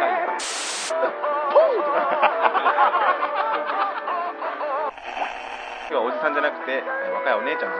[5.88, 7.72] 今日はおじさんじゃなくて若いお姉ちゃん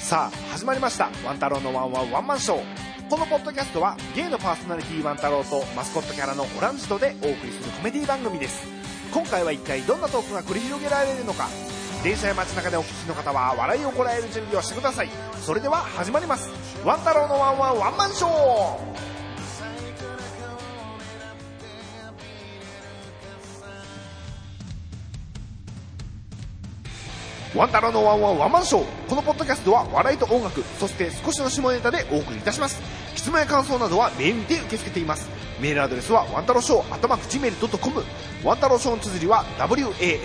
[0.00, 1.08] さあ始まりました。
[1.24, 2.89] ワン太郎のワンワンワンマンショー。
[3.10, 8.64] このポッドキャストはゲイのパーソナリティワン太郎とマスコットキャラのオランジトでお送りするコメディ番組です。
[9.12, 11.48] 今回は一体どんなトークが繰り広げられるのか？
[12.04, 15.08] 電車や街中でお聞きの方は笑いをこらえる準備をしてください。
[15.44, 16.50] それでは始まります。
[16.84, 18.30] ワン太郎のワンワンワンマンショー。
[27.56, 28.84] ワンタロのワンワンワンマンショー。
[29.08, 32.99] このポッドキャストは笑いと音楽そして少しの下ネタでお送りいたします。
[33.20, 35.28] 質問や感想などはメールで受け付けています。
[35.60, 38.02] メールアドレスはワンタロショー頭くじメール .com
[38.42, 40.16] ワンタロショーの綴りは WANTAROSHOW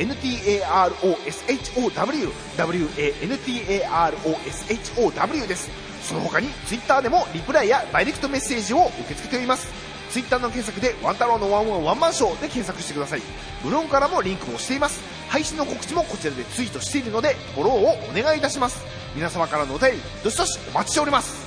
[4.15, 5.69] WANTAROSHOW です。
[6.03, 9.67] その他にツイッターでもリプライやダイレクトメッセージを受け付けております。
[10.09, 13.21] ツイッターの検索でワンタロウのワンワンワンマンショーで検索してください。
[13.61, 15.01] ブログからもリンクをしています。
[15.27, 18.81] 配信の告知もこちらでツイートしているのでフォローをお願いいたします。
[19.15, 21.44] 皆様からのお便りどしどしお待ちしております。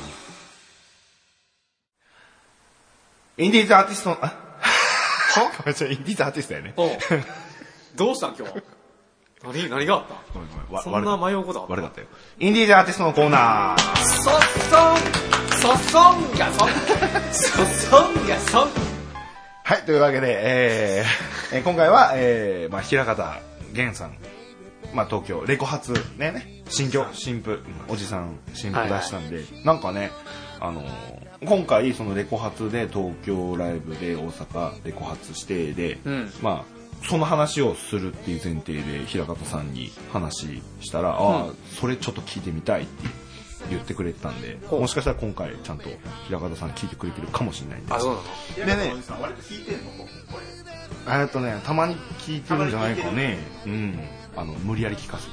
[3.38, 4.32] インディーズアーティストのあは？
[5.58, 6.74] ごめんなさいインディーズアーティストやね。
[6.76, 6.90] おう。
[7.94, 8.54] どうしたん今日
[9.44, 10.14] 何何があった？
[10.34, 11.72] ごめんごめんわそんな迷うことあった？
[11.74, 12.08] 悪かったよ。
[12.40, 13.78] インディーズアーティストのコーナー。
[14.04, 14.34] そっ
[15.60, 16.68] そんそそんがそん
[17.32, 18.68] そそんがそん
[19.64, 23.40] はい、というわけで、えーえー今回は、えーまあ、平方
[23.72, 24.16] 源さん、
[24.94, 30.10] まあ、東京、レコ発、ね、ね、新居、新婦、おじさん、新婦出したんで、なんかね、
[30.58, 36.32] あのー今回、そのレコ発で東京ライブで大阪レコ発指定で、うん。
[36.42, 41.46] まあ、その話をするっていう前提で平方さんに話したら、ああ、
[41.80, 42.90] それちょっと聞いてみたいって
[43.70, 45.88] 言ってくれてたんで、もしかしたら今回ちゃんと
[46.26, 47.94] 平方さん聞いてくれてるかもしれないんで。
[47.94, 48.20] あそうな
[48.74, 48.76] の？
[48.76, 48.94] でね、
[51.08, 53.38] えっとね、たまに聞いてるんじゃないかね。
[53.64, 53.98] うん。
[54.36, 55.26] あの、無理やり聞かせ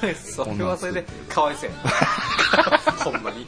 [0.00, 0.08] て。
[0.08, 0.14] る。
[0.16, 1.76] それはそれでかわいそうや
[3.04, 3.46] ほんまに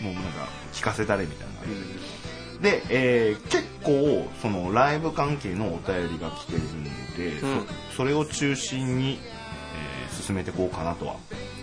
[0.00, 2.60] もうなんか、聞かせたれみたいな。
[2.62, 6.84] で、えー結構、その、ライブ関係のお便りが来てるん
[7.16, 7.66] で、うん。
[7.90, 11.14] そそれを中心に、えー進めていこうかなとは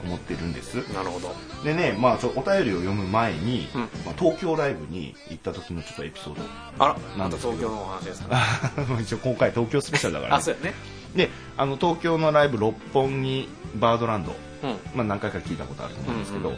[0.04, 0.76] 思ってるんです。
[0.94, 1.36] なるほど。
[1.64, 3.82] でね、まあちょ、お便りを読む前に、うん。
[3.82, 6.42] まあ、東京ライブに行った時のちょっとエピソード。
[6.84, 8.38] あらなですけどなんんと東京のお話ですか？
[9.00, 10.74] 一応今回東京スペシャルだから、あそうやね。
[11.16, 14.70] であの東京のライブ六本木バードランド、うん。
[14.96, 16.58] まあ、何回か聞いたことあると思うんですけど、うんう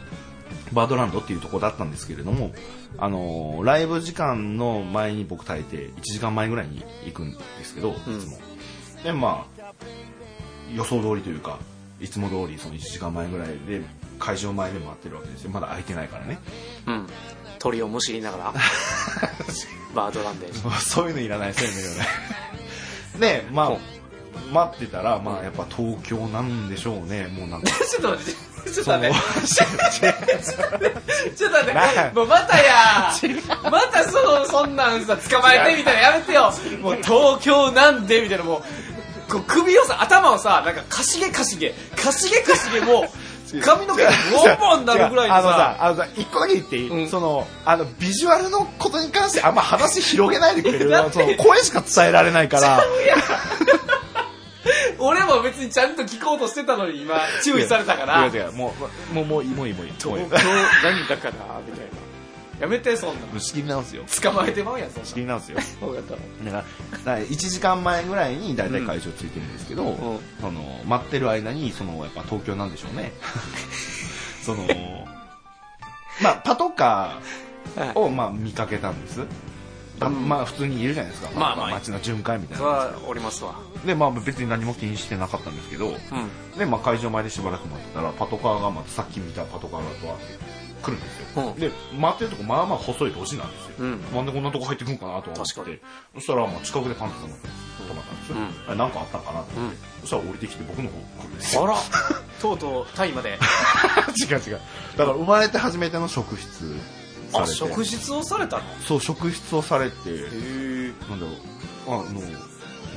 [0.72, 2.52] バードランドっていうところだったんですけれども、
[2.98, 8.38] あのーライブ時間の前に僕大抵1時間前ぐらいに行くんですけど、いつも。
[9.02, 9.72] でまあ
[10.74, 11.58] 予想通りというか
[12.00, 13.82] いつも通りその1時間前ぐらいで
[14.18, 15.50] 会場前で待ってるわけですよ。
[15.50, 16.38] まだ空いてないからね。
[16.86, 17.06] うん。
[17.58, 18.54] 鳥をむしりながら
[19.94, 20.50] バードランで
[20.80, 22.06] そういうのいらないそういうのいらない。
[23.42, 23.99] でまあ
[24.52, 27.26] 待ってたらまあやっぱ東京なんでしょうね。
[27.28, 27.68] もうなんか。
[27.70, 28.32] ちょっと待って。
[28.70, 29.16] ちょっと待って。
[31.36, 32.14] ちょっと待なって。
[32.14, 33.12] もうまたや。
[33.70, 36.00] またそのそんなんさ捕まえてみたいな。
[36.00, 36.52] やめてよ。
[36.82, 38.44] もう東京なんでみたいな。
[38.44, 38.62] も
[39.28, 41.70] うこう首をさ頭をさなんかかしげかしげ。
[41.96, 43.08] かしげかしげもう。
[43.64, 47.08] 髪の毛がボンボンになるぐらいにあのささあのさ一個だけ言っていい、うん。
[47.08, 50.88] そのあのビジュアルのことに関してあんま話広げないでくれる？
[51.36, 52.80] 声しか伝えられないから
[54.98, 58.26] 俺も別にちゃんと聞こうとしてたのに今注意されたから。
[58.26, 58.74] 違う違うも
[59.10, 62.10] うもうもういいもういいもういい東京何だからみたいな
[62.60, 66.12] やめてそんな仕切り直すよ捕まえてまうやんそん仕切り直すよ分かった
[66.44, 66.64] だか
[67.06, 73.12] ら1時間前ぐらいに大体会場ついてるんですけど、んその待ってる間にそのやっぱ東京なんでしょうね
[74.42, 74.66] その
[76.22, 79.24] まあパトカーをまあ見かけたんです、あ
[80.08, 83.54] まあ普通にいるじゃないですか、まあまあ街の巡回みたいそなおりますわ。
[83.84, 86.58] でまあ別に何も気にしてなかったんですけどうん。
[86.58, 91.60] で、まあ、会場前でしばらく待ってたらパトカーがまたさっき見たパトカーがとって来るんですよ、うん。
[91.60, 94.00] で待ってるとこまあまあ細い路地なんですよ、うん。
[94.14, 95.76] なんでこんなとこ入ってくるんかなと思確かに。
[95.76, 95.82] って
[96.14, 98.44] そしたらまあ近くでパンツさんが止まったんですよ、うん。
[98.68, 101.64] あれなんかあったんかなと思って、そしたら降りてきて僕の方来るんですよ。
[101.64, 101.76] あら。
[102.40, 103.38] とうとうタイまで。
[104.18, 104.60] 違う違う。
[104.96, 106.76] だから生まれて初めての職質
[107.30, 108.62] されあて職質をされたの？
[108.62, 109.94] へそう職質をされて。
[110.06, 110.92] え。
[111.08, 111.36] なんだろう。
[111.86, 112.20] あの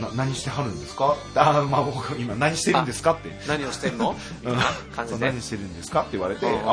[0.01, 1.15] な何してはるんですか？
[1.35, 3.13] あまあ僕今何してるんですか？
[3.13, 3.29] って。
[3.47, 4.15] 何をしてんの？
[4.41, 4.63] みたいな
[4.95, 6.01] 感そうじで何してるんですか？
[6.01, 6.59] って言われて、うんうん。
[6.61, 6.63] あ、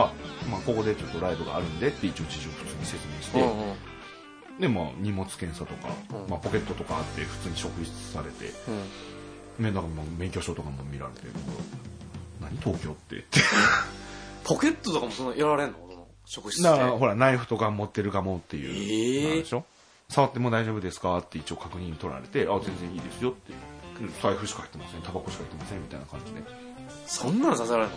[0.50, 4.60] まあ、ここでちょっとライブがあるんでって一応事情を普通に説明して、うんうん。
[4.60, 6.30] でまあ荷物検査とか、うん。
[6.30, 8.46] まあ、ポケットとかあって普通に職質されて、
[9.58, 11.20] ね、だからまあ免許証とかも見られて
[12.40, 12.56] 何？
[12.58, 13.16] 東京って。
[13.16, 13.40] っ て
[14.44, 15.89] ポケットとかもそのやられんの？
[16.30, 19.64] 職質だでからほらナイフとか持ってるかもっていう、ええなんでしょ？
[20.08, 21.18] 触っても大丈夫ですか？
[21.18, 23.52] って一応確認取られてあ全然いいですよって。
[24.22, 25.02] 財布しか入ってません。
[25.02, 26.40] タバコしか入ってませんみたいな感じで。
[27.06, 27.90] そんなのさせられる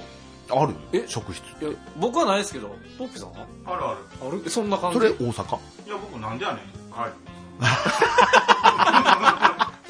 [0.49, 0.61] の？
[0.61, 1.05] あるえ？
[1.07, 1.69] 職質いや
[1.99, 2.75] 僕はないですけど。
[2.97, 3.45] ポッピーさんは？
[3.67, 3.99] あるある。
[4.27, 4.41] ある？
[4.45, 4.97] えそんな感じ？
[4.97, 5.59] それ大阪？
[5.85, 6.57] いや僕なんでやねん。
[6.91, 7.11] 帰る。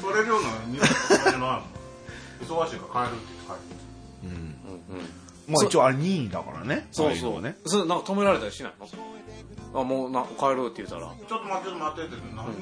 [0.00, 1.62] それ量の荷物とかじゃないもん。
[2.42, 3.52] 忙しいから帰るって言って帰
[4.22, 4.24] る。
[4.24, 4.30] うん。
[4.30, 4.32] う
[4.94, 5.04] んうん
[5.48, 6.88] まあ一応あれ任意だからね。
[6.92, 7.42] そうそう。
[7.42, 7.56] ね。
[7.66, 9.80] それなんか止められたりしないの？
[9.80, 11.02] あもうな帰るって言ったら。
[11.02, 12.58] ちょっと待ってちょっと待ってって何よって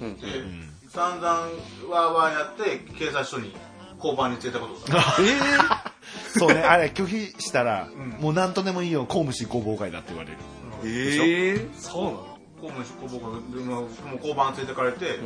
[0.00, 3.54] 言って、ん散々わーわーやって警察署に
[3.96, 6.60] 交番に連れたことがあるええそうね。
[6.62, 8.16] あれ 拒否したら、ん。
[8.20, 10.36] もう何とでもいいよ公務執行妨害だって言われる。
[10.84, 12.34] ええそうなの？
[12.60, 15.18] 公務執行妨害でもう交番連れてかれて、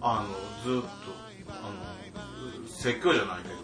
[0.00, 0.28] あの
[0.64, 0.88] ずーっと
[1.50, 1.52] あ
[2.62, 3.54] の説教じゃないけど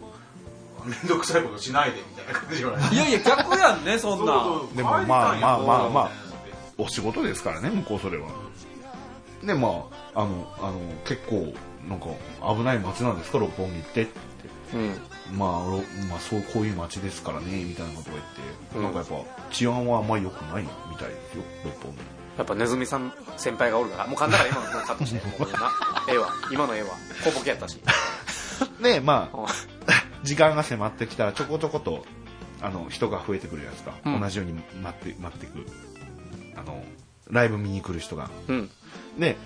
[0.84, 2.94] 面倒くさいことしないでみたいな感じで言われて。
[2.94, 4.34] いやいや逆やんねそんな。
[4.75, 6.10] でもまあまあまあまあ
[6.78, 8.28] お仕事ですからね向こうそれは。
[9.42, 11.52] でまああのあの結構
[11.88, 12.06] なんか
[12.56, 13.31] 危ない街なんです。
[13.31, 14.12] か六本木ってって。
[14.75, 15.38] うん。
[15.38, 15.78] まあ、ろ
[16.08, 18.82] まあそうこういう街ですからねみたいなことを言って、うん。
[18.82, 21.98] なんかやっぱ治安はあんまり良くないみたいですよ六本木。
[22.37, 24.06] やっぱネズミさん先輩がおるから。
[24.06, 25.70] もう噛んだから今のカットしてもうな。
[26.08, 26.90] ええわ今のええわ
[27.22, 27.80] 小ボケやったし。
[28.82, 29.46] でまあうん
[30.25, 32.05] 時間が迫ってきたらちょこちょこと
[32.61, 34.21] あの人が増えてくるじゃないですか、うん。
[34.21, 35.67] 同じように待って待ってく
[36.56, 36.82] あの
[37.31, 38.31] ライブ見に来る人が。
[38.49, 38.71] うん。
[39.19, 39.37] で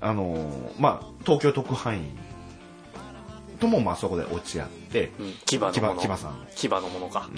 [0.00, 2.18] あのまあ東京特派員
[3.60, 5.32] ともまあそこで落ち合って、うん。
[5.46, 5.96] 牙のも牙の。
[5.96, 6.46] 牙さん。
[6.54, 7.30] 牙のものか。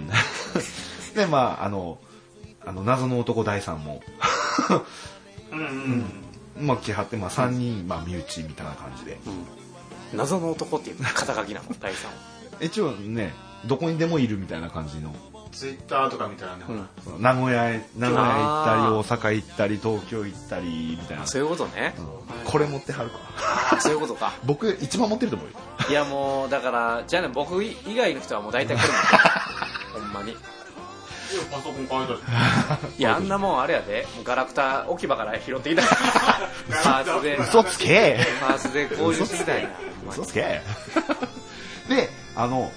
[1.14, 1.98] でまああの
[2.64, 4.02] あの謎の男第三も。
[5.52, 5.58] うん。
[6.58, 6.66] うん。
[6.66, 9.18] まあ来はって、まあ、3人、まあ、身内みたいな感じで。
[9.26, 10.16] うん。
[10.16, 11.74] 謎の男っていう肩書きなの？
[11.78, 12.12] 大さん
[12.60, 13.32] 一応ね
[13.66, 15.14] どこにでもいるみたいな感じの。
[15.52, 21.94] ツイッターとか見たらね、ほ名古屋へ名古屋行ったり大阪行ったり東京行ったりみたいな、そういうことね。
[21.98, 22.04] うん。
[22.44, 23.16] これ持ってはるか。
[23.72, 24.34] あそういうことか。
[24.44, 25.54] 僕一番持ってると思うよ。
[25.88, 30.32] いやもうだからじゃあね僕以外の人はもう大体これも ほんまに。
[30.32, 30.38] いや
[31.50, 34.06] パソコン買いたしいやあんなもんあれやで。
[34.14, 35.82] もうガラクタ置き場から拾ってきた。
[36.84, 37.38] パーツで。
[37.38, 38.20] 嘘つけ。
[38.40, 39.70] パーツで購入してきたんや
[40.10, 40.60] 嘘つけ。
[41.88, 42.70] であの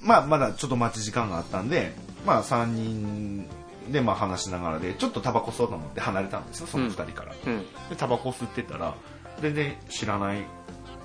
[0.00, 1.92] まあまだちょっと待ち時間があったんで
[2.24, 3.46] まあ3人
[3.90, 7.58] でまあ話しながらでちょっとタバコ吸おうと思って離れたんですよその2人から、うん。
[7.88, 8.94] でタバコ吸ってたら
[9.40, 10.46] 全然知らない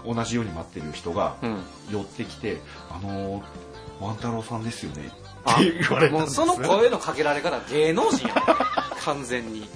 [0.05, 1.63] 同じように待ってる人がうん。
[1.91, 3.43] 寄ってきて「あのー
[3.99, 5.11] ワン太郎さんですよね」
[5.45, 6.35] あって言われたんです。
[6.35, 8.37] その声のかけられ方芸能人やん。
[9.03, 9.67] 完全に。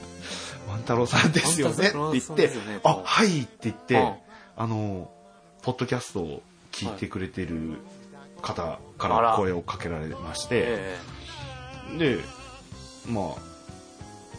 [0.67, 1.87] ワン太郎さんですよね。
[1.89, 4.15] って言ってね「あはい」って言って、うん。
[4.55, 5.11] あの
[5.61, 6.41] ポッドキャストを
[6.85, 7.77] 聞いてくれてる
[8.41, 10.97] 方かあらら声をかけられまして、え
[11.97, 12.19] で
[13.07, 13.47] まあ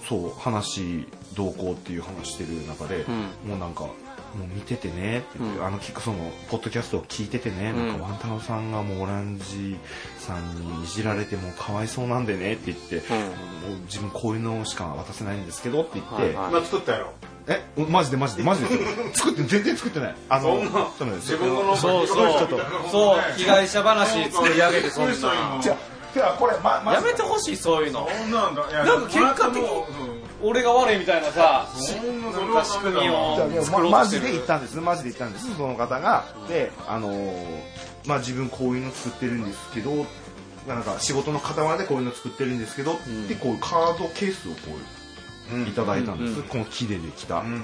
[0.08, 3.10] そう話どうこうっていう話してる中で、う
[3.46, 3.50] ん。
[3.50, 3.92] もうなんかも
[4.44, 5.66] う見ててねって言って、うん。
[5.66, 7.88] あの聞くそのポッドキャストを聞いててね、うん。
[7.88, 9.76] なんかワン太郎さんがもうオランジ
[10.18, 13.70] さんにいじられてもうかわいそうなんでねって言って、うん。
[13.70, 16.50] もう自分こういうのしか渡せないんですけどって言って、はいはい。
[16.50, 17.12] 今作ったやろ
[17.48, 18.68] えマジでマジでマジで？
[19.14, 20.14] 作って全然作ってない。
[20.28, 21.32] あのそんなそうなんです。
[21.32, 22.48] 自分のそうそう
[22.90, 23.20] そう。
[23.38, 25.14] 被害者話作り上げてそんな。
[25.14, 25.76] じゃあ
[26.12, 28.08] じゃあこれ、ま、まやめてほしいそういうの。
[28.10, 28.64] そんなんか
[29.08, 29.84] 結果的にもう
[30.42, 35.56] 俺が悪いみたいなさそんなそれなんか仕組みをじゃあでも作ろうまマジで言ったんですマジで言ったんです。
[35.56, 36.24] その方が。
[36.48, 37.60] であのー
[38.06, 40.06] まあ自分こういうの作ってるんですけど
[40.66, 43.26] なんか仕事の傍らでこういうの作ってるんですけど、ん。
[43.26, 44.82] でこういうカードケースをこううん
[45.68, 46.42] いただいたんです、うん。
[46.44, 47.52] この木でできた、うん。
[47.52, 47.62] うん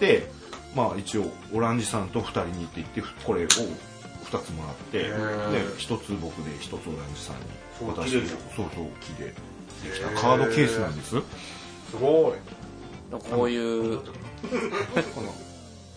[0.00, 0.30] で
[0.74, 5.76] まあ一応オランジさんと2人にって言ってこれを2つもらってでへー。
[5.76, 7.42] 1つ僕で1つオランジさんに。
[7.94, 9.34] 渡してそうそう木でで
[9.94, 10.08] きた。
[10.20, 11.10] カードケースなんです。
[11.10, 11.20] す
[12.00, 13.18] ごい。
[13.30, 14.04] こういうこ
[15.20, 15.32] の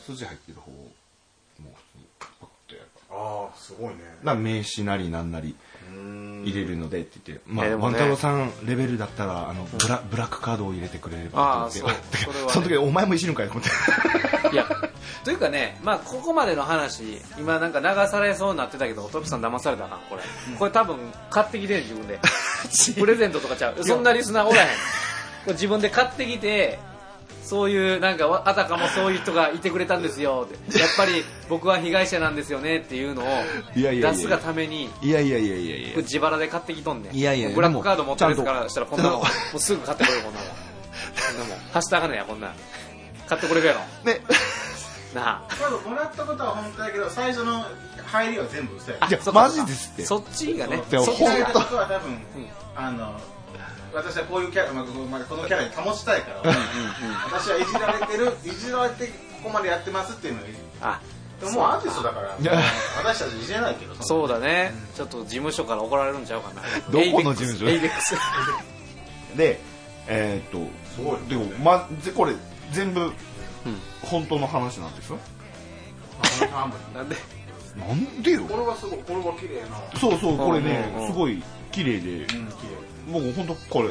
[0.05, 2.87] 筋入ってる方をもう普通にパッとやる。
[3.09, 3.95] ああすごいね。
[4.23, 5.55] だから名刺なりなんなり
[6.43, 7.97] 入れるのでって言って、まあ、えでもね。
[7.97, 11.67] ワン太郎さんレベルだったらあのブラブラックカードを入れてくれれば。
[11.67, 12.17] って言って。
[12.17, 12.37] そ ね。
[12.49, 13.69] その時お前もいじるんかいと思って。
[14.53, 14.65] いや
[15.23, 20.21] というかねまあここまでの話今なんか流されそうになってたけどトップさん騙されたなこれ。
[20.57, 20.97] これ多分
[21.29, 22.19] 買ってきて自分で。
[22.97, 23.83] プレゼントとかちゃう。
[23.83, 24.67] そんなリスナーおらへん。
[24.67, 24.73] こ
[25.47, 26.79] れ自分で買ってきて
[27.47, 30.77] そういうなんかわあたかもそういう人がいてくれたんですよって。
[30.77, 33.25] やっぱり僕は被害者なんですよねっていうのを
[33.73, 34.11] いやいやいや。
[34.11, 39.23] 出すがためにいやいやいやいや自腹で買ってきとんねんいやいやブラックカード持ってるからしたらこんなのも
[39.55, 40.49] うすぐ買ってこようこんなもん。
[40.49, 40.53] こ
[41.45, 41.57] んなもん。
[41.71, 42.49] はしたがねやこんな。
[42.49, 42.51] ん
[43.27, 43.79] 買ってくれるやろ。
[44.03, 44.21] ね。
[45.15, 45.89] なあ。
[45.89, 47.65] もらったことは本当だけど最初の
[48.05, 48.97] 入りは全部嘘や。
[49.07, 50.05] いやマジですって。
[50.05, 50.83] そっちがね。
[50.89, 52.21] そっちがとは多分、
[52.75, 53.19] あの
[53.97, 56.53] 私はこういうキャラ、まあこまあこのキャラに保ちたいから、
[57.25, 59.13] 私はいじられてるいじられてこ
[59.45, 61.01] こまでやってますっていうのにあ
[61.39, 62.61] でももうアーティストだからいや。
[62.97, 64.71] 私たちいじれないけどそうだね。
[64.95, 66.61] ちょっと事務所から怒られるんちゃうかな。
[66.91, 67.65] どこの事務所？
[69.35, 69.59] で
[70.07, 72.33] えーっとすごいでもまぜこれ
[72.71, 73.11] 全部
[74.03, 75.19] 本当の話なんですよ
[76.51, 76.79] 半分。
[76.93, 77.15] なんで？
[77.75, 78.43] なんでよ？
[78.43, 79.99] これはすごいこれは綺麗な。
[79.99, 81.11] そうそうこれねうんうんうん。
[81.13, 82.11] すごい綺麗で。
[82.11, 82.41] うん綺麗
[83.07, 83.89] 僕本当これ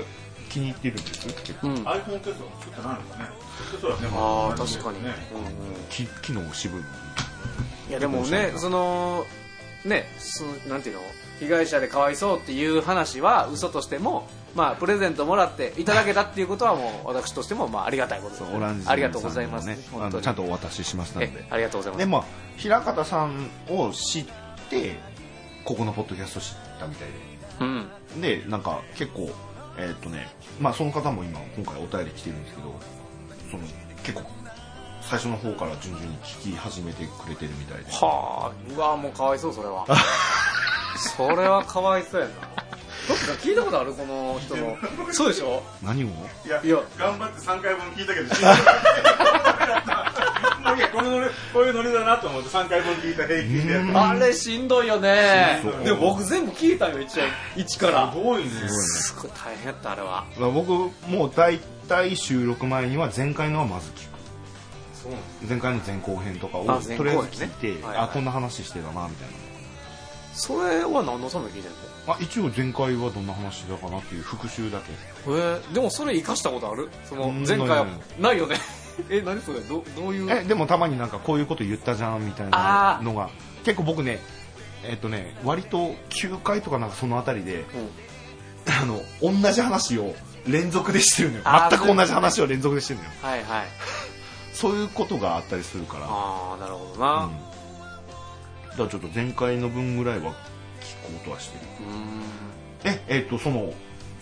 [0.48, 1.68] 気に入ってるんですよ結構。
[1.68, 1.74] うん。
[1.76, 3.28] iPhone テスト作ってないのかね。
[3.80, 5.14] そうだねああ確かに、ね
[5.90, 6.80] き機能渋い。
[7.90, 9.24] いやでもねその
[9.84, 11.02] ねそのなんていうの
[11.38, 19.68] 被害者でかわいそうっていう話は嘘としてもまあプレゼントもらっていただけたっていうことはもう私としてもまあありがたいことですオランジありがとうございます。
[19.68, 19.78] ね。
[20.22, 21.30] ちゃんとお渡ししますので。
[21.32, 21.98] えありがとうございます。
[21.98, 22.24] でまあ
[22.56, 24.26] 平方さんを知っ
[24.70, 24.98] て
[25.64, 27.08] ここのポッドキャスト知ったみたい
[27.60, 27.86] うん
[28.20, 29.30] ででなんか結構
[29.78, 30.28] えーっとね
[30.60, 32.74] まあその方も今今回お便り来てるんですけど
[33.50, 33.62] その
[34.02, 34.22] 結構
[35.02, 37.90] 最初の方から順々に聞き始めてくれてるみたいで。
[37.92, 39.86] はあうわもうかわいそうそれは。
[40.98, 42.32] それはかわいそうやな。
[43.08, 44.76] どっか聞いたことあるこの人の。
[45.12, 45.62] そうでしょ？
[45.82, 46.08] 何を
[46.44, 46.78] いやいや。
[46.98, 48.34] 頑張って3回分聞いたけど
[50.92, 53.72] このノリこういうノリだなと思って3回分聞いた平均で。
[53.72, 55.62] やったあれしんどいよね。
[55.84, 57.24] でも僕全部聞いたよ一応。
[57.56, 58.12] 一から。
[58.12, 58.50] すごいね。
[58.68, 59.30] すごい。
[59.32, 60.26] 大変やったあれは。
[60.38, 60.72] まあ僕
[61.08, 61.58] もう大
[61.88, 64.16] 体収録前には前回のはまず聞く。
[65.48, 68.04] 前回の前後編とかをあとりあえず聞いて、前後編ねはいはい。
[68.06, 69.28] あこんな話してたなみたい
[70.32, 71.76] それは何のために聞いてんの？
[72.08, 74.92] なあ一応前回はどんな話してたかなっていう復習だけ。
[75.26, 76.90] えー、でもそれ生かしたことある？
[77.04, 77.86] そのうん前回は
[78.18, 78.56] ないよね
[79.10, 79.60] え何それ？
[79.60, 80.30] どどういう？
[80.30, 83.30] えでもたまになんかこういうこと言ったじゃんみたいなのが
[83.64, 84.20] 結構僕ね
[84.84, 87.66] えっとね割と9回とかなんかそのあたりでうん。
[88.68, 90.12] あの同じ話を
[90.48, 91.42] 連続でしてるのよ。
[91.44, 91.70] あー。
[91.70, 93.10] 全く同じ話を連続でしてるのよ。
[93.22, 93.66] はいはい。
[94.52, 96.06] そういうことがあったりするから。
[96.08, 96.98] ああなるほどうん。
[97.00, 97.06] な
[98.70, 100.32] だからちょっと前回の分ぐらいは
[100.80, 101.64] 聞こうとはしてる。
[101.88, 102.92] うん。
[102.92, 103.72] ええっとその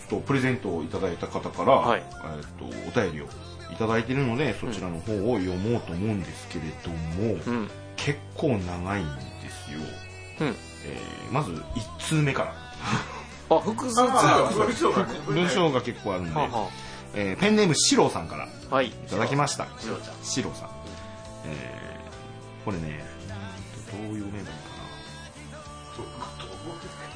[0.07, 2.03] ちょっとプレゼントをいただいた方から、はい。
[2.03, 3.25] えっとお便りを
[3.71, 7.69] いただいてるのでそちらの方を読もうと思うんですけれども、うん。
[7.97, 9.79] 結構長いんですよ、
[10.41, 10.47] うん。
[10.47, 12.53] えーまず1通目から。
[13.49, 16.69] あ複数あつ文章が結構あるんで、はは
[17.13, 18.89] えーペンネームシローさんからいはい。
[19.09, 19.67] ただきました。
[19.79, 20.15] シロちゃん。
[20.23, 20.69] シローさん、
[21.47, 23.03] えーこれね
[23.91, 24.51] どう読めばいいのか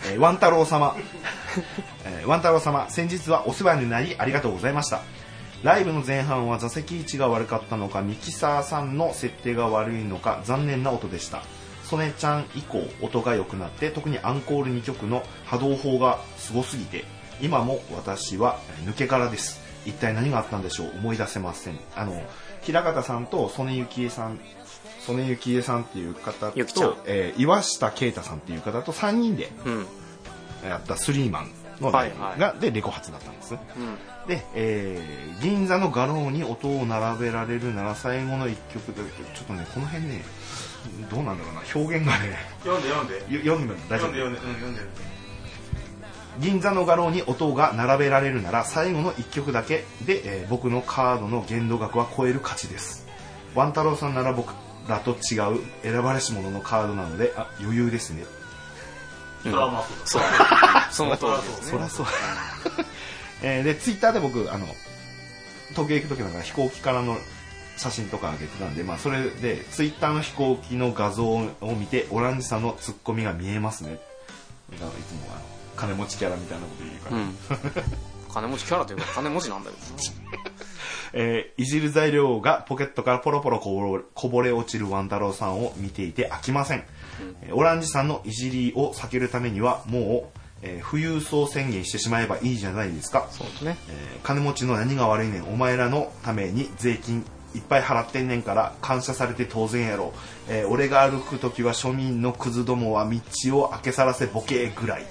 [0.06, 0.12] な。
[0.12, 0.96] えーワン太郎様、
[2.06, 5.01] えーワン太郎様先日はお世話になりありがとうございました
[5.63, 11.42] ライブの前半は座席位置が悪かったのかミキサーさんの設定が悪いのか残念な音でした。
[11.84, 17.04] ソネちゃん以降音が良くなって特にアンコール2曲の波動砲がすごすぎて
[17.42, 19.60] 今も私は抜け殻です。
[19.86, 20.92] 一体何があったんでしょう？
[20.98, 21.80] 思い出せません。
[21.96, 22.22] あの
[22.62, 24.39] 平方さんと曽根幸恵さん
[25.01, 29.88] 曽根幸恵さんっていう方と、えー岩下啓太さんっていう方と3人でうん。
[30.63, 33.58] やったスリーマンのライブが、はいはでレコ発だったんですうん
[34.29, 38.95] で、えー銀座の画廊に音を並べられるなら最後の一曲で
[39.33, 40.21] ちょっとねこの辺ね
[41.09, 43.15] どうなんだろうな表現がね読んで読んで。
[43.36, 44.12] よ読んでも大丈夫？
[44.12, 44.81] 読んで読んでうん読んで。
[46.39, 53.07] 銀座の画廊に音が並べられるなら最後の1曲だけで、えー僕のカードの限度額は超える価値です。
[53.55, 54.53] ワン太郎さんなら僕
[54.89, 58.25] らと違う選ばれし者のカードなのであ余裕ですね。
[59.43, 60.21] それはまあそう。
[60.91, 61.67] その通りですね。
[61.71, 62.05] そりゃそう
[63.41, 64.65] えーでツイッターで僕あの
[65.69, 67.17] 東京行く時なんか飛行機からの
[67.77, 71.48] 写真とか上げてたんで、まあ、それでツイッターの飛行機の画像を
[71.79, 74.00] 見てオランジさんのツッコミが見えますね。
[74.72, 75.41] だからいつもあの
[75.77, 77.93] 金持ちキャラみたいなこと言うから、うん。
[78.34, 79.84] 金持ちキャラというか金持ちなんだけど。
[81.13, 86.84] えーいじる材料がポケットからポロポロこぼれ落ちるワン太郎さんを見ていて飽きません、
[87.41, 93.28] えーオランジさんのいじりを避けるためにはもう、えー富裕層宣言してしまえばいいじゃないですか。
[93.32, 93.78] そうですね。
[93.89, 95.46] えー金持ちの何が悪いねん。
[95.46, 97.25] お前らのために税金
[97.56, 100.13] いっぱい払ってんねんから感謝されて当然やろ、
[100.48, 105.06] えー俺が歩く時は庶民のクズどもは道を開けさらせボケぐらい、っ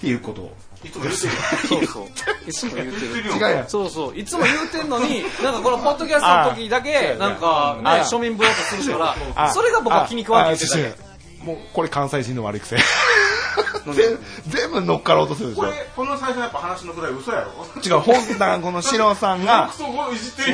[0.00, 0.42] ていうこと。
[0.42, 0.52] を
[0.84, 1.26] いつも言ってる。
[1.66, 2.06] そうそう。
[2.48, 3.00] いつも言うてる。
[3.00, 3.28] 言ってる。
[3.28, 3.68] よ違うやん。
[3.68, 4.16] そうそう。
[4.16, 11.06] いつも言うてんのになんかこのポッドキャストの時だけなんかねあ庶民ぶろうとするからあそれが僕は気に食わんって言ってたあ
[11.42, 12.76] あもうこれ関西人の悪い癖
[13.94, 15.62] 全全部乗っかろうとするでしょ。
[15.62, 17.52] これこの最初のやっぱ話のくらい嘘やろ？
[17.84, 20.04] 違う本だからこのシロさんがそうよ。
[20.04, 20.46] そうそ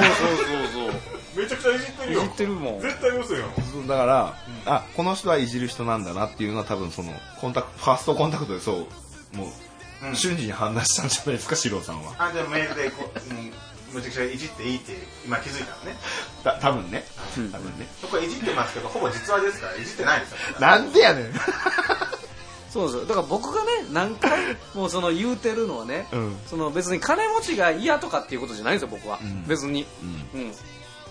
[0.85, 1.23] うそう
[1.63, 2.21] 対いじってるよ。
[2.21, 2.81] いじってるもん。
[2.81, 4.35] 絶対嘘よそうだから、
[4.67, 8.73] あこの人はいじる人なんだなっていうのは多分そのコンタクトファーストコンタクトでそ
[9.33, 9.47] うも
[10.03, 10.17] う、うん。
[10.17, 12.13] 瞬時に判断したんじゃないですか四郎さんは。
[12.19, 13.53] あじゃあメールでこう、うん、
[13.95, 14.93] むちゃくちゃいじっていいって
[15.25, 15.97] 今気づいたのね。
[16.45, 17.05] た多分ね。
[17.39, 17.51] うん。
[17.51, 17.87] 多分ね。
[18.01, 20.37] そこはいじってますけどほぼ実話ですからいじってないですよ。
[20.61, 21.33] なんでやねん
[22.73, 23.05] そうですよ。
[23.05, 26.37] だから僕がね何回もその言うてるのはね、うん。
[26.47, 29.47] その別に金持ちが嫌とかっていうことじゃないんですよ僕は、うん。
[29.47, 29.85] 別に、
[30.35, 30.41] うん。
[30.41, 30.53] うん、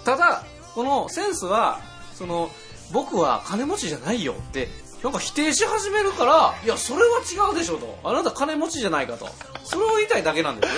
[0.04, 1.80] ただこのセンスは
[2.16, 2.50] その
[2.92, 4.70] 僕は金持ちじゃないよって
[5.04, 7.98] なんか否定し始めるからいやそれは違うでしょと。
[8.04, 9.28] あなた金持ちじゃないかと。
[9.64, 10.76] それを言いたいだけなんですよ。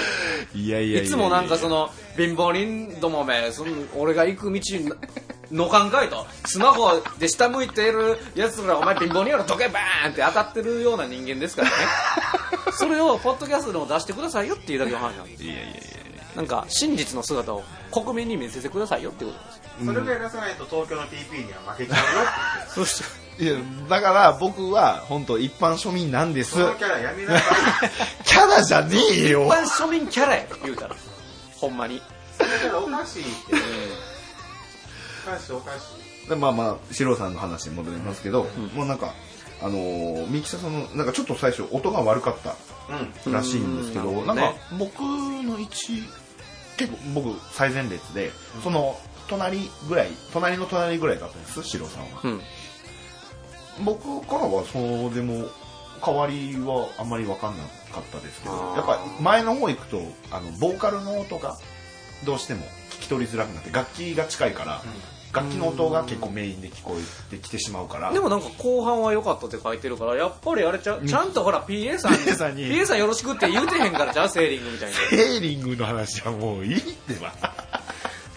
[0.61, 4.61] いやいやいつもなんかその貧乏人どもめその俺が行く道
[5.51, 6.25] のかんかいと。
[6.45, 11.75] スマホで下向いているやつらお前貧乏人やろどけバーンって当たってるような人間ですからね。
[12.71, 15.73] それをポッドキャストでも出してくださいよっていうだけの話なんですいやいやいや
[16.35, 19.85] なんか真実の姿を国民に見せてくださいよってことです。
[19.85, 22.03] それぐらい出さないと東京の PP には負けちゃうよ
[22.63, 23.53] って そしていや
[23.89, 26.51] だから僕は本当一般庶民なんです。
[26.51, 27.89] そのキャラやめなさい。
[28.25, 29.45] キャラじゃねえよ。
[29.45, 30.95] 一般庶民キャラや言うたら。
[31.55, 32.01] ほんまに。
[32.37, 33.31] そのキャラおかしいって。
[35.27, 36.29] おかしいおかしい。
[36.29, 39.13] でまあまあ四郎さんの話に戻りますけど、もうなんか
[39.61, 42.55] あのー、ミキサさんのなんかちょっと最初音が悪かった
[43.25, 43.33] うん。
[43.33, 44.27] らしいんですけど、うん。
[44.27, 44.55] なんかね。
[44.77, 46.03] 僕の位置
[46.77, 48.31] 結構僕最前列で、
[48.63, 48.95] その
[49.27, 52.41] 隣ぐらい隣の隣ぐらいだったんです四郎さんは、うん
[53.83, 55.47] 僕からはそうでも
[56.03, 60.01] 変わりはあんまり分かんなかったですけどやっぱ前の方行くと
[60.31, 61.57] あのボーカルの音が
[62.25, 62.61] どうしても
[62.91, 64.81] 聞き取りづらくなって楽器が近いから、
[65.33, 72.63] 楽器の音が結構メインで聞こえてきてしまうからでもなんか後半は良かったって書いてるからやっぱりあれちゃちゃんとほら PA さんに PA さんに。
[72.71, 74.95] PA さんよろしくって言うてへんからじゃあセーリングみたいに。
[75.09, 77.33] ヘーリングの話はもういいってば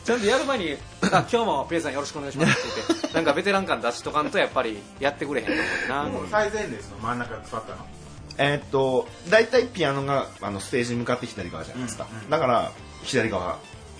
[0.06, 0.76] ちゃんとやる前に
[1.12, 7.86] 「あ今日も PA さんよろしくお願いします」って言ってなんかベテラン感出しとかんとやっぱりやってくれへんと思うな、もう最前列の真ん中で座ったの？
[8.38, 12.70] えーっと大体ピアノがあのステージに向かって左側じゃないですか、うんうんだから
[13.02, 13.58] 左側。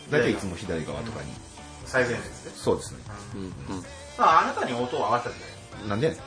[0.08, 1.32] 大体いつも左側とかに、
[1.84, 2.50] 最前列で？
[2.54, 2.98] そうですね。
[3.34, 3.44] うんう
[3.80, 3.84] ん。
[4.16, 5.55] まああなたに音を合わせたんじゃない
[5.88, 6.20] なんでやねん。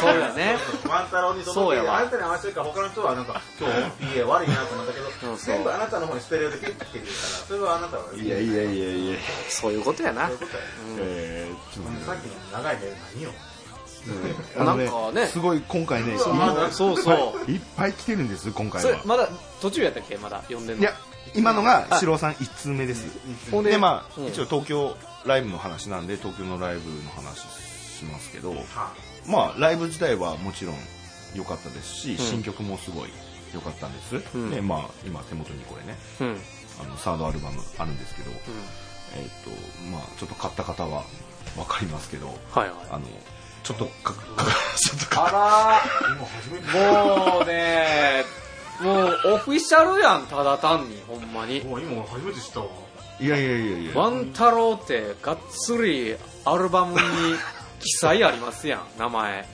[0.00, 0.56] そうやね。
[0.88, 1.92] ワン太郎にそそうやわ。
[1.92, 3.74] のあなたに合わせるから他の人はなんか今日
[4.20, 5.36] PA 悪いなと思ったけどそう。
[5.36, 7.16] 全部あなたの方にステレオでピッて言うから
[7.48, 9.18] それはあなたはいやいやいやいや。
[9.48, 10.28] そういうことやな。
[10.28, 10.62] そういうことや
[11.00, 13.30] えーちょっとねさっきの長いメール何よ
[14.56, 15.26] あのなんかね。
[15.26, 17.50] すごい今回ねいうわまだそうそう。
[17.50, 19.00] いっぱい来てるんです今回は。
[19.04, 19.28] まだ
[19.60, 20.16] 途中やったっけ？
[20.16, 20.82] まだ読んでんの。
[20.82, 20.92] いや
[21.34, 23.04] 今のが四郎さん1通目です。
[23.64, 24.26] でまあ、うん。
[24.28, 27.44] 一応東京ライブの話なんで東京のライブの話
[27.96, 28.92] しますけどは
[29.26, 30.76] まあライブ自体はもちろん
[31.34, 32.16] 良かったですし、ん。
[32.18, 33.10] 新曲もすごい
[33.54, 34.50] 良かったんです、うん。
[34.50, 35.98] でまあ今手元にこれね
[36.80, 38.30] あのサードアルバムあるんですけど、
[39.16, 39.50] えっ、と
[39.90, 41.04] まあちょっと買った方は
[41.54, 42.70] 分かりますけどはいはい。
[42.90, 43.06] あの
[43.62, 44.44] ちょっとかか
[44.76, 45.30] ちょっとか。
[45.32, 45.82] あ
[46.14, 48.24] 今初めてらもうね
[48.80, 51.60] もうオフィシャルやんただ単にほんまに。
[51.62, 52.66] もう今初めて知ったわ。
[53.18, 53.92] いやいやいやいや。
[53.94, 57.00] ワン太郎ってがっつりアルバムに
[57.80, 59.38] 記載ありますやん名前。
[59.40, 59.46] わ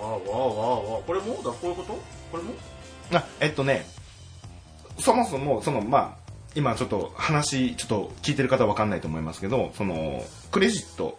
[0.00, 1.02] あわあわあわあ。
[1.06, 1.92] これもだこういうこと？
[2.32, 2.54] これも？
[3.12, 3.86] あえっとね
[4.98, 11.18] そもそもそのまあ今ちょっと話ちょっと聞いてる方は分かんないと思いますけどそのクレジット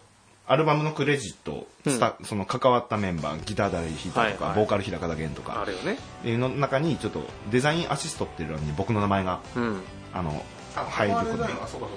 [0.50, 4.56] アルバムのクレジット、スタその関わったメンバーギター誰弾いたとか、はいはい。
[4.56, 5.98] ボーカル平方源とかあるよね。
[6.24, 9.82] いうの中にちょっとデザインアシストっていうのに僕の名前がうん。
[10.14, 10.42] あの
[10.78, 11.88] あ入ることかそうか。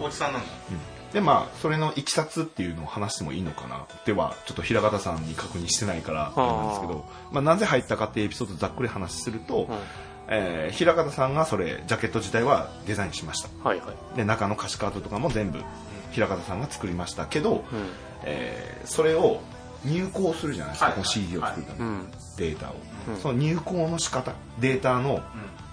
[0.00, 0.48] おじさんなんだ
[1.12, 9.76] でまあそれのいきさつっていうのを話してもいいのかなではちょっと平方さんに確認してないからなんですけど、まあ、なぜ入ったかっていうエピソードをざっくり話すると、うん。
[10.28, 13.48] えー平方さんがそれジャケット自体はデザインしました。
[13.68, 14.16] はいはい。
[14.16, 15.58] で中の歌詞カードとかも全部
[16.12, 17.62] 平方さんが作りましたけど、う
[18.24, 19.40] えーそれを
[19.84, 22.10] 入稿するじゃないですか、はいこの CD を作るために、んうん。
[22.38, 22.74] データを、
[23.08, 23.16] うん。
[23.16, 25.20] その入稿の仕方データの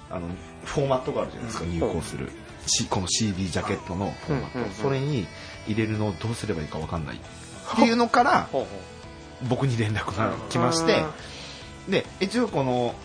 [0.09, 0.27] あの
[0.65, 2.31] フォーマットがあるじゃないですか、入稿する、
[2.69, 4.75] しこの CD ジャケットのフォーマット、うんうんうん。
[4.75, 5.27] それに
[5.67, 7.15] 入れるのをどうすればいいか分かんない。
[7.15, 8.49] っていうのから
[9.47, 11.03] 僕に連絡が来まして
[11.87, 12.95] で一応この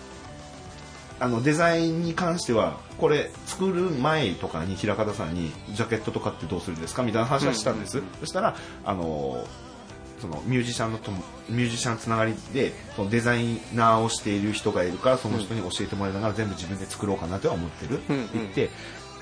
[1.21, 9.47] あのデザインに関してはこれ作る前とかに平方さんにジャケットとかってどうするんですかみたいな話はしたんです、そしたらあの
[10.21, 17.99] そのミュージシャンのともミュージシャンつながりでそのデザイナーをしている人がいるからその人に教えてもらいながら全部自分で作ろうかなとは思ってる。
[17.99, 18.19] ってうん。
[18.19, 18.71] うん言って、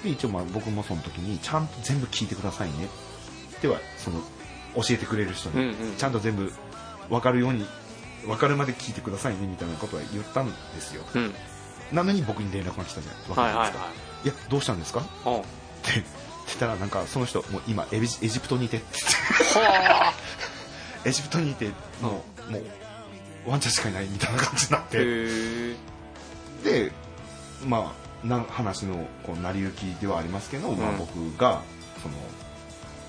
[0.02, 2.88] で一応まあ僕もその時にちゃんと全部聞いてくださいね。
[3.60, 4.20] ではその
[4.74, 6.52] 教えてくれる人に、ちゃんと全部
[7.08, 7.66] 分かるように
[8.26, 11.02] 分かるまで聞いてくださいねみたいなことは言ったんですよ。
[11.14, 11.32] うん。
[11.92, 13.90] なのに僕に連絡が来たじゃないわかはいはいるんですか、
[14.24, 15.00] いやどうしたんですか？
[15.00, 15.10] って
[15.94, 16.04] 言っ
[16.58, 18.86] たらなんかその人もう今エビエジプトにいてって。
[21.04, 21.68] エジプトにいて
[22.00, 22.58] もう,、も
[23.46, 24.98] うワンちゃんしかいないみたいな感じになって。
[25.00, 25.76] へ
[26.64, 26.92] で
[27.66, 31.62] まあな話のこう成り行きではありますけど、まあ、うん僕が
[32.02, 32.14] その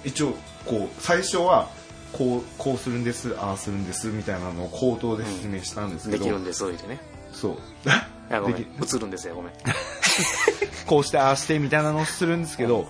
[0.03, 0.33] 一応
[0.65, 1.69] こう最初は
[2.11, 6.99] こうこうするんですああするんですみたいなのを口頭で説明したんですけど、できるんです言うてね。
[7.31, 7.57] そう。
[8.29, 9.53] 映るんですよごめん。
[10.85, 12.87] こうしてああしてみたいなのをするんですけど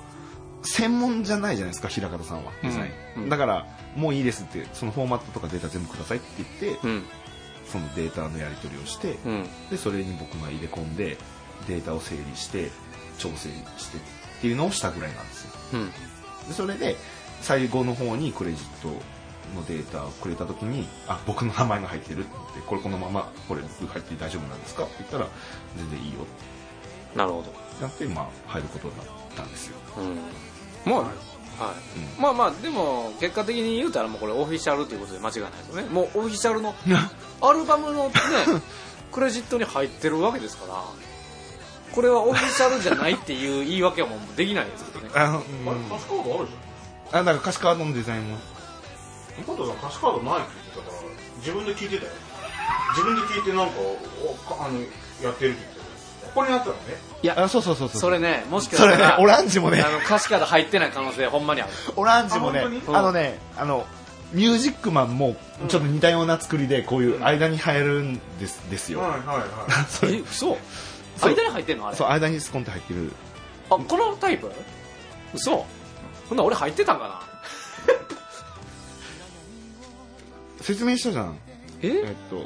[0.63, 3.29] 専門じゃないじゃないですか平方さんはデザイン、うん。
[3.29, 7.03] だからもういいですってそのフォーマットとかデータ全部くださいって言って、うん。
[7.67, 9.49] そのデータのやり取りをして、うん。
[9.69, 11.17] でそれに僕が入れ込んで
[11.67, 12.71] データを整理して
[13.17, 14.01] 調整してっ
[14.41, 15.51] ていうのをしたぐらいなんですよ。
[15.73, 15.89] うん。
[16.47, 16.95] でそれで
[17.41, 18.89] 最後の方にクレジット
[19.55, 22.29] のデータをくれた時にあ僕の名前が入ってるって
[22.65, 25.27] これこのままこれ僕入って大丈夫なんですかって言ったら
[25.77, 26.25] 全然いいよっ
[27.13, 27.17] て。
[27.17, 27.53] なるほど。
[27.81, 29.77] なってまあ入ることになったんですよ。
[29.97, 30.91] うん。
[30.91, 31.03] まあ
[31.59, 36.73] はい、まあまあでも結果的に言うたらもうこれオフィシャルということで間違いないですよねもうオフィシャルの
[37.41, 38.13] アルバムのね
[39.11, 40.83] クレジットに入ってるわけですから
[41.93, 45.11] これはオフィシャルじゃないっていう言い訳はもうできないですけどね。
[45.13, 47.21] あの、あれ歌詞カードあるじゃん。
[47.21, 48.37] あなんか歌詞カードのデザインも
[49.39, 51.03] 歌詞カードないって言ってたから
[51.37, 52.11] 自分で聞いてたよ。
[52.95, 53.73] 自分で聞いてなんか
[54.23, 55.83] おかあのやってるって言って
[56.25, 56.79] ここにあったのね
[57.21, 58.01] いやあそうそうそうそう。
[58.01, 59.81] それねもしかしそれねたらオランジもね。
[59.81, 61.71] あの歌詞カード入ってない可能性ほんまにある。
[61.95, 63.85] オランジもねあのねあの
[64.31, 65.35] ミュージックマンも
[65.67, 69.45] ちょっと似たような作りでこういう間に入るんですですよ、はいはいはい。
[69.87, 70.13] それ。
[70.13, 70.33] え嘘？
[70.33, 70.57] そう
[71.29, 71.97] 間に入ってんのあれ？
[71.97, 73.11] そう間にスコンって入ってる。
[73.69, 74.51] あこのタイプ？
[75.33, 75.65] 嘘。
[76.29, 77.21] ほんなら俺入ってたんかな？
[80.61, 81.37] 説明したじゃん。
[81.81, 81.87] え？
[81.89, 82.45] えっと。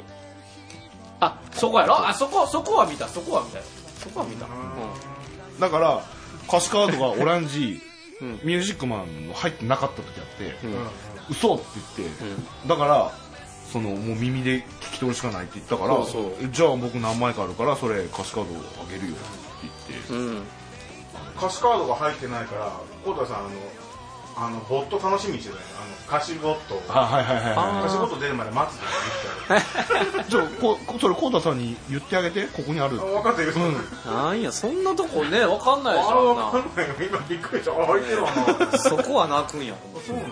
[1.20, 2.08] あそこやろ？
[2.08, 3.08] あそこそこは見た。
[3.08, 3.64] そこは見たよ。
[4.02, 4.46] そこは見た。
[4.46, 4.48] う
[5.60, 6.02] だから
[6.48, 7.80] 歌詞カードがオランジ
[8.20, 8.40] うん。
[8.42, 10.88] ミュージックマンの入ってなかった時あって、んうん。
[11.30, 11.64] 嘘って
[11.98, 13.12] 言って、だから
[13.72, 16.32] そのもう耳で聞き取るしかないって言ったからそうそう。
[16.42, 20.42] えじゃあ僕何枚かあるからそれ歌詞カードあげるよって言って、うん。
[21.36, 22.72] 歌詞カードが入ってないから
[23.04, 23.48] 小田さんあの
[24.40, 25.62] あのボット楽しみにしてたよ
[26.08, 28.84] あの歌詞ボットあはいはいはいは歌詞ボット出るまで待つって
[29.48, 33.52] 言ってい じゃあここそれコウタさんに言ってあげてここにある分かったよ、
[34.06, 36.88] なんやそんなとこねわかんないでしあれょ分かんない。
[36.88, 37.72] よ今びっくりした。
[37.72, 38.30] あ入ってるわ
[38.72, 38.78] な。
[38.78, 39.74] そこは泣くんや
[40.06, 40.30] そうなんや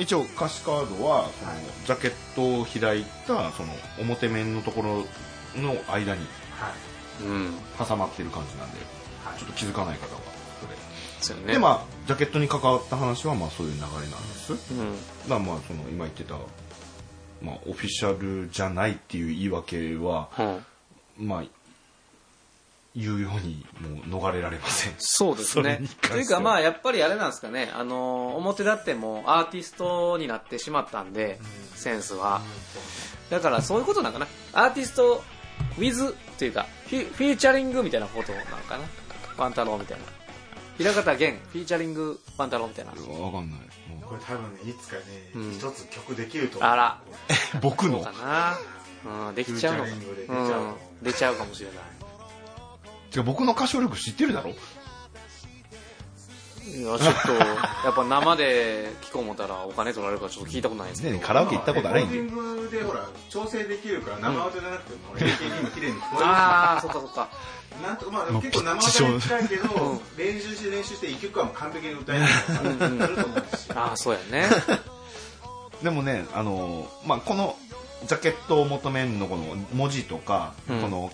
[0.00, 1.52] 一応歌詞カードはその
[1.86, 3.68] ジャケットを開いたその
[4.00, 6.26] 表面のところの間に
[6.58, 7.24] はい。
[7.24, 8.78] うん挟まってる感じなんで
[9.24, 9.38] はい。
[9.38, 10.26] ちょっと気づかない方はこ
[11.20, 11.48] そうよね。
[11.48, 14.52] れでまあジャケットに関わった話はまあそういう流れなんです。
[14.52, 16.34] だかうんらまあその今言ってた
[17.42, 20.28] まあオフィシャルじゃないっていう言い訳は
[21.18, 21.26] うん。
[21.26, 21.44] まあ
[22.96, 24.94] 言うようにもう逃れられません。
[24.98, 25.80] そうですね。
[26.02, 27.70] というかまあやっぱりあれなんですかね。
[27.74, 31.38] あの表立ってもアーティストになってしまったんで
[31.74, 32.40] センスは。
[33.30, 34.26] だからそういうことなんかな。
[34.52, 35.22] アーティスト
[35.78, 38.84] with っていうかフィフィーチャリングみたいなことなのかな。
[39.38, 40.04] ワン太郎みたいな。
[40.76, 42.90] 平方源フィーチャリングワン太郎みたいな。
[42.90, 43.60] わかんない。
[43.60, 45.02] もこれ多分ねいつかね
[45.36, 45.52] うん。
[45.52, 46.70] 一、つ曲できると思う。
[46.70, 46.98] あら。
[47.54, 48.00] う僕の。
[48.00, 48.12] か
[49.04, 49.90] な、うん、できちゃうのか。
[49.90, 50.62] フューチャリングで出ちゃう。
[50.62, 52.09] うん、出ちゃうかもしれない
[53.14, 54.50] 違う僕の歌唱力知ってるだろ？
[56.72, 57.32] いやちょっと
[57.84, 62.12] やっぱ生で聞こう思ったらお金取られるからちょっと聞いたことないですけど、ねカラオケ行ったことあるん。
[62.12, 67.28] レコーディングでほら調整できるから生音じゃなくても AKB も綺麗に聞こえるしああそっかそっか
[67.82, 74.48] なんとまあ結構生歌に近いけど練習して練習して一曲はもう完璧に歌えるからなると思うしああそうやね
[75.82, 77.56] でもねあのまあこの
[78.06, 81.10] ジャケットを求めるのこの文字とか、うんこの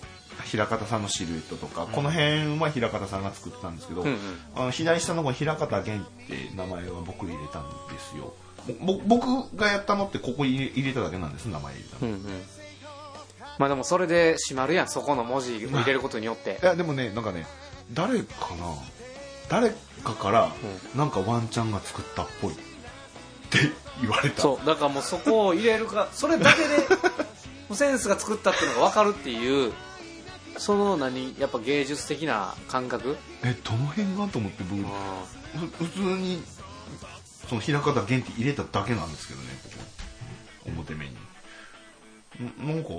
[0.47, 4.17] 平方さんのシルエットとか、この辺は平方さんが作ったんですけど、うんうん。
[4.55, 8.33] あの左下のこの平方源って名前は僕入れたんですよ。
[8.81, 12.41] ぼ僕がやったのってここ入れ入れただけなんです名前入れたの、うんうん。
[13.59, 16.59] まあでもそれで閉まるやんそこの文字を入れることによって。
[16.61, 17.45] いやでもねなんかね
[17.93, 18.73] 誰かな
[19.49, 19.71] 誰
[20.03, 20.51] かから、
[20.95, 22.55] なんかワンちゃんが作ったっぽいっ
[23.49, 23.59] て
[24.01, 24.41] 言われた。
[24.41, 26.67] そうだからもうそこを入れるかそれだけで
[27.73, 29.73] センスが作ったっていうのが分かるっていう
[30.59, 33.17] その何やっぱ芸術的な感覚？
[33.43, 34.83] えどの辺がと思って僕
[35.83, 36.43] 普通に
[37.47, 39.47] その平方源って入れただけなんですけどね。
[40.75, 41.15] 表面に。
[42.45, 42.89] んなんか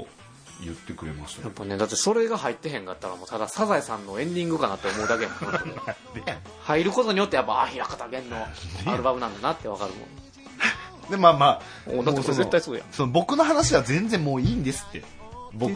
[0.62, 1.44] 言ってくれましたよ。
[1.44, 5.52] ーやっぱねだってそれが入ってへんかったらもうただサザエさんのエンディングかなって思うだけやもん
[6.62, 8.46] 入ることによってやっぱあ平方源の
[8.92, 10.08] アルバムなんだなって分かるもん。
[11.10, 12.86] でまあまあ絶対そうやん。
[12.92, 15.02] その僕の話は全然もういいんですって
[15.52, 15.72] 僕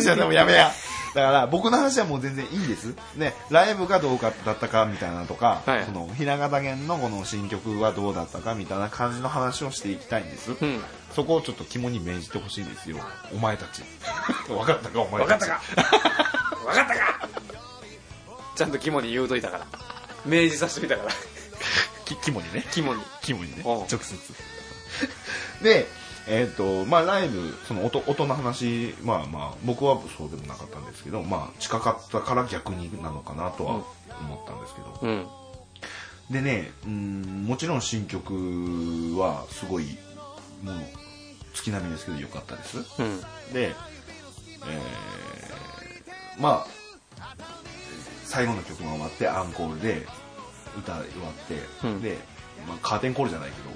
[0.00, 0.72] じゃあでもやめや
[1.14, 2.94] だから僕の話はもう全然いいんです。
[3.16, 10.52] ね、ライブがどうかだったかみたいなのとか、はいその、ひな形弦のこの新曲はどうだったかみたいな感じの話をしていきたいんです。
[10.52, 10.80] うん
[11.14, 12.96] そこをちょっと肝に銘じてほしいんですよ。
[13.32, 13.82] お前たち。
[14.48, 15.40] 分かったかお前たち。
[15.42, 15.86] 分かったか
[16.66, 17.28] 分かったか
[18.56, 19.66] ちゃんと肝に言うといたから
[20.26, 21.10] 明示させてみたから
[22.04, 22.64] き肝にね。
[22.72, 23.62] 肝に肝にね。
[23.62, 24.16] 直接。
[25.62, 25.86] で、
[26.26, 33.72] えっ、と、まあライブ、その音、音の話、まあまあ、僕はそうでもなかったんですけど、まあ近かったから逆になのかなとは
[34.20, 34.98] 思ったんですけど。
[35.02, 35.26] うん
[36.30, 39.98] でね、うん、もちろん新曲はすごい、
[40.62, 40.74] もう、
[41.52, 42.78] 月並みですけど良かったです。
[42.78, 43.20] うん
[43.52, 43.74] で、えー
[46.40, 47.36] まあ、
[48.24, 50.06] 最後の曲が終わってアンコールで
[50.78, 52.16] 歌終わって、うんで、
[52.66, 53.73] まあ、カーテンコールじゃないけど、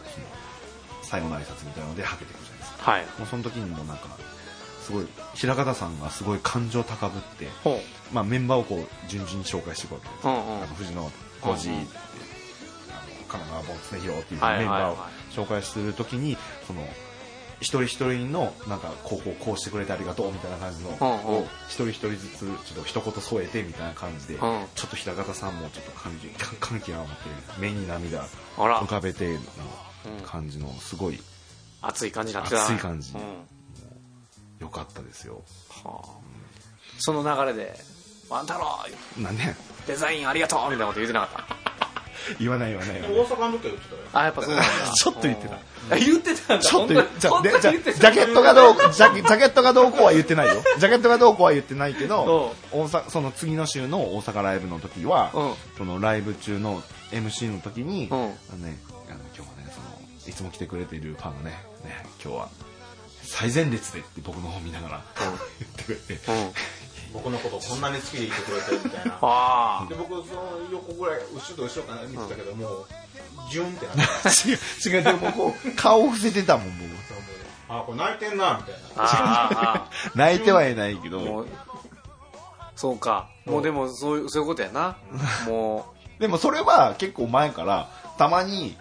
[1.08, 2.90] 最後の挨拶みたいなのではけてくるじゃないですか。
[2.92, 3.02] はい。
[3.18, 4.08] もうその時にもなんか、
[4.82, 7.80] すごい、平方さんがすごい感情高ぶって、ほ
[8.12, 10.26] まあ、メンバーをこう順々に紹介していくわけです。
[10.26, 10.56] ううんうん。
[10.58, 11.86] あの藤野浩二、うんう
[13.28, 16.82] 神奈川本常弘っていうはいメンバーをはいは紹介するときにその
[17.60, 24.38] 一人一人のなんかこうこうこうしてくれてありがとうみたいな感じの、を一人一人ずつちょっと一言添えてみたいな感じで、ん。
[24.38, 27.12] ちょっと平方さんもちょっと感じ感極まって
[27.58, 28.24] 目に涙
[28.56, 29.40] 浮かべての
[30.24, 31.20] 感じのすごい
[31.82, 32.64] 熱い感じになってた。
[32.64, 33.12] 熱い感じ。
[33.14, 33.20] うん。
[34.60, 35.42] 良かったですよ。
[35.84, 36.28] はあ。
[36.98, 37.78] その流れで
[38.28, 38.78] 「ワン太郎
[39.22, 39.54] なんで？
[39.86, 41.58] デザインありがとう」みたいなこと言ってなかっ
[42.38, 43.20] 言わない言わない言わない。
[43.20, 44.00] 大阪の時は言ってたよ。
[44.12, 44.68] たあやっぱそうなんだ。
[44.92, 45.54] ちょっと言ってた。
[45.54, 45.92] うん。
[45.92, 46.62] あ言ってたんだ。
[46.62, 47.30] ちょっと言ってた。
[47.30, 50.62] ジャケットがどうジャジャケットがどうこうは言ってないよ。
[50.78, 55.54] ジャケットがどうこうは言ってないけど大阪その次の週の大阪ライブの時は、うん。
[55.78, 58.18] そのライブ中の MC の時に、うん。
[58.18, 58.78] あのね
[60.28, 62.48] いつも来てくれているファンがねね今日は
[63.22, 65.04] 最前列でって僕の方見ながら、
[65.60, 66.14] 言ってくれて。
[66.14, 66.20] うん。
[67.12, 69.18] 僕のことこんなに好きでいてくれてるみたいな。
[69.20, 72.86] あで僕その横ぐらい後ろと後ろから見てたけどもう
[73.50, 74.02] ジュンってなって
[74.48, 76.88] 違う違うでもこう顔を伏せてたもん僕。
[77.70, 79.90] あこれ泣いてんなみたいな。
[80.14, 81.20] 泣いてはいないけど。
[81.20, 81.48] あもう
[82.76, 83.28] そうか。
[83.44, 84.96] もうでもそういうそういうことやな。
[85.46, 88.76] もでもそれは結構前からたまに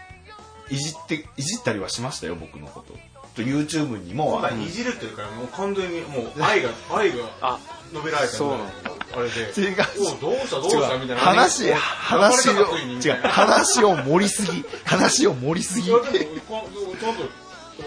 [0.69, 2.93] いじっていじったりはしましたよ僕のこと。
[3.36, 4.39] と YouTube にも。
[4.39, 7.60] 今度はいじるっていうからもう完全にもう愛が愛があ
[7.93, 8.63] 述べられたそうなの。
[8.63, 9.62] あれで。
[9.62, 9.75] 違う。
[10.19, 11.17] どうしたどうしたみたいな。
[11.17, 13.13] 話話を違う。
[13.23, 14.65] 話を盛りすぎ。
[14.86, 15.88] 話を盛りすぎ。
[15.88, 16.67] いやでもこ
[16.99, 17.23] ちゃんと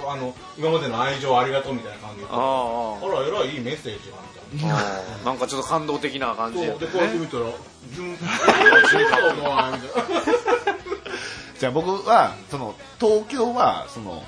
[0.09, 2.29] あの今までの愛情ありがとうみたいな感じで。
[2.31, 4.15] あああらえらいいいメッセージや
[4.53, 4.77] みたいな。
[4.77, 7.47] ああなんかちょっと感動的な感じでこうやって見たら
[7.93, 10.80] ジュンジュンだろうなみたいな
[11.61, 14.23] じゃあ僕はその東京はその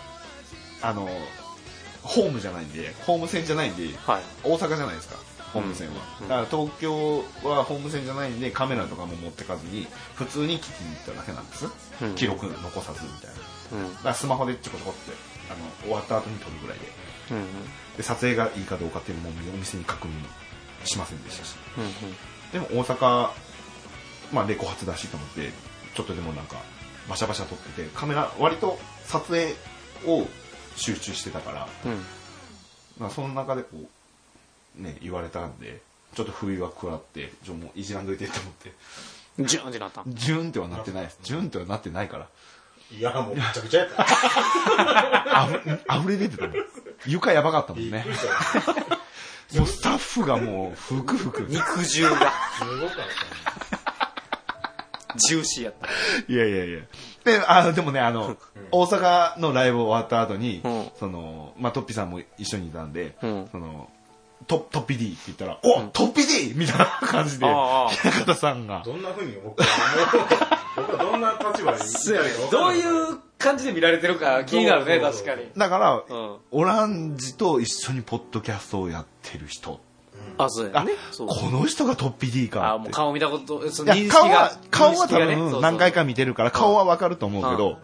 [0.82, 1.08] あの
[2.02, 4.22] ホームじゃないんでホーム線じゃないんではい。
[4.44, 5.16] 大阪じゃないですか
[5.54, 6.28] ホーム線は、うん。
[6.28, 11.66] だから東京はホーム線じゃないんでカメラとかも持ってかずに普通に聞きに行っただけなんです、
[12.02, 12.14] うん。
[12.16, 13.86] 記録残さずみたいな。
[13.86, 13.94] うん。
[13.94, 15.12] だからスマホでちょこちょこって
[15.48, 16.84] あの終わった後に撮るぐらいで。
[17.30, 17.46] うんうん。
[17.96, 20.10] で撮影がいいかどうかっていうのもお店に確認
[20.84, 21.56] しませんでしたし。
[21.78, 22.60] うん。
[22.66, 23.30] でも大阪
[24.34, 25.50] まあレコ発だしと思って
[25.94, 26.56] ちょっとでもなんか
[27.08, 29.54] バシャバシャ撮っててカメラ割と撮影
[30.06, 30.26] を
[30.76, 32.04] 集中してたからうん。
[32.98, 33.68] まあその中でこ
[34.78, 35.80] うね言われたんで
[36.14, 38.68] ちょっと不意は食らってちょもういじらんどいてって思って。
[38.68, 40.02] うんジュンってなった。
[40.06, 41.18] ジュンってはなってないです。
[41.22, 42.28] ジュンってはなってないから。
[42.94, 44.04] いやもうめちゃくちゃやった。
[44.04, 46.56] あふ溢れ出てたもん
[47.06, 48.04] 床やばかったもんね。
[49.54, 51.46] もうスタッフがもうふくふく。
[51.48, 52.16] 肉汁が。
[52.58, 52.96] すごかっ
[53.70, 53.81] た
[55.16, 55.88] ジューシーやった。
[56.32, 56.80] いやいやいや。
[57.24, 58.36] で、あでもね、あの、
[58.70, 60.90] 大阪のライブ終わった後に、うん。
[60.98, 63.48] その、まあ、トッピさんも一緒にいたんで、うん。
[63.50, 63.90] その、
[64.46, 66.54] トトッピ D って言ったら、お、トッピ D!
[66.56, 69.66] みたいな感じで、平方さんが、どんなふうに僕は
[70.76, 75.48] 僕はどんな立場でそうやねどういう感じで見られてるか気になるね確かに。
[75.56, 76.36] だから、うん。
[76.50, 79.80] オランジと一緒にポッドキャストをやってる人、
[80.38, 80.92] あ、あそうやね。
[81.10, 82.68] そうこの人がトッピ D かって。
[82.68, 85.52] あもう顔見たことそいの認顔はが、顔は多認識がねそうそう。
[85.52, 87.78] 分何回か見てるから顔はわかると思うけど、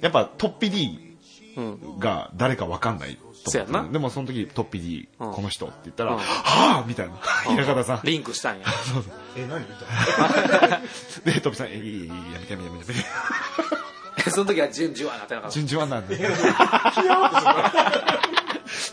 [0.00, 1.16] やっぱトッピ D
[1.56, 3.88] うんが誰かわかんないそうやな。
[3.88, 6.18] でもその時トッピ D、うんこの人って言ったら、うん。
[6.18, 7.14] はぁみたいな。
[7.46, 8.00] 平方さん。
[8.04, 8.66] リンクしたんや。
[9.36, 10.80] え何みたいな
[11.32, 14.30] で、トッピさん、え、いい、いい、いいやめてやめてやめて。
[14.30, 15.60] その時はジュンジュワなってなかった。
[15.60, 16.16] 順々なんで。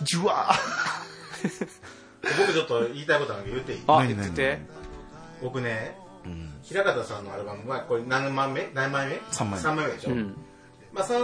[0.03, 0.55] じゅわ
[2.38, 3.81] 僕ちょっと言いたいことなんで言っていい？
[3.88, 4.59] あ何言ってて。
[5.41, 6.53] 僕ねーうん。
[6.63, 8.69] 平方さんのアルバムはこれ何枚目？
[8.73, 9.21] 何枚目？
[9.31, 9.63] 三枚目。
[9.63, 10.35] 三枚目でしょ、うん。
[10.93, 11.19] まあその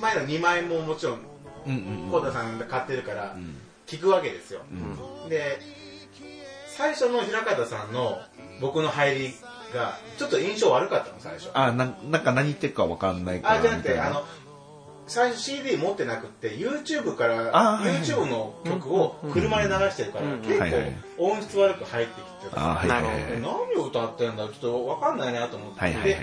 [0.00, 1.20] 前の2枚ももちろん
[1.66, 3.56] うんうん浩太さんが買ってるからん。
[3.86, 4.62] 聞くわけですよ、
[5.24, 5.28] うん。
[5.28, 5.58] で
[6.76, 8.18] 最初の平方さんの
[8.60, 9.34] 僕の入り
[9.74, 11.50] がちょっと印象悪かったの最初。
[11.54, 14.02] あななんか何言ってるかわかんないからあじゃなくみたいな。
[14.02, 14.24] てあの
[15.06, 20.66] 最初 CD 持ってなくって YouTube から YouTube の曲を車で流してるから、うん結構
[21.18, 26.10] 音質悪く入ってきてた、あはいはいはなるい何を歌ってんだちょっと分かんないなと思って、はいはいはい。
[26.10, 26.18] で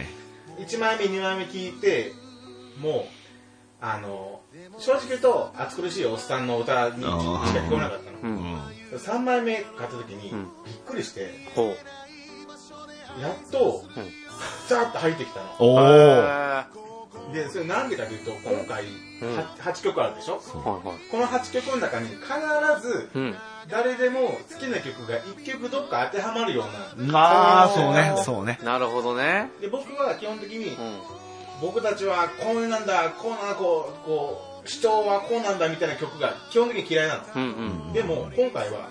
[0.59, 2.11] 1枚目2枚目聞いて
[2.81, 3.03] もう
[3.81, 4.41] あの
[4.77, 8.59] 正直言うと暑苦しいおっさんの歌にしか聞こえなかったの、うん。
[8.93, 10.43] 3枚目買った時にうん。
[10.65, 11.75] びっくりしてほ
[13.21, 13.85] やっと
[14.67, 15.45] ザーッと入ってきたの
[17.33, 18.85] でそれなんでかというと今回
[19.21, 19.35] うん。
[19.37, 20.35] は8曲あるでしょ？
[20.37, 20.97] はいはい。
[21.11, 22.21] この8曲の中に必
[22.87, 23.35] ずうん。
[23.69, 24.19] 誰でも
[24.51, 26.65] 好きな曲が1曲どっか当てはまるよ
[26.97, 28.13] うなああそうね。
[28.23, 28.59] そうね。
[28.63, 29.49] なるほどね。
[29.61, 30.99] で僕は基本的にうん。
[31.61, 37.23] 僕たちはこういうなんだこうなんだこうこう主張はこうなんだみたいな曲が基本的に嫌いなの。
[37.35, 37.41] うん
[37.87, 37.93] うん。
[37.93, 38.89] でも今回は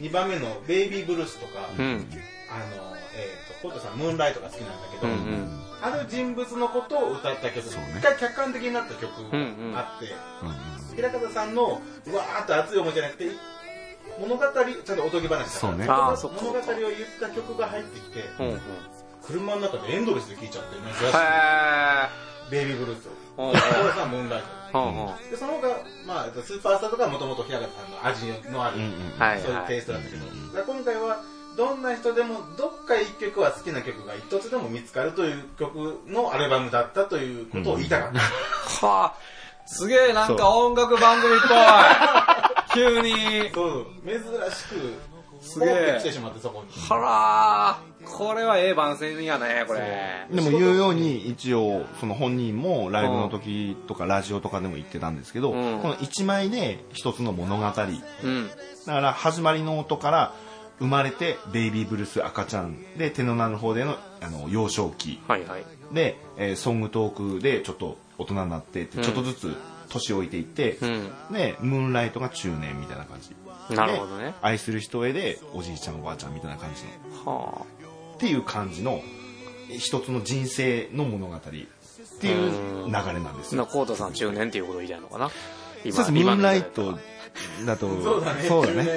[0.00, 2.06] 2番目の「ベイビーブルース」とか、うん。
[2.50, 9.10] あのえっ、とコットさん「ムーンライト」が好きなんだけど、うんうんある人物のことを歌った曲、一回客観的になった曲
[9.72, 10.14] があって、
[10.96, 13.28] 平方さんのわーっと熱い思いじゃなくて
[14.18, 15.86] 物語ちゃんとおとぎ話だからそうね。
[15.86, 16.62] 物語を言っ
[17.20, 18.60] た曲が入ってきてうんうん。
[19.22, 21.16] 車の中でエンドレスで聴いちゃって珍しい。
[21.16, 23.46] へベイビーブルースを。
[23.46, 24.78] うんでコロさんムーンライト。
[24.78, 25.30] ーうんうん。
[25.30, 25.68] でその他、
[26.06, 28.78] まあ、スーパースターとかはもともと平方さんの味のある、
[29.18, 30.24] はいそういうテイストだったけど、
[30.72, 31.22] 今回は
[31.56, 38.18] どんな人でもどっか一曲は好きな曲が一つでも見つかるという曲のアルバムだったということを言いたかった、
[38.86, 39.14] はあ
[39.66, 41.58] すげえなんか音楽番組っぽい。
[42.74, 43.50] 急に。
[43.54, 45.98] そう珍しくすげえ。
[46.00, 46.88] 来てしまってそこに。
[46.88, 50.26] はらーこれはええ番宣やねこれ。
[50.30, 55.80] でも言うように一応その本人もライブの時とかラジオとかでも言ってたんですけど、うん。
[55.80, 57.62] この1枚で一つの物語。
[57.62, 57.86] だ
[58.24, 58.50] うん。
[58.84, 60.34] から始まりの音から
[60.78, 65.20] 生まれてベイビーブルース赤ちゃんで手の名の方でのあの幼少期。
[65.28, 65.64] はいはい。
[65.92, 69.04] で、えーソングトークでちょっと大人になってってうん。
[69.04, 69.56] ちょっとずつ
[69.88, 71.10] 年老いていって、うん。
[71.32, 73.34] でムーンライトが中年みたいな感じ。
[73.74, 74.26] なるほどね。
[74.26, 76.84] で愛する人へでおじいちゃんおばあちゃんみたいな感じ。
[77.24, 77.66] のは
[78.14, 79.00] っていう感じの
[79.70, 83.66] 一つの人生の物語っていう流れなんですよ。
[83.66, 85.30] コートさん中年っていうことを言いたいのかな。
[85.84, 86.98] 今そうですムーンライト
[87.66, 88.42] だと そうだね。
[88.48, 88.84] そうだね。
[88.84, 88.90] 中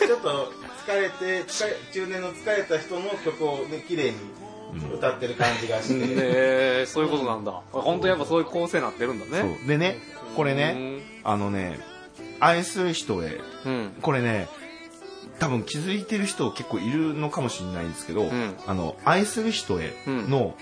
[0.00, 0.08] 年。
[0.08, 0.52] ちょっと
[0.86, 4.16] 疲れて疲れ中年の疲れた人の曲をね綺麗に
[4.94, 7.52] 歌ってる感じがして、えー、そういうことなんだ。
[7.72, 9.56] 本当やっぱそういう構成になってるんだね。
[9.58, 9.68] そう。
[9.68, 9.98] でね
[10.36, 11.78] これねあのね
[12.40, 13.94] 愛する人へうん。
[14.02, 14.48] これね
[15.38, 18.54] 多分気づいてる人結構いるのかもしれないんですけど、ん。
[18.66, 20.56] あの愛する人への、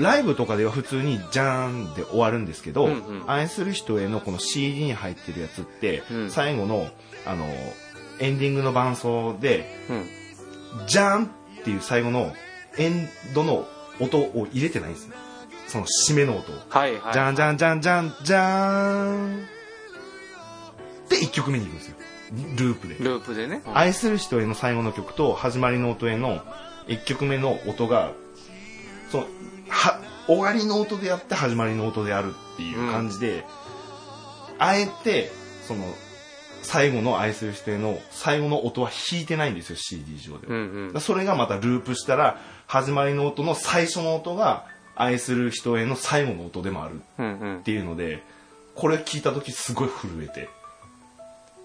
[0.00, 6.88] ライブとかでは普通に「じゃーん」で終わるんですけど、うんうん愛する人へのこの CD に入ってるやつって、うん最後の
[7.26, 7.46] あの
[8.20, 11.28] エンディングの伴奏でうん「じゃーん」っ
[11.64, 12.32] ていう最後の
[12.76, 13.66] エンドの
[14.00, 15.16] 音を入れてないんですね
[15.66, 16.56] その締めの音を。
[16.68, 17.12] はいはい。
[17.12, 19.46] じゃんじゃんじゃんじゃんじゃーん
[21.08, 21.96] で1曲目に行くんですよ。
[22.56, 22.96] ループで。
[23.00, 23.62] ループでね。
[23.72, 26.42] 愛する人への最後の曲と始まりの音への
[26.88, 28.12] 1曲目の音が
[29.10, 29.26] その
[29.68, 33.44] は終わりの音であって始まりの音であるっていう感じで、
[34.58, 35.30] あえて
[35.66, 35.84] その
[36.64, 41.00] 最後の愛する人への最後の音は弾いてないんですよ CD 上では、うんうん。
[41.00, 47.58] それがまたループしたら始まりの音の最初の音が愛する人への最後の音でもあるうんうん。
[47.58, 48.22] っていうので
[48.74, 50.48] これ聞いた時すごい震えて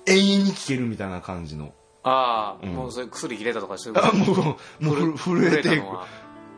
[0.05, 1.73] 永遠に聴けるみたいな感じの。
[2.03, 2.73] ああ、うん。
[2.75, 5.81] もうそれ薬切れたとかしてあもうもうふ震えて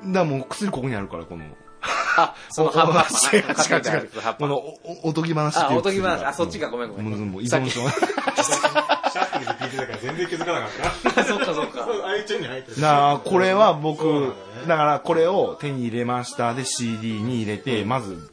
[0.06, 1.46] だもう薬ここにあるからこの
[1.82, 3.38] あその葉っぱ。
[3.38, 4.62] 違う違う違うこの
[5.04, 5.78] おとぎ話っていう。
[5.78, 6.26] あおとぎ話。
[6.26, 7.32] あそっちかごめんごめん。
[7.32, 7.82] もう依存症。
[7.82, 11.24] シャッフルで聞いてたから全然気づかなかった。
[11.24, 11.88] そっかそっか。
[12.08, 12.82] あいちゃんに入ってる。
[12.82, 14.34] なあこれは僕
[14.68, 16.54] だからこれを手に入れました。
[16.54, 18.32] で CD に入れてまず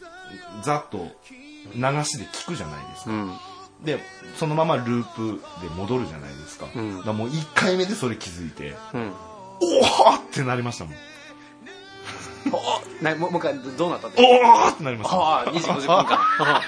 [0.62, 1.08] ざっと
[1.74, 3.10] 流しで聞くじゃないですか。
[3.10, 3.38] うん。
[3.82, 4.02] で
[4.36, 6.96] そのままループで戻るじゃないですか,、うん。
[6.98, 9.12] だからもう1回目でそれ気づいてうん。
[9.60, 10.94] おおってなりましたもん
[13.02, 16.18] なもうもう一回どどうなったっておおってなりましたああ2時50分間。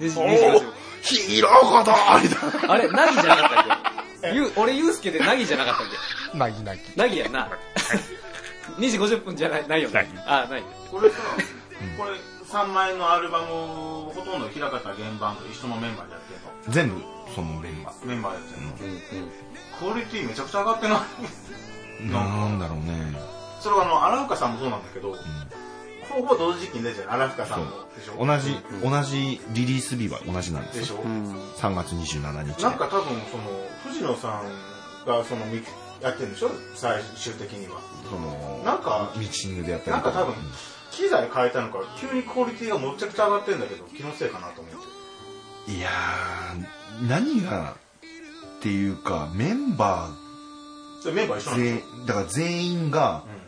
[0.00, 2.74] 2時50分ひろこだみたいな。
[2.74, 3.78] あれナギじゃなかったっ
[4.22, 4.34] け？
[4.34, 5.86] ゆ俺ユうスケでナギじゃなかったっ
[6.32, 6.38] け？
[6.38, 6.80] なぎなぎ。
[6.96, 7.48] ナギやんな。
[8.78, 10.08] 2時50分じゃないないよね？
[10.26, 10.62] あない。
[10.90, 11.16] これさ、
[11.98, 12.12] これ
[12.48, 16.72] 3枚のアルバムほとんど平方原版と一緒のメンバーでやってるの？
[16.72, 17.02] 全部
[17.34, 19.32] そのメンバメンバーでやってるの、うん
[19.80, 20.98] クオリティめちゃくちゃ上がってない？
[22.04, 23.12] ーなんだろうね
[23.62, 25.16] それはあの荒深さんもそうなんだけど、
[26.10, 27.66] ほぼ同時期に出てる荒深さんも。
[27.96, 30.82] でしょ同じ、同じリリース日は同じなんですよ。
[30.82, 31.32] でしょ、うん。
[31.32, 33.44] 3月27日なんか多分その
[33.84, 35.62] 藤野さんがそのミ
[36.00, 36.50] やってるんでしょ？
[36.74, 37.80] 最終的には。
[38.10, 40.10] そのなんかミキシングでやったりとか。
[40.10, 40.34] なんか多分
[40.90, 44.74] 機材変えたのか急にクオリティがむちゃくちゃ上がってるんだけど気のせいかなと思っ
[45.66, 45.72] て。
[45.72, 47.76] いやー何が
[48.58, 50.10] っていうかメンバ
[51.00, 53.41] それメンバー一緒なんで全だから全員がょ、うん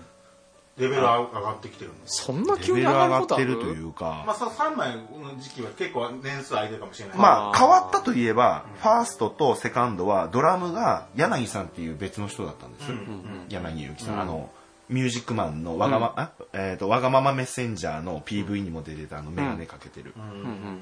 [0.76, 3.20] レベル上がってきてるんですそんなレ急に上がベル上がる？
[3.22, 4.24] ことあるってるというか。
[4.26, 7.18] まあさ3枚の時期は結構年数空いてるかもしれない。
[7.18, 14.50] まあ変わったといえばファーストとセカンドはドラムが柳さんっていう別の人だったんです、うんうん柳ゆうきさん、あの
[14.88, 16.30] ミュージックマンのわがま、あ？
[16.52, 20.12] えーとわがままメッセンジャーの PV にも出てたあのメガネかけてる。
[20.16, 20.80] うんうん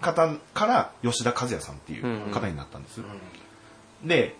[0.00, 3.00] 方から吉田和也さんっていう方になったんです、
[4.04, 4.34] で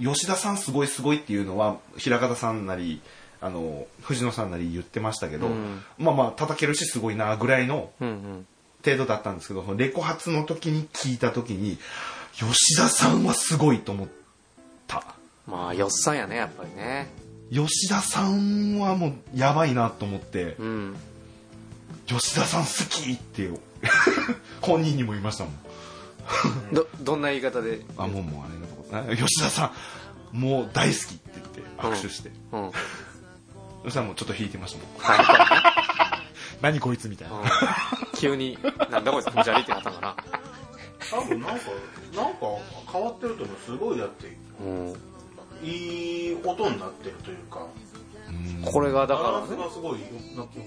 [0.00, 3.00] 吉田さんすごいすごいっていうのは平方さんなり
[3.40, 5.82] あの藤野さんなり言ってましたけど、うん。
[5.98, 8.46] まあまあ叩けるしすごいなぐらいのうんうん。
[8.84, 11.76] 程度だったんですけどレコ発の時に聞いた時に
[12.34, 14.08] 吉田さんはすごいと思っ
[14.86, 15.02] た。
[15.46, 17.08] まあよっさんやねやっぱりね。
[17.52, 20.96] 吉田さんはもうやばいなと思ってうん。
[22.06, 23.50] 吉田さん好きって
[24.60, 25.54] 本人にも言いましたもん。
[26.72, 27.80] どどんな言い方で？
[27.96, 29.72] あもうもうあれのとこあ吉田さ
[30.32, 32.70] んもう大好きって言って握手して、うん
[33.86, 36.22] そしたらもうちょっと引いてましたもんはい。
[36.60, 37.44] 何こいつみたいな、うん。
[38.16, 38.58] 急に
[38.90, 40.16] なんだこいつ気持ち悪いってなったんかな。
[41.08, 41.64] 多分なんか
[42.16, 42.40] なんか
[42.92, 43.56] 変わってると思う。
[43.64, 44.94] すごいだってうん
[45.62, 47.64] いい音になってるというか。
[48.72, 50.64] これがだバランスからねがすごいよくなってる。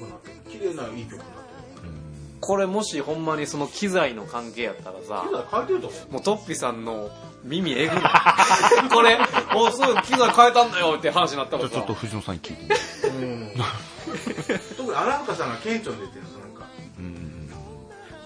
[0.49, 1.91] 綺麗ないい曲になってる。
[2.39, 6.13] これもしほんまにその機材の関係やったらさ機材変えてると思う。
[6.13, 7.09] もうトッピさんの
[7.43, 7.99] 耳えぐい
[8.91, 9.19] これ
[9.55, 16.65] おそう機材変えたんだよって話になったらさじゃあちょっと藤野さんに聞いてみて特に荒岡さんが顕著に出てるのなんか
[16.97, 17.53] うん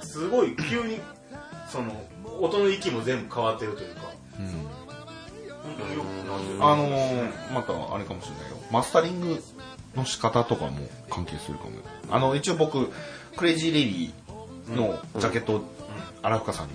[0.02, 1.00] すごい急に
[1.70, 2.04] その
[2.42, 4.02] 音の息も全部変わってるというか。
[6.60, 8.58] あのー、またあれかもしれないよ。
[8.70, 9.42] マスタリング
[9.96, 11.84] の仕方とかも関係するかもよ。
[12.12, 12.92] あの一応僕
[13.38, 15.62] クレイジーレディのジャケットを
[16.22, 16.74] 荒深さんに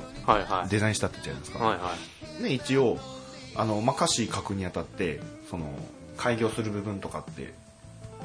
[0.70, 2.98] デザインしたって言ったじゃないですか、はいはいで一応
[3.56, 5.20] あの、まあ、歌詞書くにあたって
[5.50, 5.66] その
[6.16, 7.54] 開業する部分とかって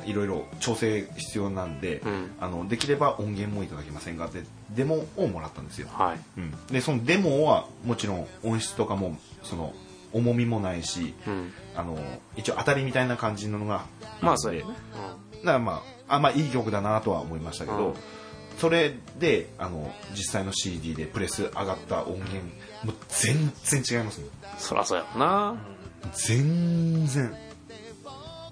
[0.05, 2.31] いろいろ調整必要なんで、うん。
[2.39, 6.19] あのできれば音源もいただけませんかってデモをもらったんですよ、はい。
[6.37, 9.73] うん、でそのデモはもちろん音質とかもその
[10.11, 11.53] 重みもないし、うん。
[11.75, 11.97] あの
[12.35, 13.85] 一応当たりみたいな感じののが
[14.19, 14.25] で。
[14.25, 14.73] まあそうやね。
[15.41, 17.93] だからまああまあいい曲だなとは思いましたけど、うん
[18.57, 22.37] それであの実際の CD でプレス上がった音源
[22.83, 25.55] もう全然違いますもんそらそうやろな。
[26.13, 27.33] 全然。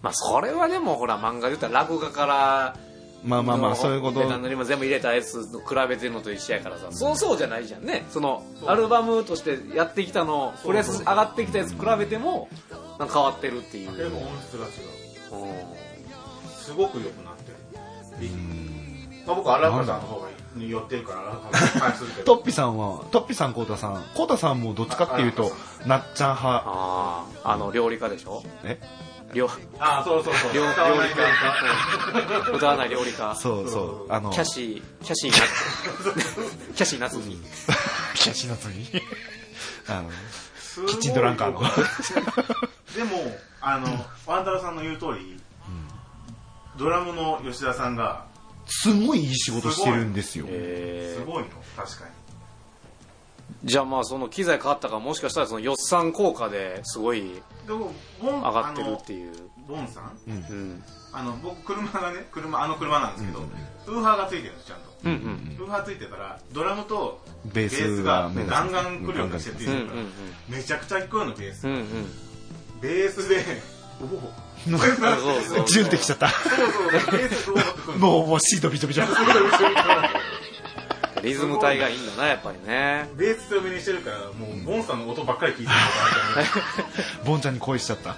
[0.02, 2.76] まあそれはでもほら漫画で言ったら落画から
[3.24, 4.20] まあまあまあそういうこと。
[4.20, 6.88] ベタ塗りも全部入れたやつと比べてるのと一緒やからさ。
[6.92, 8.06] そうそうじゃないじゃんね。
[8.10, 12.50] そのアルバムとしてやってきたのプレス上がってきたやつ比べても
[12.98, 13.96] なんか変わってるっていう。
[13.96, 15.46] でも音質が違う。
[15.46, 15.54] うん。
[16.50, 18.28] すごく良くなってる
[19.26, 22.26] まあ、僕は荒川さんの方がに寄ってるから荒川さんに返するけど。
[22.36, 24.04] トッピさんはトッピさんコウタさん。
[24.16, 25.52] コウタさんもどっちかっていうと
[25.86, 28.80] なっちゃん派あああの料理家でしょえ
[29.34, 29.50] 料
[29.80, 30.84] ああそうそうそう料理家
[32.50, 37.40] うん歌わない料理家そうそうあのキャシーキャシー夏キャシー夏に
[38.16, 38.86] キャシナツに
[39.88, 40.10] あの
[40.88, 41.60] キッチンドランカーの
[42.96, 43.18] でも
[43.62, 43.88] あの
[44.26, 45.40] ワンタロウさんの言う通り、
[46.78, 48.26] ドラムの吉田さんが
[48.74, 50.46] すごいいい仕事してるんですよ。
[50.50, 51.50] えすごいの？
[51.76, 52.12] 確かに。
[53.66, 59.34] じゃあまあその機材変わったからもしかしたらその予算効果ですごいでもボン上がってるっていう。
[59.68, 60.18] ボンさん？
[60.28, 60.84] うん。
[61.14, 63.40] あの僕車がね車あの車なんですけど、
[63.88, 67.22] ウーハーがついてるんですちゃんと、うんうんウーハーついてたらドラムと
[67.54, 70.02] ベースベースががガンガン来るようにしてついてうるから、
[70.50, 71.86] めちゃくちゃ聞こえるのベース、うんうん。
[72.82, 73.44] ベースで
[74.02, 74.32] おお
[75.68, 76.30] ジュンってきちゃった。
[77.98, 79.06] もうもうシートびちょびちょ
[81.24, 83.10] リズム体がいいんだなやっぱりね。
[83.16, 85.70] ベース強めにしてるからもうボンさんの音ばっかり聞いてる。
[85.70, 88.18] のかなってボンちゃんに恋しちゃった。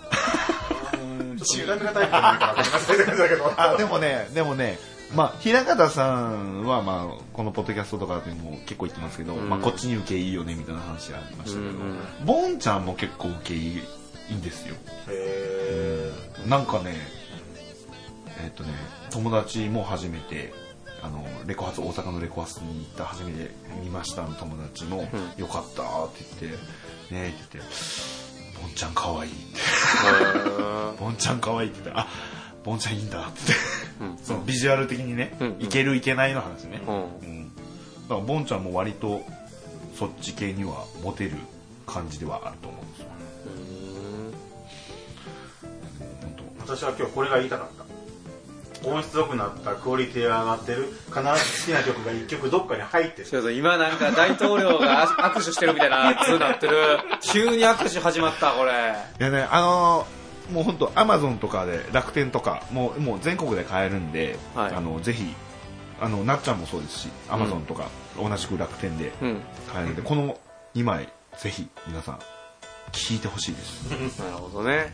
[0.93, 4.77] うんちょっと苦手なタイプじゃないかなって感じだけどあでもねでもね
[5.15, 9.39] まあ平方さんはまあこのポッドキャストとかでも結構言ってますけど、う。
[9.39, 11.73] んまあ、こっちに受けいいよねみたいな話がありましたけど、う。
[11.73, 13.81] んボンちゃんも結構受けいい
[14.34, 14.75] いいんですよ。
[15.09, 16.11] へ
[16.47, 16.95] なんかね
[18.43, 18.71] えっとね
[19.11, 20.53] 友達も初めて
[21.03, 23.51] あのレコ発大阪のレコ発に行った初めて
[23.84, 26.57] 見ましたの友達もうん「よかった」って言って
[27.13, 27.71] 「ね」って言って
[28.61, 29.59] 「ボンちゃんかわいい」って
[30.99, 32.07] 「ボンちゃんかわいい」って言って「あ
[32.63, 33.53] ボンちゃんいいんだ」って
[34.23, 35.57] そのビジュアル的にね、うん。
[35.59, 36.95] いけるいけないの話ね、うん。
[36.95, 37.55] うん。
[38.07, 39.21] だからボンちゃんも割と
[39.97, 41.38] そっち系にはモテる
[41.86, 43.12] 感じではあると思うんですよ
[46.66, 47.84] 私は今日これが言いたかった。
[48.89, 51.18] 音質良くなったクオリティが上がってる必ず好
[51.68, 53.26] きな曲が1曲どっかに入ってる。
[53.26, 56.99] そうそう今なんか大統領が握手してるみたいなやつになってる。
[57.22, 58.72] 急に握手始まったこれ。
[59.20, 64.74] いやねあのーもう本当アマゾンとかで楽天とかもうもう全国で買えるんで、はい。
[64.74, 65.34] あのぜひ
[66.01, 67.88] あのなっちゃんもそうですしアマゾンとか
[68.22, 69.41] 同じく楽天でうん。
[69.72, 70.38] 買えるんで、この
[70.76, 71.07] 2枚
[71.38, 72.20] ぜひ皆さん
[72.91, 73.89] 聞いてほしいです。
[74.22, 74.93] なるほどね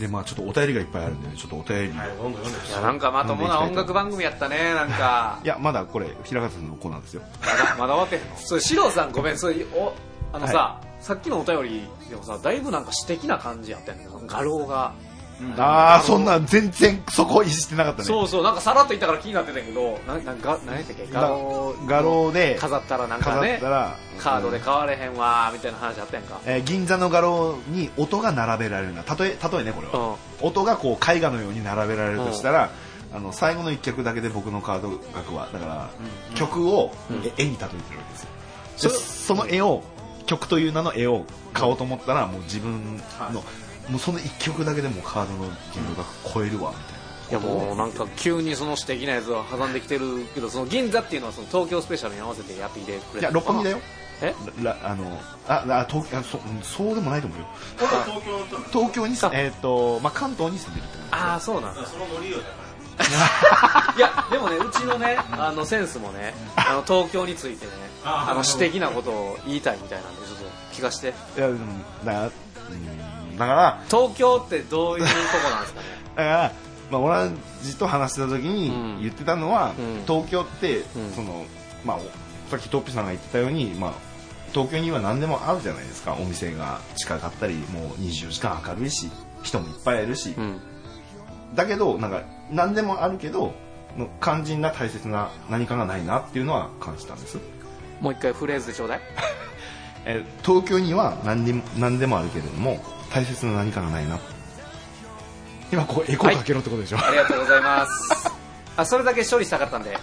[0.00, 2.72] でまあちょっとお便りがいっぱいあるんでねちょっとお便り、はいどんどん読んでい。
[2.72, 5.38] やなんかまともな音楽番組やったねなんか。
[5.44, 7.22] いやまだこれ平方さんのコーナーですよ。
[7.40, 8.36] まだまだ終わってへんの？
[8.36, 9.38] それ四郎さんごめん。
[9.38, 9.92] それお
[10.32, 14.94] あのさ、さっきのお便りでもさだいぶなんか詩的な感じやったんやけど画廊が、
[15.58, 18.04] ああそんな全然そこ意識してなかったね。
[18.04, 21.06] そうそうなんかさらっと言ったから気になってたけどななんか何やったっけ？
[21.12, 26.40] 画廊画廊で飾ったらなんか飾ねったらカードで買われへんわーみたいな話あったやんか。
[26.46, 29.02] えー銀座の画廊に音が並べられるな。
[29.02, 32.70] 例え例えねこれは、音がこう絵画のように並べられるとしたら、
[33.14, 35.48] あの最後の一曲だけで僕のカード額は。
[35.52, 35.90] だから、
[36.34, 36.92] 曲を
[37.24, 37.68] え絵に例えてるわ
[38.04, 38.18] けで
[38.78, 38.90] すよ。
[38.90, 39.82] でその絵を
[40.26, 42.96] 曲という名の絵を買おうと思ったらもう自分
[43.32, 43.42] の、
[43.88, 47.00] もうその一曲だけでもうカードの限度額超えるわみたいな。
[47.30, 53.78] いやもうなんか急にその詩的なやつを挟んできてるけどその銀座っていうのはその東京スペシャルに合わせてやっていてくれいや六本木だよ。
[54.22, 54.34] え？
[54.62, 55.18] らあの
[55.48, 57.46] ああ東あそそうでもないと思うよ。
[57.78, 61.86] 東京東京にあえっ、とまあ関東に住んでるってああそうなんだ。
[61.86, 63.04] そのノリよだ。
[63.04, 67.72] かいやでもねうちのねあのセンスもねあの東京についてね
[68.04, 71.14] あの詩的なことを言いたいみたいなんでちょっと聞かして。
[71.36, 71.58] いやでも
[72.04, 75.86] だからうんだから東京ってどういうとこなんですかね？
[76.16, 76.52] だから、
[76.90, 78.96] まあ、オランジと話してた時うん。
[78.96, 80.02] に言ってたのは、うん。
[80.06, 80.84] 東京って、ん。
[81.14, 81.44] その
[81.84, 81.98] まあ、
[82.50, 83.92] さっきトッピさんが言ってたように、まあ、
[84.52, 86.16] 東京には何でもあるじゃないですか。
[86.20, 89.08] お店が近かったりもう24時間明るいし
[89.42, 90.60] 人もいっぱいいるし、うん。
[91.54, 93.52] だけどなんか何でもあるけど
[93.96, 97.38] の肝心な大切な何かがないなっていうのは感じたんです、
[98.00, 99.00] もう一回フレーズでちょうだい。
[100.04, 102.82] えー東京には何でも何でもあるけれども
[103.12, 104.18] 大切な何かがないな。
[105.72, 108.30] 今こうエコーかけろってことでしょ、ありがとうございます。
[108.76, 109.96] あそれだけ処理したかったんで。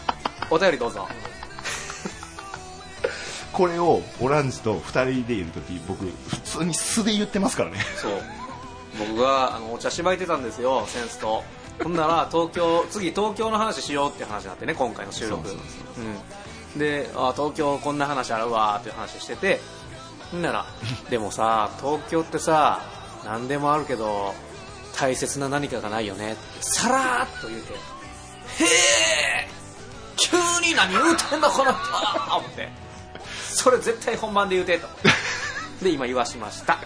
[0.49, 1.07] お便りどうぞ。
[3.51, 7.79] これをオランジと2人でいる時僕普通に素で言ってますからね。
[7.97, 8.21] そう。
[8.97, 11.43] 僕があのお茶しばいてたんですよセンスと。
[11.83, 15.55] ほんなら東京次東京の話しようって話になってね今回の収録。
[16.77, 19.59] であ東京こんな話あるわっていう話してて。
[20.31, 20.65] ほんなら
[21.09, 22.81] でもさ東京ってさ
[23.27, 24.33] 何でもあるけど
[24.97, 26.31] 大切な何かがないよね。
[26.31, 29.47] ってさらっと言うてへえ
[30.15, 32.69] 急に何言うてんのこの人思って。
[33.49, 34.87] それ絶対本番で言うてと。
[35.83, 36.79] で今言わしました。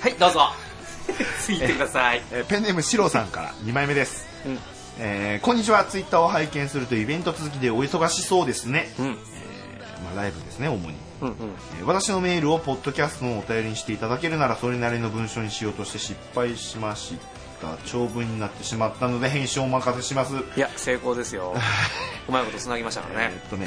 [0.00, 0.52] はいどうぞ。
[1.44, 2.22] ついてください。
[2.30, 4.58] えーペンネームシロさんから2枚目です、うん。
[4.98, 5.84] えーこんにちは。
[5.84, 9.06] ツイッターを拝見するとイベント続きでお忙しそうですね、うん。
[9.06, 11.34] えーまあ、ライブですね主に、うんうん。
[11.78, 17.14] えー私のメールをポッドキャストのお便りにしていただけるならそれなりの文章にしようとして失敗しまし
[17.60, 17.76] た。
[17.86, 20.34] 長文になってしまったので編集をお任せします。
[20.56, 21.54] いや成功ですよ。
[22.28, 23.30] うまいことつなぎましたからね。
[23.34, 23.66] えーっとね。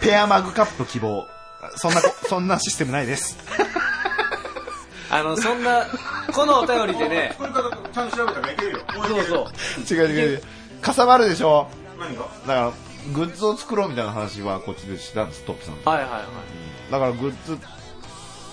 [0.00, 1.26] ペアマグカップ希望。
[1.76, 3.38] そんなこそんなシステムないです。
[5.10, 5.86] あのそんな
[6.32, 7.34] このお便りでね。
[7.38, 8.80] 作り方ちゃんと調べたらいけるよ。
[9.08, 9.94] そうそう。
[9.94, 10.42] 違う違う違う。
[10.82, 11.68] かさばるでしょ。
[11.98, 12.24] 何が？
[12.24, 12.72] だから
[13.12, 15.90] グッズを作ろうみたいな話はこっちでしたんですトップさんと。
[15.90, 16.22] はいはいはい。
[16.92, 17.58] だからグッズ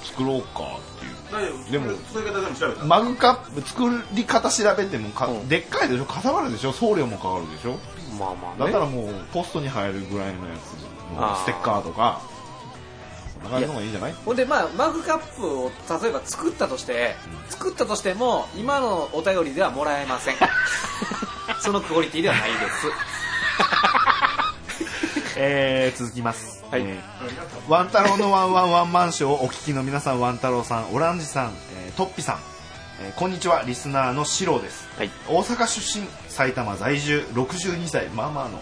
[0.04, 1.72] 作ろうかっていう。
[1.72, 3.84] でも作り方でも調べたマグカップ作
[4.14, 5.48] り方調べてもか、うん。
[5.48, 6.06] でっかいでしょ？
[6.06, 6.74] かさばるでしょ？
[6.74, 7.78] 送料もかかるでしょ？
[8.20, 8.60] まあまあね。
[8.60, 11.44] だったらもうポストに入るぐらいのやつあー。
[11.44, 12.22] ステッカーとか。
[13.34, 14.14] そんな感じの方がいいんじゃない？
[14.26, 15.72] ほんでまあマグカップを
[16.02, 17.16] 例えば作ったとして
[17.50, 20.36] 作ったとしても今のお便りではもらえません。
[21.62, 22.88] そのクオリティではないです
[25.44, 26.82] えー、続きます、はい。
[26.82, 27.02] えー
[27.68, 31.54] ワン太郎のワンワンワンマンショーをお聞きの皆さんワン太郎さんオランジさん、
[31.86, 32.40] えートッピさん、
[33.02, 35.10] えーこんにちはリスナーのシローです、はい。
[35.28, 38.62] 大阪出身埼玉在住62歳まあまあの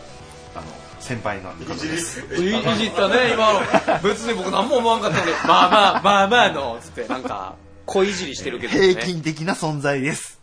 [0.56, 0.68] あの
[1.02, 2.22] 先輩なんで方です。
[2.36, 3.60] いいじったね今の。
[4.02, 7.56] 別に僕何も思わんかったのにまあまあまあまあのつってなんか
[7.86, 8.94] 小いじりしてるけどね。
[8.94, 10.39] 平均的な存在です。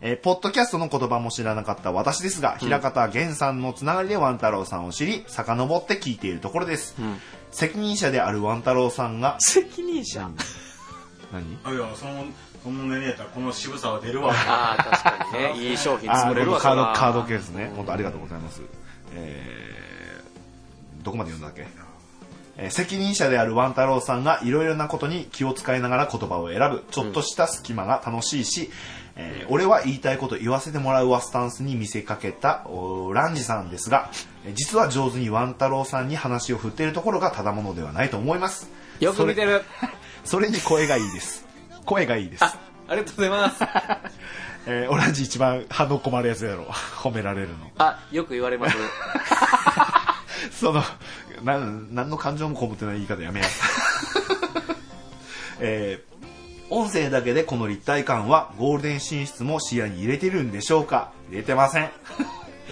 [0.00, 7.00] えーポッドキャストの言葉も知らなかった私ですが、平方源さんのつながりでワン太郎さんを知り、遡って聞いているところです。
[7.00, 7.18] ん。
[7.50, 10.28] 責任者であるワン太郎さんが、責任者？
[11.32, 11.58] 何？
[11.64, 12.24] あいやその
[12.62, 14.32] その年齢やったらこの渋さは出るわ。
[14.34, 15.64] ああ確かにね。
[15.70, 17.72] いい商品あ作れるわカード、カードケースね。
[17.76, 18.60] 本当ありがとうございます。
[19.14, 21.66] えー、どこまで読んだっけ？
[22.58, 26.84] えー責任者であるワン太郎さんがいろいろなことに気を使いながら言葉を選ぶ。
[26.90, 28.70] ちょっとした隙間が楽しいし、
[29.16, 34.10] えー俺は言いたいこと言わせてもらうわスタンスに見せかけたおランジさんですが
[34.44, 38.70] えー実は上手にワン太郎さんに話を振っているところがただものではないと思います。
[39.00, 39.62] よく見てる。
[40.24, 41.44] それ に声がいいです。
[41.84, 42.44] 声がいいです。
[42.44, 42.54] あ
[42.88, 43.62] ありがとうございます。
[44.68, 46.64] えー、オランジ一番反応困るやつやろ。
[46.64, 47.70] 褒められるの。
[47.78, 48.76] あよく言われます。
[50.50, 50.82] その
[51.44, 53.46] なん何の感情もこもってない言い方やめや。
[55.60, 56.15] えー
[56.70, 61.12] 音声だけでこの立体感はゴールデン進出も視野に入れてるんでしょうか？
[61.30, 61.86] 入れてません、い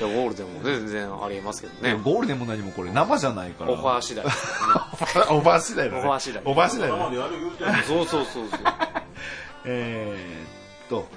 [0.00, 1.94] やゴールデンも全然ありえますけどね。
[2.02, 3.72] ゴールデンも何もこれ生じゃないから。
[3.72, 4.24] オファー次第。
[4.26, 6.00] オファー次第だね。
[6.00, 6.42] オファー次第。
[6.44, 7.02] オファー次第だね。
[7.04, 8.58] 生でやる言うてんのそうそうそうそう。
[9.66, 11.08] えーっと、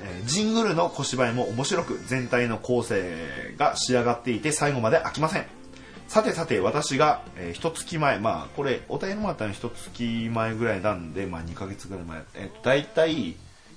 [0.00, 5.46] えージングルの小芝居も面白く全体の構成が仕上がっていて最後まで飽きません
[6.08, 13.34] さてさて私が、えー、一月前まあこれお便りもらったの一月前ぐらいなんでまあ2ヶ月ぐらい前えー、大体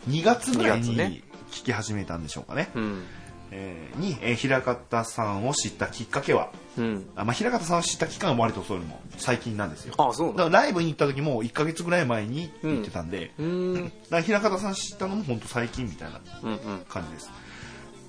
[0.07, 3.03] 2月ぐらい2に聞き始めたんでしょうかね、うん。
[3.51, 6.51] えーに、えー平方さんを知ったきっかけは。
[6.77, 7.09] うん。
[7.15, 9.95] あ、まあ、平方さんを知った期間は割とそれも最近なんですよ。
[9.97, 10.45] あそうだ。
[10.45, 14.21] だからライブに行った時も1ヶ月ぐらい前に行ってたんで、うーん。
[14.21, 16.59] 平方さん知ったのも本当最近みたいなうんうん。
[16.87, 17.31] 感じです、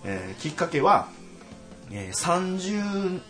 [0.05, 1.09] えーきっかけは、
[1.91, 2.83] えー30
[3.17, 3.23] ん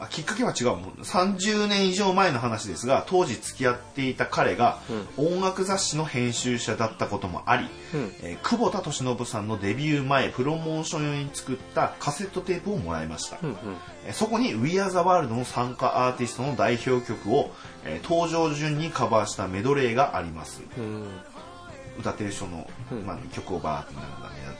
[0.00, 4.78] あきっかけは違うもう30年以上前の話ですが当時付き合っていた彼が
[5.18, 8.12] 音楽雑誌の編集者だったこともあり、うん。
[8.22, 13.56] えー久保田利伸さんのデビュー前プロモーション用に作ったカセットテープをもらいました、うんうん。
[14.06, 17.52] えーそこに We Are the World の参加アーティストの代表曲を、
[17.84, 20.62] えー登場順にカバーしたメドレーがあります。
[20.78, 21.04] うん。
[21.98, 23.04] 歌ってる人の、うん。
[23.04, 24.06] まあ、曲をバーってなる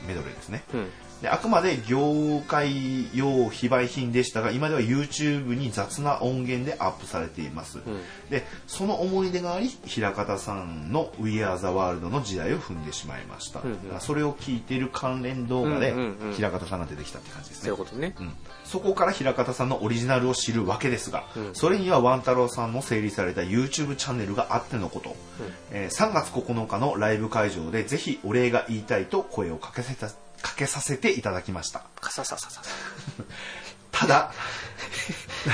[0.07, 0.63] メドレーですね。
[0.73, 0.87] うん
[1.21, 7.81] であくまで業界用非売品でしたが今では YouTube に雑な音源でアップされています、ん。
[8.29, 13.83] でその思い出があり平方さんの We Are the World の時代を踏んでしまいました、んうん。
[13.83, 17.65] だからそれを聞いている関連動画でうんうんうん平方さんが出てきたって感じですね。
[17.65, 18.15] そういうことね。
[18.19, 18.33] うん。
[18.63, 21.49] そこから平方さんのオリジナルを知るわけですが、うん。
[21.53, 25.15] それにはワン太郎さんの整理された YouTube チャンネルがあってのこと、
[25.71, 30.07] えー3月9日のライブ会場でぜひお礼が言いたいと声をかけせた
[30.41, 31.83] かけさせていただきました。
[31.99, 32.69] カサササササ
[33.91, 34.31] ただ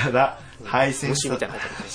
[0.04, 1.88] ただハイセンサー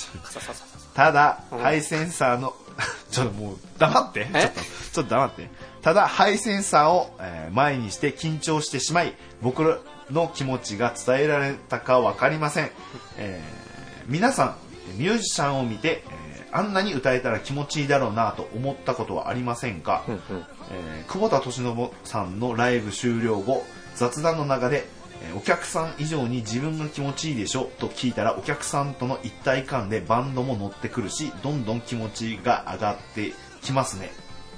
[0.94, 1.58] ただ、うん。
[1.58, 2.54] ハイセンサーの
[3.10, 4.24] ちょっともう黙って。
[4.26, 5.50] ちょえっとちょっと黙って。
[5.82, 9.80] ただハイセンサーを、えー前にして緊張してしまい僕
[10.10, 12.70] の気持ちが伝えられたか分かりません、
[13.16, 14.56] えー皆さん
[14.96, 16.24] ミュージシャンを見て、えー
[16.56, 24.86] あんなに歌えたら気持ちいいだろうなと思ったことはありませんか、うんうんえー久保田利伸さんのライブ終了後雑談の中で、
[25.22, 34.10] えーお客さん以上に自分が気持ちいいでしょと聞いたらお客さんとの一体感でバンドも乗ってくるしどんどん気持ちが上がってきますね。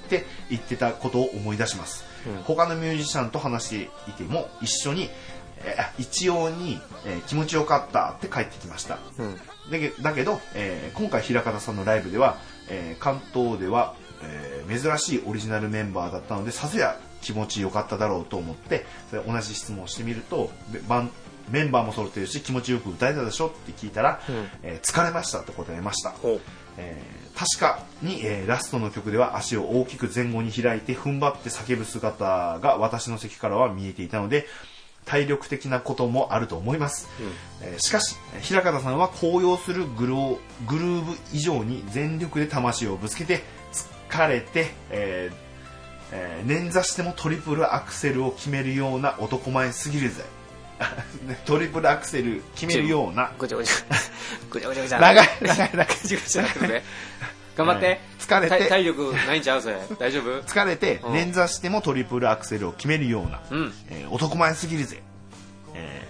[0.05, 2.43] って言ってたことを思い出します、うん。
[2.43, 5.09] 他のミュージシャンと話していても一緒に、
[5.59, 8.99] えー一様に、えー気持ちよかったって帰ってきました。
[9.17, 9.35] うん。
[10.01, 12.37] だけど、えー今回平方さんのライブでは、
[12.69, 20.51] えー関東では、えー珍しいオリジナルメンバーだったのでさぞや気持ちよかっただろうと思ってそれ同じ質問をしてみると
[21.49, 24.35] メンバーも揃ってるし気持ちよく歌えたでしょって聞いたら、うん。
[24.63, 26.13] えー疲れましたと答えました、
[26.77, 34.47] えー確かに、えーラストの曲では足を大きく前後に開いて踏ん張って叫ぶ姿が私の席からは見えていたので
[35.05, 37.07] 体力的なこともあると思います、
[37.61, 40.37] えーしかしえー平方さんは高揚するグロー
[40.67, 43.41] グルーブ以上に全力で魂をぶつけて
[44.09, 45.35] 疲れて、えー
[46.13, 50.23] えー捻挫してもトリプルアクセルを決めるような男前すぎるぜ。
[51.45, 53.31] トリプルアクセル決めるような。
[53.37, 53.73] ごちゃごちゃ。
[54.49, 54.99] ごちゃごちゃごちゃ。
[54.99, 55.87] 長い長い長い。
[55.87, 56.43] ごちゃごちゃ
[57.57, 57.85] 頑張って。
[57.87, 58.57] えー疲れて。
[58.57, 60.41] 体体力ないんちゃうそれ大丈夫？
[60.43, 61.13] 疲れてうん。
[61.13, 63.73] 捻挫してもトリプルアクセルを決めるような、うん。
[63.89, 65.01] えー男前すぎるぜ、
[65.73, 66.07] え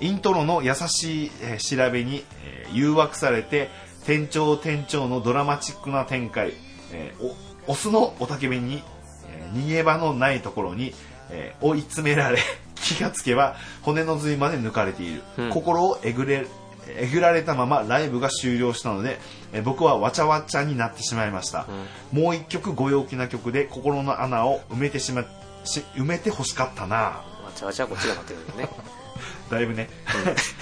[0.00, 3.70] ーイントロの優しい、えー調べに、えー誘惑されて
[4.06, 6.52] 店長店長のドラマチックな展開、
[6.92, 7.36] えーお
[7.72, 8.82] オスの雄たけびに、
[9.28, 10.94] えー逃げ場のないところに、
[11.30, 12.38] えー追い詰められ
[12.76, 15.50] 気がつけば骨の髄まで抜かれている、うん。
[15.50, 16.46] 心をえぐれ
[16.88, 19.18] えぐられたままライブが終了したので、
[19.52, 21.66] えー僕はわちゃわちゃになってしまいました、
[22.12, 25.24] もう一曲ご陽気な曲で心の穴を埋めてしま
[25.64, 26.96] し埋めてほしかったな。
[26.96, 27.24] わ
[27.56, 28.68] ちゃわちゃこっちがなってるよね。
[29.50, 29.88] だいぶね、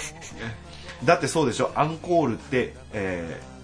[1.03, 1.71] だってそうでしょ？
[1.75, 3.54] アンコールって、えー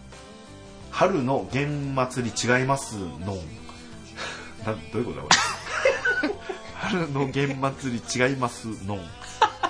[1.01, 3.07] 春の弦祭り違いますの
[4.63, 5.29] などういうことだこ
[6.27, 6.29] れ？
[6.77, 8.99] 春の弦祭り違いますの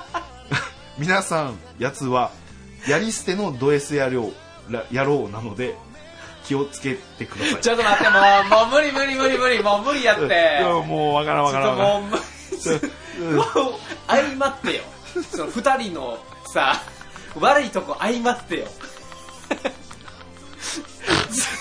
[1.00, 2.32] 皆さんやつは
[2.86, 4.34] やり捨てのド S 野郎
[4.70, 5.78] ら野郎なので
[6.44, 7.62] 気をつけてください。
[7.62, 10.26] ちょっと待ってもうもう無理無理無理無理もう無理やって。
[10.60, 12.02] いやもうわからんわからんわからん。
[12.02, 13.36] もう無理。
[13.38, 13.46] もう
[14.08, 14.84] 相まってよ
[15.32, 16.18] その二人の
[16.52, 16.82] さ
[17.40, 18.68] 悪いとこ相まってよ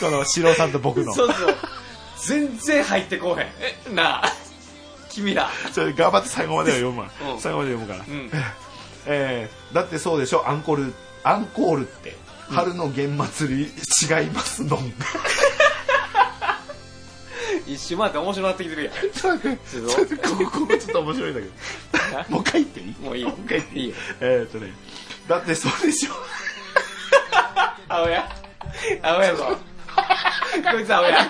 [0.01, 1.13] この四郎さんと僕の。
[1.15, 1.55] そうそう。
[2.27, 3.47] 全然入ってこうへん。
[3.91, 4.29] えなあ。
[5.11, 5.51] 君ら。
[5.75, 7.41] 頑張って最後までは読むわ、うん。
[7.41, 8.31] 最後まで読むから、うん。
[9.07, 10.49] えーだってそうでしょ？
[10.49, 10.95] アンコール
[11.25, 12.17] アンコールって。
[12.51, 13.67] 春の玄祭り違
[14.25, 14.81] いますのん、
[17.65, 18.95] 一周回って面白くなってきてるやん。
[18.95, 19.87] ちょっと待ってちょっ
[20.19, 21.53] とここここちょっと面白いんだけど。
[22.35, 22.87] もう一回言っていい？
[23.01, 23.23] もういい。
[23.23, 23.85] よもう一回言っていい？
[23.85, 23.95] いいよ。
[24.21, 24.73] えーっとね。
[25.29, 26.15] だってそうでしょ？
[27.89, 28.29] 青や。
[29.03, 29.57] 青やぞ
[30.73, 31.29] こいつ青や。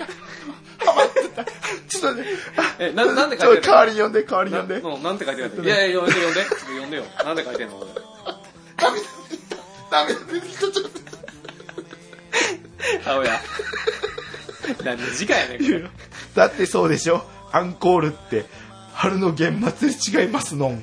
[1.89, 2.25] ちょっとね
[2.79, 3.77] えななんで書いてんの？
[3.77, 4.89] わりに読んで代わりに読んで。
[4.89, 5.65] なうんなんて書いてんの？
[5.65, 6.41] いやいや読んで読んで。
[6.43, 7.05] ちょっと読んでよ。
[7.25, 7.81] なんで書いてんの？
[7.81, 8.99] ダメ
[9.91, 10.81] ダメちょっと。
[13.11, 13.41] 青や。
[14.85, 15.85] 何の時間やねんこれ。
[16.35, 17.25] だってそうでしょ？
[17.53, 18.47] アンコールって
[18.95, 20.83] 春の玄祭り違いますのん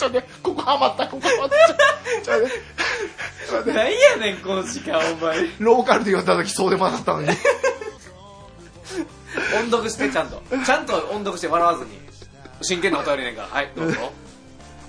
[0.00, 1.56] ちょっとねここハマったここハマった。
[2.24, 2.50] ちょっとね。
[3.46, 5.46] ちょっとね何やねんこの時間お前。
[5.58, 7.28] ローカルで言われた時そうでもなかったのに。
[7.28, 7.36] 音
[9.70, 10.42] 読してちゃんと。
[10.64, 11.90] ちゃんと音読して笑わずに。
[12.62, 13.48] 真剣なお便りねんから。
[13.48, 14.10] はいどうぞ。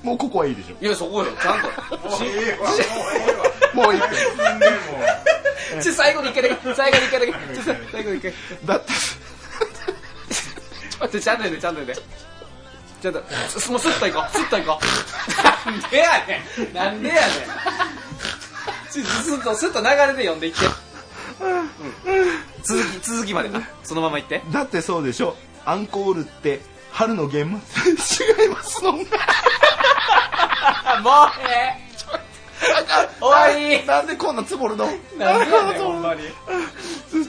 [0.01, 1.31] もうここはいいでしいやそこよ。
[1.41, 1.67] ちゃんと。
[2.07, 4.01] もうええわもうええわょもういい。
[5.83, 8.33] ちょ最後に一回だけ最後に一回だけちょ最後に一回
[8.65, 8.91] だって。
[11.01, 11.95] 待ってちゃんとやでちゃんとやで
[13.01, 13.23] ちゃんと
[13.59, 14.29] すもうスッといこう。
[14.31, 14.83] スッといこう。
[15.65, 16.73] なんでやねん。
[16.73, 17.23] なんでやねん。
[18.91, 21.69] ちょスッとスッと流れで読んでいって、うん、
[22.63, 23.67] 続き続きまでな。
[23.83, 24.43] そのままいって。
[24.51, 25.35] だってそうでしょ。
[25.65, 28.83] アンコールって春の玄祭り違います。
[28.85, 29.03] もう。
[31.49, 31.80] ええ
[33.19, 34.85] 終わりなんでこんなつぼるの？
[34.85, 35.39] なんでや
[35.73, 36.21] ねん ほんまに。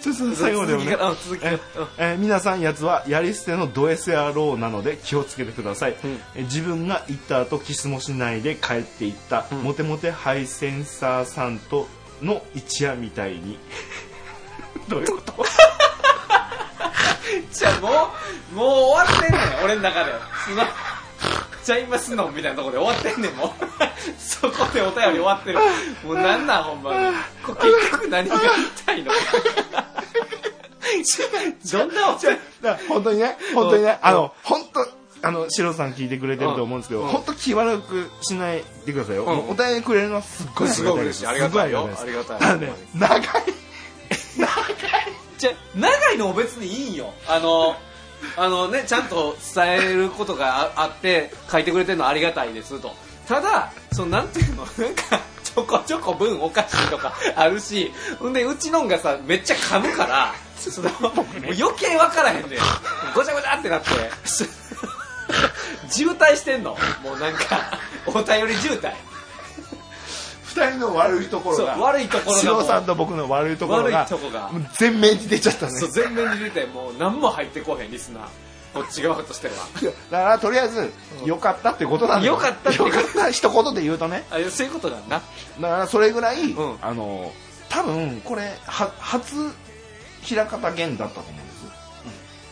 [0.00, 0.96] ちょっと最後でもね。
[1.24, 1.58] 続きえ
[1.98, 5.96] えー皆さんやつはやり捨てのド S 野郎なので気をつけてください、
[6.34, 11.88] えー自分が行った後キスもしないで帰っていった、モテモテハイセンサーさんと
[12.20, 13.58] の一夜みたいに。
[14.88, 15.46] どういうこと？
[17.52, 17.88] じゃあも
[18.52, 20.12] うもう終わってんねん俺の中で
[21.64, 23.50] ちゃいますのみたいなところで終わってんねんもう。
[24.18, 25.58] そこでお便り終わってる。
[26.04, 26.98] もうなんなんほんまに。
[27.46, 28.50] 結局何が言い
[28.84, 29.12] たいの？
[31.72, 32.38] どんなお便り？
[32.88, 34.86] 本当にね本当にねあの本当
[35.24, 37.08] あのシロさん聞いてくれてると思うんですけど、うん。
[37.08, 41.26] 本当気悪くしないでくださいよ、お便りくれるのはすっごいすごい嬉しい。
[41.28, 41.88] ありがたいよ。
[41.96, 42.40] ありがたい。
[42.40, 43.22] だからね長い。
[45.38, 47.14] じゃ長いのも別にいいんよ。
[47.28, 47.76] あの
[48.36, 52.94] あのねちゃんと伝えることがああって書いてくれてるのはありがたいですと。
[53.26, 62.58] ただそのなんていうのなんかちょこちょこ文おかしいとかあるしほんでうちのんがさめっちゃ噛むからそのもう余計分からへんねん
[63.14, 63.88] ごちゃごちゃってなって。
[65.88, 66.76] 渋滞してんの。
[67.02, 68.92] もうなんかお便り渋滞
[70.54, 71.76] 二人の悪いところが。
[71.76, 72.60] 悪いところがシもう。
[72.60, 74.50] ロさんと僕の悪いところ悪が。
[74.78, 75.72] 全面に出ちゃったね。
[75.72, 78.22] そう全面に出てもう何も入ってこへんリスナー。
[78.74, 79.54] こっち側としては。
[80.10, 80.92] だからとりあえず
[81.26, 82.34] 良かったってことなんだよ。
[82.34, 84.24] 良かったってこと良かった一言で言うとね。
[84.30, 84.98] あそういうことな。
[84.98, 85.22] んだ
[85.60, 86.56] だからそれぐらい、ん。
[86.80, 87.32] あの
[87.68, 89.34] 多分これは初
[90.22, 91.52] 平方言だったと思うんです。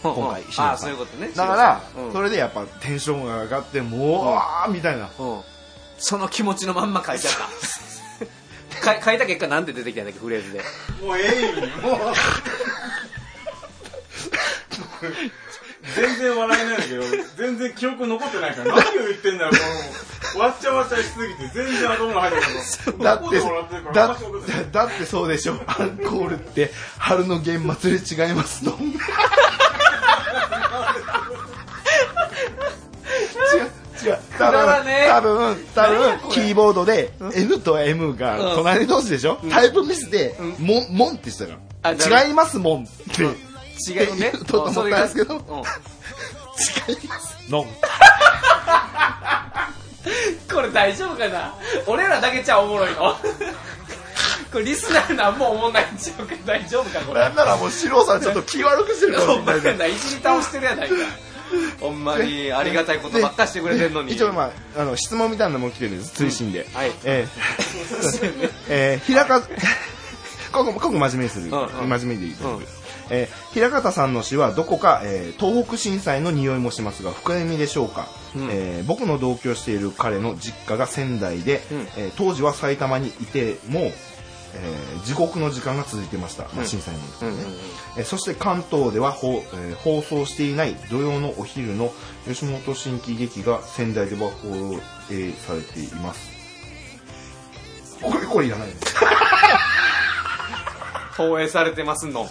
[0.03, 1.31] 今回ああそういうことね。
[1.35, 2.13] だから、うん。
[2.13, 5.11] それでやっぱテンションが上がってもう、うわーみたいな。
[5.19, 5.41] うん
[6.01, 7.41] その気持ちのまんま書いちゃった。
[8.99, 10.19] か書いた結果なんて出てきたんだっけ？
[10.21, 10.65] フレーズで。
[11.03, 12.15] もうええ意味もう。
[15.97, 17.03] 全然笑えないんだけど
[17.37, 18.75] 全然記憶残ってないから。
[18.77, 19.59] 何を言ってんだよも
[20.37, 23.41] うわっちゃわちゃしすぎて全然頭が入ってないだって
[23.95, 24.15] だ
[24.73, 25.55] だってそうでしょ。
[25.67, 28.65] アンコールって春の玄祭り違います。
[28.65, 28.79] の
[34.05, 34.19] 違う。
[34.39, 41.53] 多分多分多分キーボードで N と M が隣同士でしょ、タイプミスで「もん」もんって言ってた
[42.13, 42.25] ら。
[42.25, 43.23] 違いますもんって。
[43.23, 44.33] 違うね。
[44.33, 45.35] とと思ったんですけど。
[45.37, 45.39] 違
[46.93, 47.37] います。
[47.49, 47.67] の ん
[50.53, 51.55] これ大丈夫かな？
[51.87, 53.17] 俺らだけちゃおもろいの？
[54.53, 56.35] これリスナーなんも思んないんちゃうか？
[56.45, 57.21] 大丈夫かこれ？
[57.21, 59.93] なんならもう四郎さんちょっと気悪くしてるかもしれない。
[59.93, 60.95] いじり倒してるやないか
[61.81, 64.13] ほんまにありがたいことばっかしてくれてんのに。
[64.15, 66.93] 一応まああの質問みたいなのも来てるんです追伸で、はい。
[67.05, 69.41] えーえー、 平方
[70.53, 71.47] ここ、ここ真面目にする。
[71.47, 71.89] うんうん。
[71.89, 72.61] 真面目でいいと思う。
[72.61, 72.67] うん
[73.13, 78.49] えー平方さんの詩はどこか、えー東北震災の匂いもしますが、深読みでしょうか、うん。
[78.51, 81.89] えー僕の同居している彼の実家が仙台で、うん。
[81.97, 83.93] えー当時は埼玉にいても、
[84.55, 86.43] えー地獄の時間が続いてました。
[86.45, 87.45] まあ、うん震災の時ね、うんうんうん
[87.97, 91.93] えーそして関東では放,、えー放送していない土曜のお昼の
[92.27, 94.79] 吉本新喜劇が仙台では放
[95.11, 96.31] 映されています。
[98.03, 98.81] これ、これいらないです。
[101.17, 102.27] 放映されてますの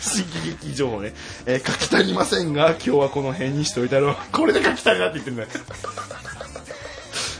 [0.00, 1.14] 新喜劇情報ね、
[1.46, 5.48] えー書き足りませんが今日はこの辺にしといたらこれで書き足りなって言ってるんだよ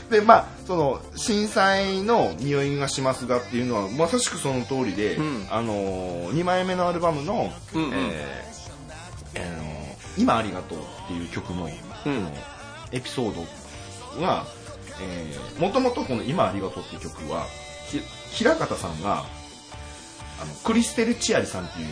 [0.09, 5.47] でまあその震災の匂いがしますがっていうのはまさしくその通りで、うん。
[5.49, 7.91] あのー、2枚目のアルバムの「うんうん。
[7.93, 9.75] えーあのー
[10.17, 11.71] 今ありがとう」っていう曲の,、うん。
[12.91, 13.33] エピソー
[14.15, 14.45] ドが
[15.59, 17.45] もともとこの「今ありがとう」っていう曲は
[17.89, 18.01] ひ
[18.31, 19.25] 平方さんが
[20.41, 21.87] あのクリステル・チアリさんっていう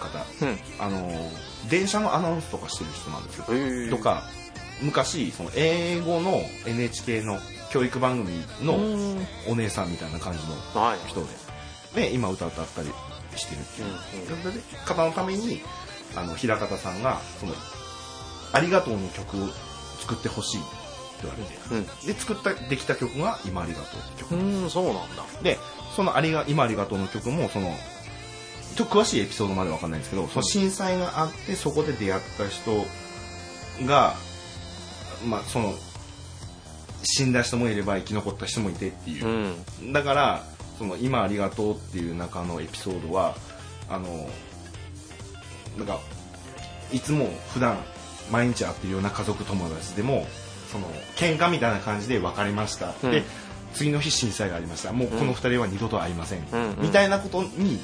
[0.00, 0.58] 方、うん。
[0.78, 1.30] あの
[1.68, 3.90] 電車のアナウンスとかしてる人なんですよ、へー。
[3.90, 4.24] とか
[4.82, 7.38] 昔その英語の NHK の
[7.70, 8.74] 教育番組の
[9.48, 10.98] お姉さんみたいな感じのはい。
[11.08, 11.26] 人で
[12.08, 12.88] で今歌歌ったり
[13.36, 13.88] してるっていう。
[13.88, 15.60] うんうんで方のために
[16.16, 17.54] あの平方さんがその
[18.52, 19.48] 「ありがとう」の曲を
[20.00, 20.68] 作ってほしいって
[21.22, 24.34] 言われて、で作ったできた曲が「今ありがとう」って曲。
[24.34, 25.24] うんうんそうなんだ。
[25.42, 25.58] で
[25.94, 27.76] そのありが「今ありがとう」の曲もその
[28.76, 32.84] ちょっと詳しいエピソードまでわかんないんですけどその震災があってそこで出会った人
[33.86, 34.14] が
[35.24, 35.74] まあその
[37.02, 39.26] 死んだ人もいれば生き残った人もいてっていう。
[39.26, 39.92] う、ん。
[39.92, 40.44] だから
[40.78, 43.36] その「今ありがとう」っていう中のエピソードは
[43.88, 44.28] あの
[45.78, 45.98] なんか
[46.92, 47.78] いつも普段
[48.30, 50.26] 毎日会ってるような家族友達でも
[50.70, 53.10] その喧嘩みたいな感じで別れました、うん。
[53.10, 53.24] で
[53.74, 54.92] 次の日震災がありました。
[54.92, 56.82] もうこの二人は二度と会いません、うんうん。
[56.82, 57.80] みたいなことに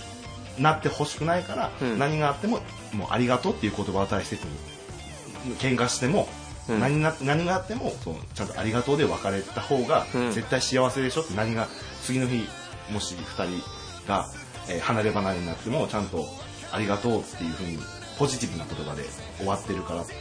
[0.59, 1.99] なってほしくないから、うん。
[1.99, 2.61] 何があっても
[2.93, 4.45] もうありがとうっていう言葉を大切
[5.45, 6.29] に喧嘩しても、
[6.69, 6.81] うん。
[6.81, 8.15] 何が何があってもそう。
[8.35, 10.33] ちゃんとありがとうで別れた方がうん。
[10.33, 11.69] 絶対幸せでしょって何が
[12.03, 12.47] 次の日
[12.91, 13.63] もし2人
[14.09, 14.27] が、
[14.69, 16.25] えー離れ離れになってもちゃんと
[16.73, 17.79] ありがとうっていうふうに
[18.19, 19.05] ポジティブな言葉で
[19.39, 20.19] 終わってるからっていう。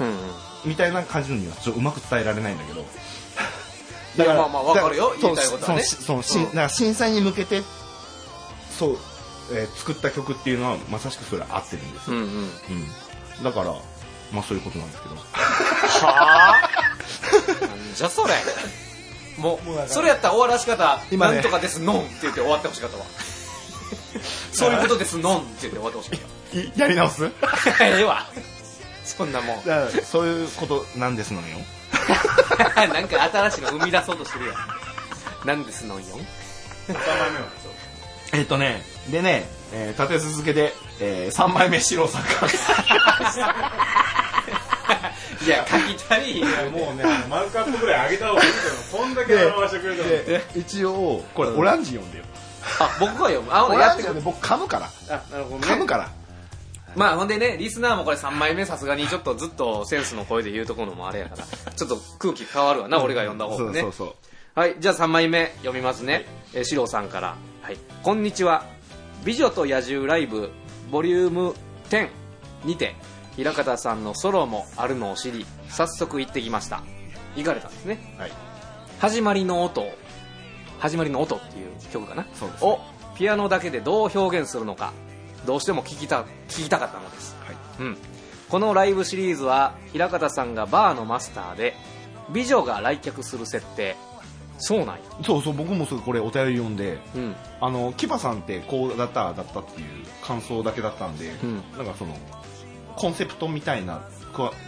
[0.00, 0.16] うんうん。
[0.64, 2.84] みたいな感じのにはちょっとうまく伝えられないんだけど。
[4.14, 5.08] いやまあまあわかるよ。
[5.10, 5.82] だら言いたいことはね。
[5.84, 7.62] そうそのしうんだから震災に向けて
[8.78, 8.96] そう、
[9.52, 12.28] えー作った曲っていうのはまさしくそれは合ってるんですよ、うんうん。
[13.38, 13.42] うん。
[13.42, 13.74] だから
[14.32, 15.14] まあそういうことなんですけど。
[16.06, 16.60] はあ？
[17.66, 18.34] なんじゃそれ？
[19.38, 21.34] もうそれやったら終わらし方「今ね。
[21.34, 23.04] なんとかですのん」って言って終わってほしかったわ。
[24.52, 26.20] そういうことですのんって言って終わってほしかっ
[26.58, 27.30] いやり直す？
[27.78, 28.26] た ええわ。
[29.04, 29.64] そんなもん。
[29.64, 31.46] だからそういうことなんですのよ。
[32.76, 34.56] なんか新しいの生み出そうとしてるやん。
[35.46, 36.04] なんですのんよ。
[36.88, 37.44] 3枚目は
[38.32, 40.74] えっとねでね、えー立て続けで、
[41.04, 42.46] え3枚目四郎さんか。
[42.46, 42.48] ら
[45.44, 46.40] いや書きたい
[46.70, 47.04] もうね。
[47.28, 52.24] マルカップぐらい上げた方がいいと思うこんだけ表してくれたらで一応これオランジ読んでよ、
[52.78, 53.52] あ僕が読む。
[53.52, 54.90] あオでやってくるランジ読んで僕噛むから。
[55.08, 55.66] あなるほどね。
[55.66, 56.08] 噛むから。
[56.94, 63.80] まあほんでねリスナーもこれ3枚目さすがにちょっとずっとセンスの声で言うとこのもあれやからちょっと空気変わるわな、俺が読んだ方がね。
[63.80, 64.14] そうそうそう。
[64.54, 66.26] はい、じゃあ3枚目読みますね。
[66.52, 67.36] えー、シロさんから。
[67.62, 67.78] はい。
[68.02, 68.64] こんにちは。
[69.24, 70.50] 美女と野獣ライブ、
[70.92, 71.54] ボリューム
[71.88, 72.08] 10
[72.66, 72.94] にて、
[73.34, 76.82] 平方さんのソロもあるのを知り、早速行ってきました。
[77.34, 78.14] 行かれたんですね。
[78.18, 78.32] はい
[79.00, 79.90] 始まりの音を、
[80.78, 82.24] 始まりの音っていう曲かな。
[82.34, 82.78] そうですを、
[83.16, 84.92] ピアノだけでどう表現するのか、
[85.44, 87.34] どうしても聞きた、聞きたかったのです。
[87.40, 87.96] はいうん、
[88.48, 91.74] このライブシリーズは平方さんがバーのマスターで
[92.32, 93.96] 美女が来客する設定
[94.64, 94.94] そうなんや。
[95.24, 97.34] そうそう僕もそれこれお便り読んでうん。
[97.60, 99.86] あのキバさんってこうだっただったっていう
[100.22, 101.62] 感想だけだったんで、うん。
[101.76, 102.16] なんかその
[102.96, 104.02] コンセプトみたいな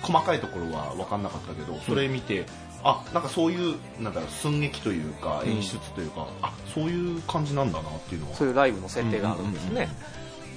[0.03, 2.47] 細かいところは分かんなかったけどそれ見て、
[2.83, 5.51] あなんかそういうなんだろう寸劇というかうん。
[5.51, 8.37] 演出というか、あそういう感じなんだなっていうのは。
[8.37, 9.89] そういうライブの設定があるんですね、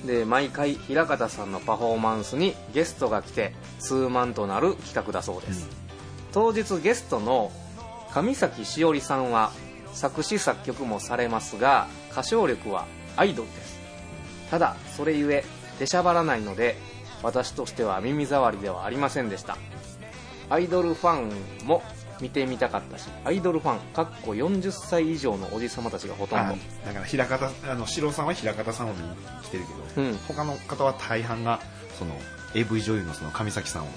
[0.06, 1.52] で毎回平方さん。
[1.52, 5.70] のパフォーマンスにゲストが来てツーマンとなる企画だそうです、
[6.32, 7.52] 当日ゲストの
[8.18, 9.52] 上崎しおりさんは
[9.94, 13.78] 作詞作曲もされますが歌唱力はアイドルです。
[14.50, 15.44] ただそれゆえ
[15.80, 16.78] 出しゃばらないので
[17.22, 19.58] 私としては耳障りではありませんでした。
[20.50, 21.84] アイドルファンも
[22.20, 29.10] 見てみたかったしアイドルファンかっこ40歳以上のおじさまたちがほとんあどだから平方あの四郎さんは平方さんを見に
[29.44, 29.64] 来てる
[29.96, 30.18] けど、うん。
[30.28, 31.60] 他の方は大半が
[32.00, 32.16] その
[32.54, 33.88] AV 女優のその上崎さんを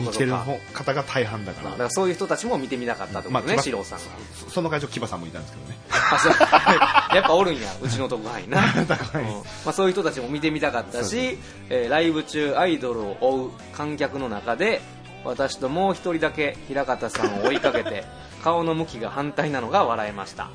[0.00, 1.70] 見てる方方が大半だから。
[1.70, 4.04] だからそういう人たちも見てみたかったってことね、まあ四郎さんが
[4.34, 5.78] そその会場キバさんもいたんですけどね。
[7.14, 8.64] やっぱおるんやうちの特派員な、 うん。
[8.64, 14.80] まあ、そういう人たちも見てみたかったし、えーライブ中アイドルを追う観客の中で
[15.24, 18.04] 私ともう一人だけ平方さんを追いかけて
[18.42, 20.50] 顔の向きが反対なのが笑えました、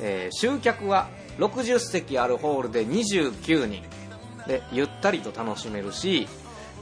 [0.00, 1.08] えー集客は
[1.38, 3.82] 60席あるホールで29人
[4.46, 6.28] でゆったりと楽しめるし、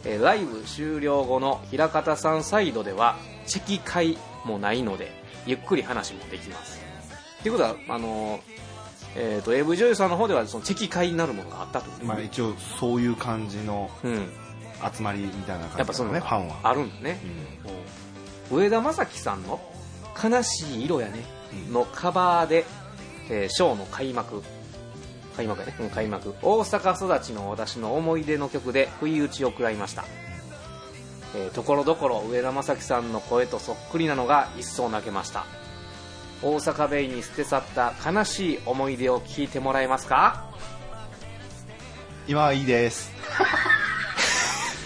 [0.04, 5.10] えーライブ終了後の平方さんサイドではチェキ会もないので
[5.46, 6.80] ゆっくり話もできます。
[7.40, 8.40] っていうことはあのー
[9.16, 11.90] えー、と AV 女優さんの方ではそのチェキ会になるものがあったと。
[12.04, 14.28] まあ一応そういう感じのうん、
[14.92, 16.56] 集まりみたいな感じやっぱそのねファンは。
[16.62, 17.20] あるんだね、
[18.50, 19.60] 上田正樹さんの
[20.22, 21.24] 「悲しい色やね」
[21.70, 22.64] のカバーで、
[23.30, 24.42] えーショーの開幕
[25.36, 26.34] 開幕やね、うん開幕。
[26.42, 30.04] 大阪育ちの私の思い出の曲で不意打ちを食らいました。
[31.36, 35.44] えーところどころ上田正樹さんの声とそっくりなのが一層泣けました。
[36.42, 40.44] 大阪ベイに捨て去った悲しい思い出を聞いてもらえますか？
[42.28, 43.10] 今はいいです。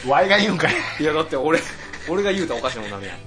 [0.07, 0.73] ワイが言うんかい。
[1.01, 1.61] いやだって俺
[2.09, 3.15] 俺が言うたらおかしなもんなるや。
[3.15, 3.19] ん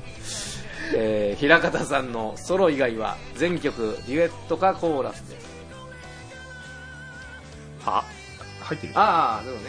[0.93, 5.39] えー、平方さんのソロ以外は全曲デュエットかコーラスで
[7.81, 8.03] すは？
[8.61, 9.63] 入ってるああでもね、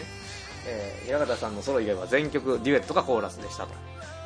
[0.67, 3.73] えー平方さんのソロ以外は全曲デュエットかコーラスでしたと、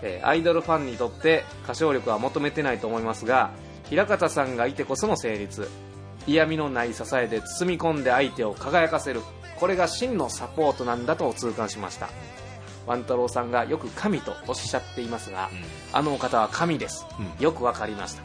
[0.04, 3.52] えーアイドルファンにとって歌唱力は求めてないと思いますが
[3.90, 5.70] 平方さんがいてこその成立。
[6.28, 9.22] 嫌味のない支えで包み込んで相手を輝かせる。
[9.62, 12.10] これが真のサポートなんだと痛感しました。
[12.86, 15.50] 万太郎さんがよく神とおっしゃっていますが、
[15.94, 17.44] あのお方は神です、うん。
[17.44, 18.24] よくわかりました、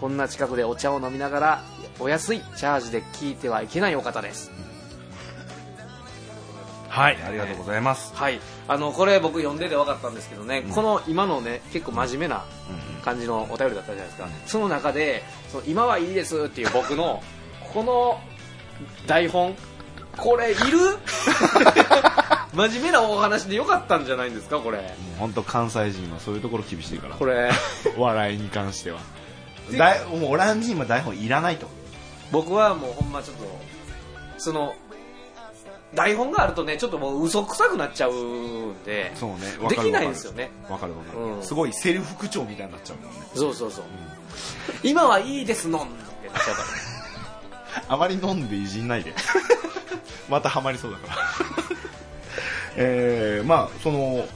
[0.00, 1.64] こんな近くでお茶を飲みながら
[2.00, 4.50] お安いチャージで聞いてはいけないお方です
[6.90, 7.18] はい。
[7.22, 8.40] ありがとうございます、はい。
[8.66, 10.74] あのこれ僕読んでて分かったんですけどね、うん。
[10.74, 17.22] この今のね結構真面目なうん感じのお便りだったじゃないですか、その中でその今はいいですっていう僕の
[17.72, 18.20] この
[19.06, 19.54] 台本
[20.16, 20.78] これいる？
[22.52, 24.78] 真面目なお話でよかったんじゃないんですかこれ。
[24.78, 24.88] もう
[25.20, 27.14] 本当関西人はそういうところ厳しいから。
[27.14, 27.50] これ。
[27.96, 28.98] お笑いに関しては。
[29.78, 31.68] だいもうオランジーマ台本いらないと。
[32.32, 33.44] 僕はもうほんまちょっと
[34.36, 34.74] その
[35.94, 39.38] 台本があるとねちょっともう嘘くさくなっちゃうんでそうね
[39.68, 40.50] できないんですよね。
[40.68, 41.42] わかるわかる、うん。
[41.42, 43.26] すごいセルフ口調みたいになっちゃうもんね。
[43.34, 43.84] そうそうそう、
[44.82, 45.84] 今はいいですのんっ
[46.22, 49.12] てなっちゃうからあまり飲んでいじんないで。
[50.28, 51.16] またハマりそうだから。
[52.76, 54.26] えー、まあその、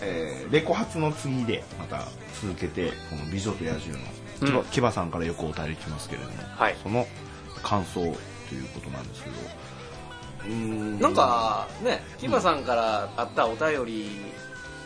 [0.00, 2.06] えーレコ発の次でまた
[2.40, 3.98] 続けてこの「美女と野獣」
[4.40, 6.76] のキバ,、うんさんからよくお便り来ますけれども、はい。
[6.82, 7.06] その
[7.62, 8.00] 感想
[8.48, 9.36] ということなんですけど
[10.46, 11.00] うーん。
[11.00, 14.08] なんかねキバさんからあったお便り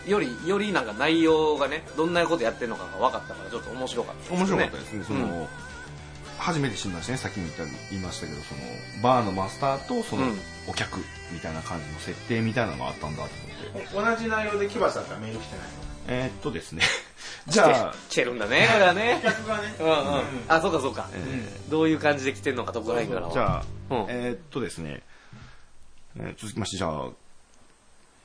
[0.06, 5.04] よりよりなんか内容がねどんなことやってるのかが分かったからちょっと面白かった面白かったですね。
[5.04, 5.46] その、うん。
[6.38, 7.18] 初めて知りましたね。
[7.18, 8.60] さっきも言った言いましたけどその
[9.02, 10.38] バーのマスターとそのうん。
[10.68, 11.00] お客
[11.32, 13.28] みたいな感じの設定みたいなのがあったんだと
[13.74, 15.72] 思って、同じ内容でキバさんからメール来てないの？
[16.08, 16.82] えーっとですね。
[17.48, 18.68] じゃあ、来てるんだね。
[18.72, 19.20] これはね。
[19.24, 19.74] 客がね。
[19.80, 19.94] うんうん。
[20.48, 24.06] あそうかそうか、えどういう感じで来てるのか特派員からはーじゃあ、うん。
[24.08, 25.02] えーっとですね、
[26.18, 27.08] えー続きましてじゃあ、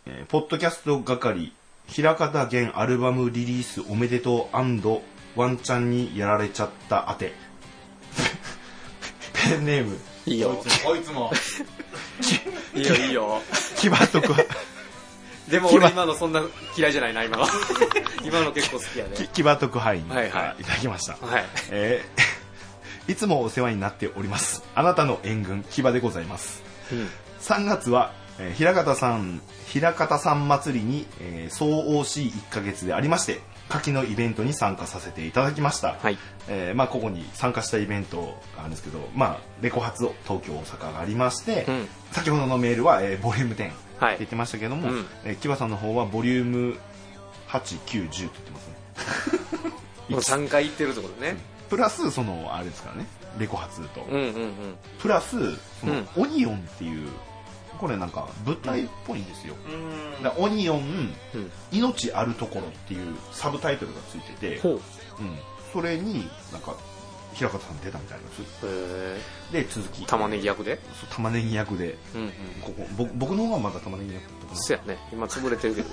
[0.07, 1.53] えーポッドキャスト係
[1.87, 4.55] 平方源アルバムリリースおめでとう
[5.39, 7.33] ワンチャンにやられちゃったあて。
[9.33, 9.99] ペンネーム。
[10.25, 10.63] いいよ。
[10.83, 11.31] こいつも。
[12.73, 13.41] いいよいいよ。
[13.77, 14.33] キバとく
[15.49, 16.41] でも俺今のそんな
[16.75, 17.45] 嫌いじゃないな今の。
[18.25, 19.27] 今の結構好きやで。
[19.33, 20.31] キバ特派員はい。
[20.31, 20.63] はいい。
[20.63, 21.45] ただきました、はい。
[21.69, 22.35] えー
[23.07, 24.63] いつもお世話になっております。
[24.73, 26.63] あなたの援軍キバでございます。
[26.91, 27.09] うん
[27.45, 33.39] 3月は、えー平方さん平方さん祭りに、えー、総 OC1 ヶ月でありまして
[33.69, 36.17] 夏季のイベントに参加させていただきました、はい。
[36.47, 41.87] えーまあ、ここに参加したイベントがあるんですけど、まあ、レコ発を東京大阪がありまして、うん。
[42.11, 44.17] 先ほどのメールは、えーボリューム10ってはい。
[44.17, 45.05] 言ってましたけども、うん。
[45.23, 46.77] えーキバさんの方はボリューム
[47.49, 49.71] 8910って言ってますね。
[50.09, 51.37] もう3回行ってるってことね。
[51.69, 53.07] プラスそのあれですからね
[53.39, 54.53] レコ発と、うんうんうん。
[54.99, 56.07] プラスその、うん。
[56.17, 57.09] オニオンっていう
[57.75, 59.55] これなんか舞台っぽいんですよ、
[60.23, 61.51] だからオニオンうん。
[61.71, 64.73] 命あるところっていうサブタイトルがついてて、ほう。
[64.73, 64.81] うん、
[65.73, 66.75] それになんか
[67.33, 68.65] 平方さん出たみたいです
[69.51, 70.03] へで続き。
[70.03, 70.79] え玉ねぎ役で？
[70.99, 71.97] そう玉ねぎ役で。
[72.15, 72.29] うんうん。
[72.61, 74.61] ここ僕僕の方がまだ玉ねぎ役だったかな。
[74.61, 74.97] そやね。
[75.11, 75.89] 今潰れてるけど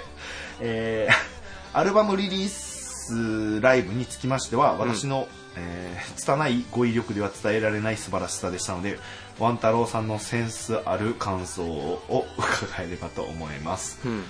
[0.60, 1.36] えー
[1.78, 2.65] アルバムリリース
[3.14, 8.98] 日ライブにつきましては私の、えー拙い語彙力では伝えられない素晴らしさでしたので
[9.38, 14.24] ワン太郎さんのセンスある感想を伺えればと思います、うん。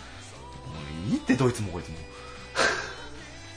[1.10, 1.96] いいってどいつもこいつも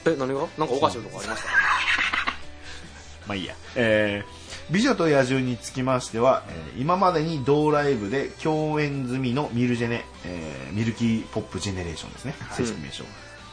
[0.05, 0.47] え 何が？
[0.57, 1.49] なんかおかしいとこありました？
[3.27, 3.55] まあいいや。
[3.75, 4.39] えー
[4.71, 13.03] 美女と野獣につきましては、えー今までに同ライブで共演済みのミルジェネ、えーミルキーポップジェネレーションですね、正式名称。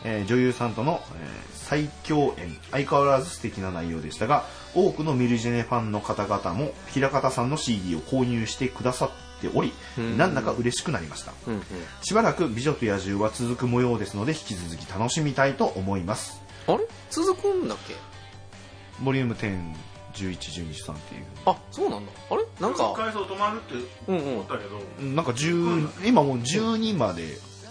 [0.05, 9.73] えー女優さんとの、えー再共演、相変わらず素敵な内容でしたが、多くのミルジェネファンの方々も、平方さんの CD を購入してくださっており、
[10.17, 11.33] なんだか嬉しくなりました。
[11.49, 11.63] うんうん。
[12.03, 16.41] しばらく美女と野獣は続く模様ですので、引き続き楽しみたいと思います。
[16.69, 16.87] あれ？
[17.11, 17.97] 続くんだっけ？
[19.03, 19.59] ボリューム10、
[20.15, 21.25] 11、12、13っていう。
[21.47, 22.13] あそうなんだ。
[22.31, 22.45] あれ？
[22.61, 22.95] なんか。
[22.97, 23.75] 回数止まるって
[24.07, 27.25] うんうん思ったけど、なんか10今もう12まで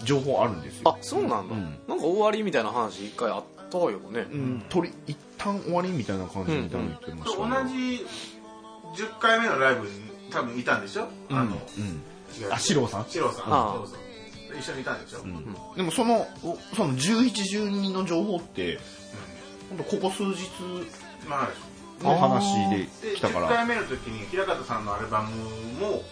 [0.06, 0.90] 情報あるんですよ。
[0.90, 1.78] あそうなんだ、うん。
[1.86, 7.64] なんか終わりみたいな話一回あったよね、うん、取り一旦終わりみたいな感じみたいなの言ってました。
[7.64, 8.06] 同じ
[9.02, 9.90] 10回目のライブに
[10.30, 11.36] 多分いたんでしょ、うん。
[11.36, 12.02] あのうん。
[12.40, 13.06] 違うあ四郎さん？
[13.08, 13.52] 四郎さん。
[13.52, 13.98] ああそうそう
[14.58, 15.44] 一緒にいたんでしょ、うん。
[15.76, 18.78] でもそのおその1112の情報って
[19.68, 20.48] 本当ここ数日
[21.28, 21.50] まあ
[22.04, 25.30] の話でで来たか10回ら目の時に平方さんのアルバム
[25.80, 26.02] もうん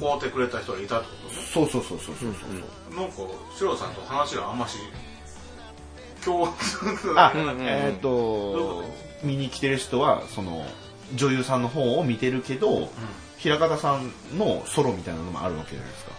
[0.00, 3.00] 買うてくれた人がいたってことね、そうそうそうそうそうそう。
[3.00, 3.16] なんか
[3.58, 4.78] 四郎さんと話があんまし
[6.24, 7.58] 共通あ、うんうんうん。
[7.62, 8.84] えっ、と
[9.22, 10.66] 見に来てる人はその
[11.14, 12.90] 女優さんの方を見てるけど、
[13.38, 16.12] 平方さんのソロみたいなのもあるわけじゃないですか。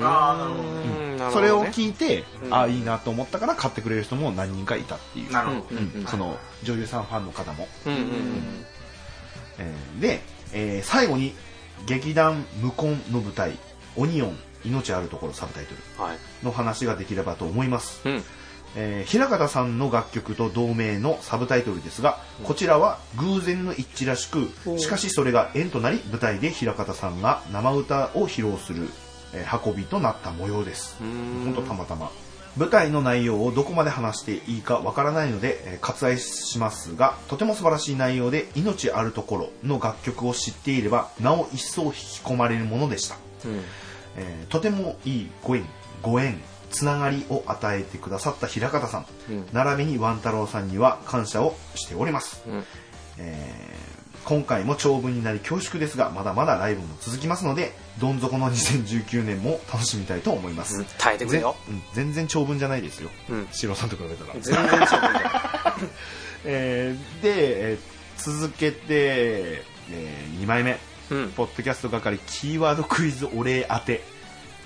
[0.00, 0.68] あーなるほどね。
[0.70, 1.16] うん。
[1.16, 1.40] なるほどね。
[1.40, 2.54] それを聞いて、うん。
[2.54, 5.32] ああいいなと思ったから買ってくれる人も何人かいたっていう。
[5.32, 5.76] なるほど、うん。
[5.76, 6.00] うん。
[6.02, 6.06] うん。
[6.06, 7.92] その女優さんファンの方も、うん。
[7.94, 8.02] うん。
[9.58, 10.20] えーで、
[10.52, 11.34] えー最後に
[11.86, 13.58] 劇団無根の舞台
[13.96, 15.80] 「オニオン命あるところ」サブタイトル
[16.42, 18.24] の話ができればと思います、うん。
[18.76, 28.88] えー平方さんの楽曲と同名のサブタイトルですがこちらは偶然の一致らしくしかしそれが縁となり舞台で平方さんが生歌を披露する、
[29.32, 30.96] えー運びとなった模様です。
[31.00, 31.52] うん。
[31.54, 32.10] 本当たまたま
[32.58, 41.94] 舞台の内容をどこまで話していいかわからないので、えー割愛しますがとても素晴らしい内容で「命あるところ」の楽曲を知っていればなお一層引き
[42.24, 43.62] 込まれるものでした、うん。
[44.16, 45.64] えーとてもいいご縁
[46.02, 46.40] ご縁
[46.70, 49.46] つながりを与えてくださった平方さん、うん。
[49.52, 52.64] 並びにワン太郎さんには感謝をしております、うん。
[53.18, 53.77] えー
[54.24, 61.56] 今回も長文になり恐縮ですがまだまだライブも続きますのでどん底の2019年も楽しみたいと思います、うん耐えてくれよ。
[61.66, 63.10] ぜうん全然長文じゃないですよ。
[63.30, 63.48] うん。
[63.52, 65.88] シロさんと比べたら、全然違う
[66.44, 67.78] えーで、えー
[68.22, 70.76] 続けて、え2枚目。
[71.10, 71.28] うん。
[71.30, 74.02] ポッドキャスト係キーワードクイズお礼当て、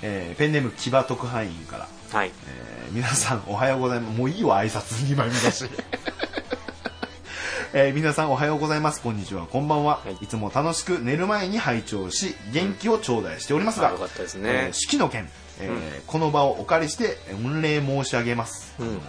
[0.01, 2.33] えーペンネーム木場特派員から、はい。
[2.49, 4.19] えー皆さんおはようございます。
[4.19, 5.07] もういいわ挨拶。
[5.07, 5.65] 2枚目だし
[7.75, 9.01] えー皆さんおはようございます。
[9.01, 9.47] こんにちは。
[9.47, 10.25] こんばんは、はい。
[10.25, 18.89] い、つも楽しく寝る前に拝聴し元気を頂戴しておりますが、かったですえーね式の件、えーこの場をお借りしてえー御礼申し上げます、うん。
[18.89, 19.01] あの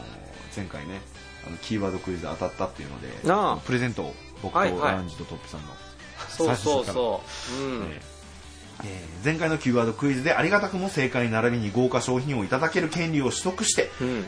[0.56, 1.02] 前回ね
[1.46, 3.08] あのキーワードクイズ当たったっていうので
[3.66, 4.94] プレゼントを僕とはいはい。
[4.94, 5.68] ランジとトップさんの、
[6.30, 7.22] そうそう最初からそ
[7.60, 7.84] ううん。
[7.84, 8.02] えー
[8.86, 14.26] えー前回のキーワードクイズでありがたくも正解並びに豪華商品をいただける権利を取得してうん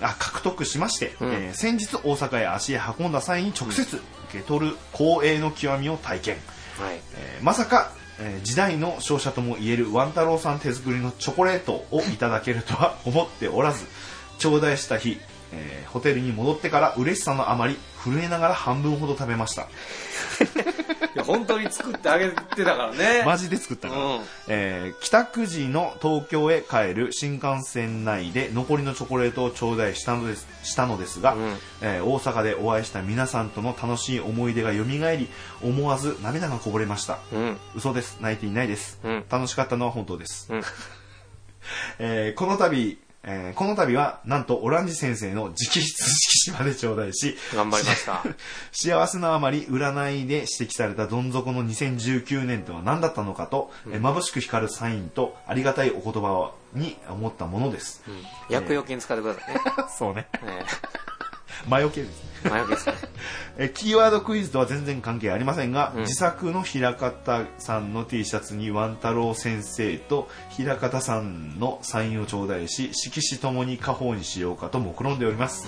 [0.00, 1.32] あ獲得しまして、うん。
[1.32, 6.36] えー先日大阪へ足へ運んだ際に直接受け取る光栄の極みを体験、
[6.78, 7.00] はい。
[7.16, 13.86] えーまさか、えー時代の勝者ともいえるワン太郎さん手作りのチョコレートをいただけるとは思っておらず
[14.38, 15.18] 頂戴した日、
[15.52, 19.68] えーホテルに戻ってから嬉しさのあまり震えながら半分ほど食べました
[21.14, 23.22] いや本当に作ってあげてたからね。
[23.24, 24.20] マジで作ったから、うん。
[24.48, 31.56] えー帰宅時の東京へ帰る新幹線内で残りのチョコレートを頂戴したのですしたのですが、うん。
[31.82, 35.28] えー大阪でお会いした皆さんとの楽しい思い出が蘇り
[35.62, 37.18] 思わず涙がこぼれました。
[37.32, 37.56] うん。
[37.74, 38.18] 嘘です。
[38.20, 39.24] 泣いていないです、うん。
[39.30, 40.62] 楽しかったのは本当です、うん。
[41.98, 48.22] えーこの度、えーこの度はなんとオランジ先生の直筆色紙まで頂戴し頑張りました。
[48.72, 58.02] 幸せのあまり占いで指摘されたどん底の2019年とは何だったのかと、えー眩しく光るサインとありがたいお言葉に思ったものです、
[58.48, 59.60] 薬用金使ってくださいね。
[59.98, 60.28] そうね。
[60.42, 60.64] え
[61.66, 62.28] 魔除けですね。
[62.44, 62.94] え魔除けですね。
[63.58, 66.00] えーキーワードクイズとは全然関係ありませんが、うん。
[66.02, 75.66] 自作の平方さんの T シャツにワン太郎先生と平方さんのサインを頂戴し色紙ともに家宝にしようかと目論んでおります、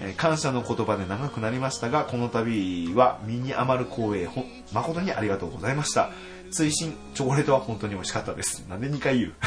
[0.00, 6.10] えー感謝の言葉で長くなりましたがこの度は身に余る光栄ほ誠にありがとうございました。
[6.50, 8.64] 追伸チョコレートは本当に美味しかったです。
[8.68, 9.32] なんで2回言う？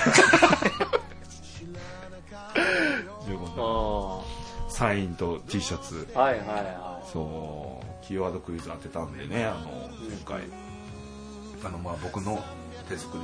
[3.27, 3.47] 15分。
[3.57, 4.21] あ
[4.77, 6.07] サインと T シャツ。
[6.13, 10.41] はいはいはそうキーワードクイズ当てたんでねあの今回。
[11.65, 12.43] あのまあ僕の
[12.87, 13.23] 手作り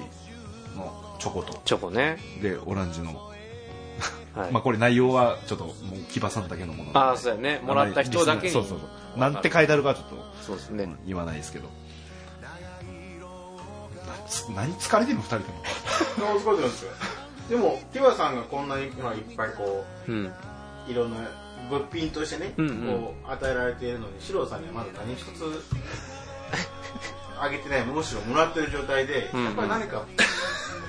[0.76, 1.54] のチョコと。
[1.54, 2.18] いチョコね。
[2.42, 3.14] でオランジの、
[4.34, 4.50] はい。
[4.52, 5.74] まあこれ内容はちょっともう
[6.12, 7.62] 木場さんだけのものああそうやね。
[7.64, 8.52] もらった人だけに。
[8.52, 8.86] そうそうそ
[9.16, 9.20] う。
[9.20, 10.90] なんて書いてあるかちょっとそうですね。
[11.06, 11.68] 言わないですけど。
[12.42, 12.50] な
[14.28, 16.58] つ何疲れてんの二人とも。
[16.58, 16.92] ですよ。
[17.48, 20.26] でもキバさんがこんなに今いっぱいこうん。
[20.26, 20.34] う
[20.88, 21.43] いろんな
[21.80, 22.76] 物品としてね、うんうん。
[22.88, 25.28] こう与えられているのに四郎さんにはまだ何一つ
[27.40, 29.46] あげてないむしろもらってる状態で、うんうん。
[29.46, 30.04] やっぱり何か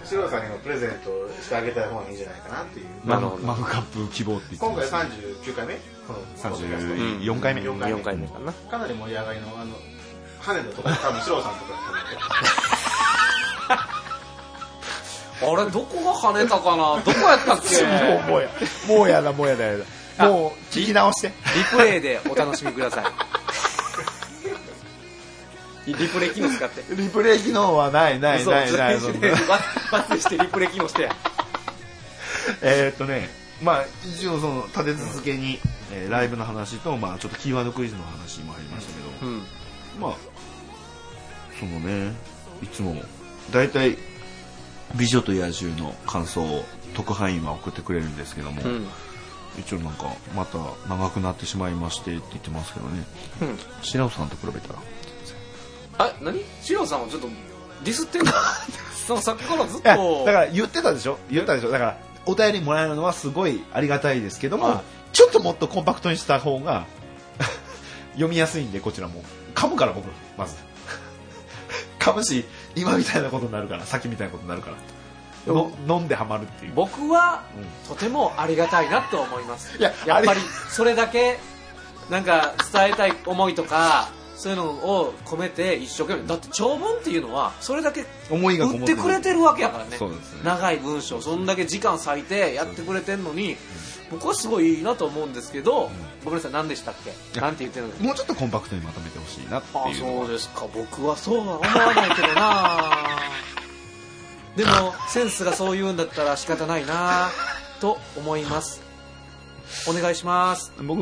[0.05, 1.11] 四郎さんにもプレゼント
[1.43, 2.87] してあげたい方がいいんじゃないかなっていう。
[3.05, 3.19] マ
[3.55, 5.75] グカップ希望って言って今回ました39回目
[6.07, 7.99] このポッドキャスト34回目、4回目。
[8.01, 8.53] 4回目かな。
[8.53, 9.75] かなり盛り上がりのあの
[10.41, 11.75] 羽田とか多分四郎さんとか
[15.43, 17.01] あれどこが跳ねたかな？
[17.03, 17.83] どこやったっけ？
[17.83, 18.49] もうもうや
[18.89, 19.85] もうやだもうやだやだ
[20.19, 21.29] もう聞き直して。
[21.29, 21.35] リ
[21.71, 23.05] プレイでお楽しみください。
[25.87, 26.83] リプレイ機能使って。
[26.95, 29.01] リプレイ機能はないない嘘ないない。
[29.01, 29.31] そんな。
[29.31, 31.11] バツバツしてリプレイ機能して
[32.63, 33.29] えーっとね
[33.63, 35.59] まあ一応その立て続けに、
[35.93, 39.43] えーライブの話とまあちょっとキーワードクイズの話もありましたけど、うん。
[40.01, 40.15] まあ
[41.59, 42.13] そのね
[42.63, 43.03] いつも
[43.53, 43.97] 大体
[44.95, 46.65] 美女と野獣の感想を
[46.95, 48.87] 特派員は送ってくれるんですけども、うん
[49.59, 50.59] 一応なんかまた
[50.89, 53.05] 長くなってしまいましてって言ってますけどね。
[53.43, 53.59] うん。
[53.83, 54.79] 白尾さんと比べたら。
[55.99, 56.41] あ何？
[56.63, 57.29] シローさんはちょっと
[57.85, 58.39] ディスってんのか
[59.09, 59.15] な？
[59.15, 60.25] なんかさっきからずっと。
[60.27, 61.19] だから言ってたでしょ？
[61.31, 61.71] 言ったでしょ？
[61.71, 64.81] だからお便りもらえるのはすごいありがたいですけども、はい
[65.15, 66.87] ちょっともっとコンパクトにした方が
[68.15, 69.23] 読みやすいんでこちらも。
[69.55, 70.07] 噛むから僕
[70.37, 70.57] まず。
[72.01, 72.45] 噛むし
[72.75, 74.77] 今みたいなことになるからさっきみたいなことになるから
[75.47, 76.73] の飲んでハマるっていう。
[76.75, 77.43] 僕は
[77.89, 79.79] とてもありがたいなと思います。
[79.79, 80.41] いややっぱり
[80.71, 81.39] それだけ
[82.11, 89.97] なんか伝えたい思いとかそういうのを込めて一生懸命だって長文っていうのはそれだけ思いが売ってくれてるわけやからね。
[89.97, 90.41] そうですね。
[90.45, 93.57] 長い文章そんだけ時間割いてやってくれてんのに
[94.11, 95.91] 僕はすごいいいなと思うんですけど、
[96.25, 96.95] ごめんなさい何でしたっ
[97.33, 97.41] け？
[97.41, 97.95] なんて言ってるの？
[98.05, 100.27] もうちょっとコンパクトにまとめてほしいなってあいうのは。
[100.27, 100.67] そうですか。
[100.73, 103.09] 僕はそうは思わないけどな
[104.57, 107.29] でもセンスがそう言うんだったら仕方ないな
[107.81, 108.81] と思います。
[109.89, 110.73] お願いします。
[110.79, 110.99] 僕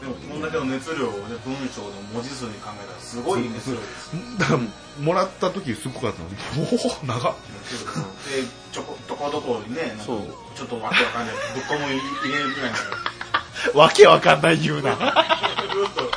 [0.00, 4.60] でもこんだけの熱量をね文章の文字数に考えたらすごい熱量ですだから
[5.02, 6.28] もらった時すごかったの。
[6.28, 6.36] に
[6.72, 7.34] おお長っ。
[7.34, 8.42] で
[8.72, 10.18] ちょことこどこにねなんかそう。
[10.54, 11.88] ちょっとわけわかんないぶっこも入
[12.32, 12.72] れるぐらい
[13.74, 14.92] の わけわかんない言うな。
[14.96, 15.02] ずっ
[15.94, 16.10] と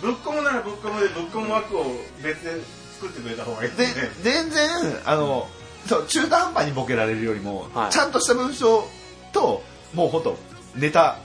[0.00, 1.84] ぶっこむならぶっこむでぶっこむ枠を
[2.22, 2.60] 別で
[3.02, 4.70] 作ってくれた方がいいでですね全然
[5.04, 5.48] あの
[5.86, 7.90] そう中途半端にボケられるよりも、はい。
[7.90, 8.84] ちゃんとした文章
[9.32, 9.62] と
[9.94, 10.38] もうほんと
[10.76, 11.18] ネタ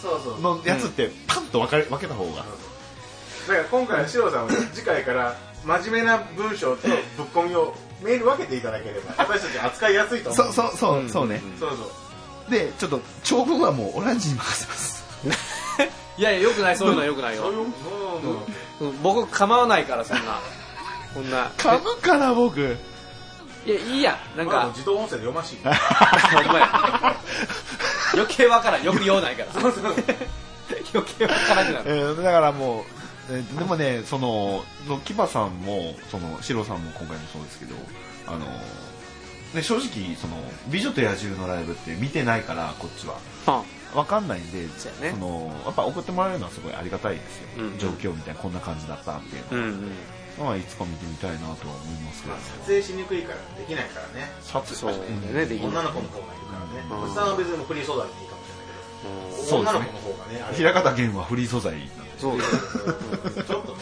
[0.00, 0.40] そうそう。
[0.40, 10.52] のやつってパンと分かれ分けた方が、だから今回はシロさんは次回から真面目な文章とぶっこみをメール分けていただければ私たち扱いやすいと思う。
[10.52, 11.42] そうそうそう、そうね。
[11.60, 11.76] そうそ
[12.48, 12.50] う。
[12.50, 15.04] でちょっと長文はもうオランジに任せます。
[16.16, 16.76] いやいやよくない。
[16.76, 17.66] そういうのはよくないよ、そういう
[18.80, 19.02] そううん。
[19.02, 20.40] 僕構わないからそんな
[21.18, 21.46] こんな。
[21.56, 22.60] 噛むから僕。
[23.66, 25.72] いやいいやなんまあか自動音声で読ましいほん
[26.52, 27.16] まや
[28.14, 28.84] 余計わからん。
[28.84, 29.50] よく言わないから。
[29.60, 29.74] 余
[31.18, 32.84] 計わからんくなるえーだからもう、
[33.30, 37.74] えーでもねそののキバさんもそのシロさんも今回もそうですけど
[38.26, 38.46] あの
[39.54, 40.36] ね正直その
[40.68, 43.16] 美女と野獣のライブって見てないからこっちは。
[43.46, 43.62] あ。
[43.94, 47.78] わかんないんでそのやっぱ送ってもらえるのはすごいありがたいですよ、うん。
[47.78, 49.80] 状況みたいなこんな感じだったっていううんうん。
[49.82, 49.92] のは、
[50.38, 54.30] まあ、いつか見てみたいなとは思いますけど、まあ撮影しにくいからできないからね。
[54.42, 55.46] 撮影そうだよね。
[55.46, 56.86] できない女の子の方がいるからね。
[56.90, 57.02] うん。
[57.04, 61.94] おじさんは別にフリー素材でいいかもしれないけどそうですね女の子の方がねあれ平方源はフリー素材なんで。
[62.18, 63.78] そううんちょっとね。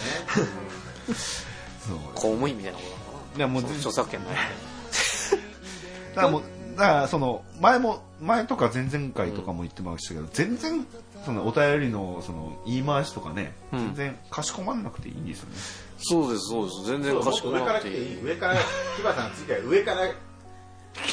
[1.86, 1.98] そう。
[2.14, 4.36] 公務員みたいなこといやも著作権ない。
[6.16, 6.42] だからもう
[6.76, 10.86] だからその前も前とか前々回とかも言ってましたけど、全然
[11.24, 13.78] そのお便りのその言い回しとかね、うん。
[13.78, 15.56] 全然かしこまんなくていいんですよね。
[15.98, 16.84] そうですそうです。
[16.86, 18.54] 全然そうもっ賢くと上から来なくていい上から
[18.96, 20.06] 木場さん次は上から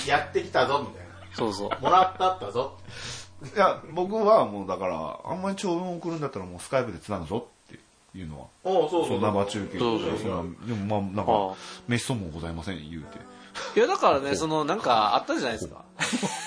[0.07, 1.03] やってきたぞみたい
[1.33, 2.77] そうそうなもらったったぞ
[3.55, 7.79] いや僕はもうだからあんまり長文送るんだったらもうスカイプでつなぐぞって
[8.17, 10.19] いうのはおうそうそう生中継そうそう
[10.67, 11.55] でもまあなんああか
[11.87, 13.17] めっそうもございません言うて
[13.75, 15.83] いやだからねそのなんかあったじゃないですか。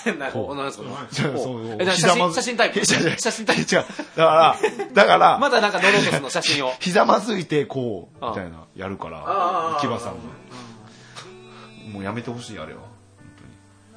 [0.06, 0.84] な なんですか
[1.94, 2.84] 写真写真タイプ。
[2.84, 3.74] 写真タイプ。
[3.74, 3.84] 違う。
[4.16, 4.56] だから
[4.92, 6.72] だからまだなんかノロトスの写真を。
[6.80, 9.22] ひざまずいてこうみたいなやるかあら
[9.76, 10.18] あ木場さんが
[11.92, 12.80] もうやめてほしいあれは。
[12.80, 12.88] 本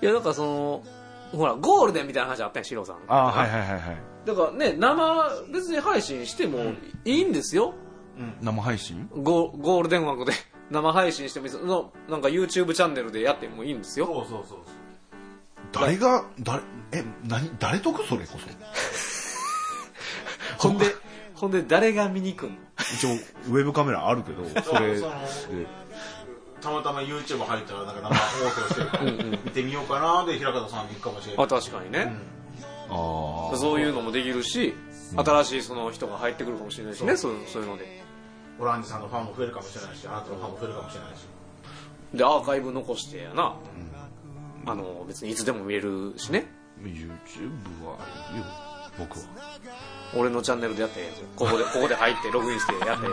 [0.03, 0.84] いやだからその
[1.31, 2.98] ほらゴールデンみたいな話あったやんシロさん。
[3.07, 3.81] ああはいはいはいはい。
[4.26, 6.73] だからね生別に配信しても
[7.06, 7.73] いいんですよ、
[8.41, 9.10] 生配信？
[9.15, 10.34] ゴゴールデン枠で
[10.72, 11.66] 生配信してもいいです。
[11.66, 14.06] のなんか YouTube チャンネルでやってもいいんですよ。
[14.06, 14.58] そうそうそう
[15.72, 18.34] 誰が誰え何誰得それこ
[20.58, 20.68] そ？
[20.68, 20.86] ほんで
[21.36, 22.56] ほんで誰が見に行くんの？
[22.96, 23.10] 一応
[23.50, 25.68] ウェブカメラあるけど そうそれそので。
[26.62, 31.46] たまたま YouTube 入ったらなんか生放送してるから見てみようかなで平方さんに行くかもしれない。
[31.46, 32.14] あ確かにね、
[32.90, 34.76] ああそういうのもできるし
[35.16, 37.98] 新しいその人が入ってくるかもしれないしねそうそういうので
[38.60, 41.27] オランジさんのファンも増えるかもしれないしあなたのファンも増えるかもしれないし。
[42.14, 43.56] でアーカイブ残してやな、
[44.65, 46.48] あの別にいつでも見れるしね。
[46.81, 47.98] YouTube は
[48.34, 48.45] いいよ
[48.98, 49.26] 僕は。
[50.15, 53.06] 俺のチャンネルでやってここで ここで入ってログインしてやって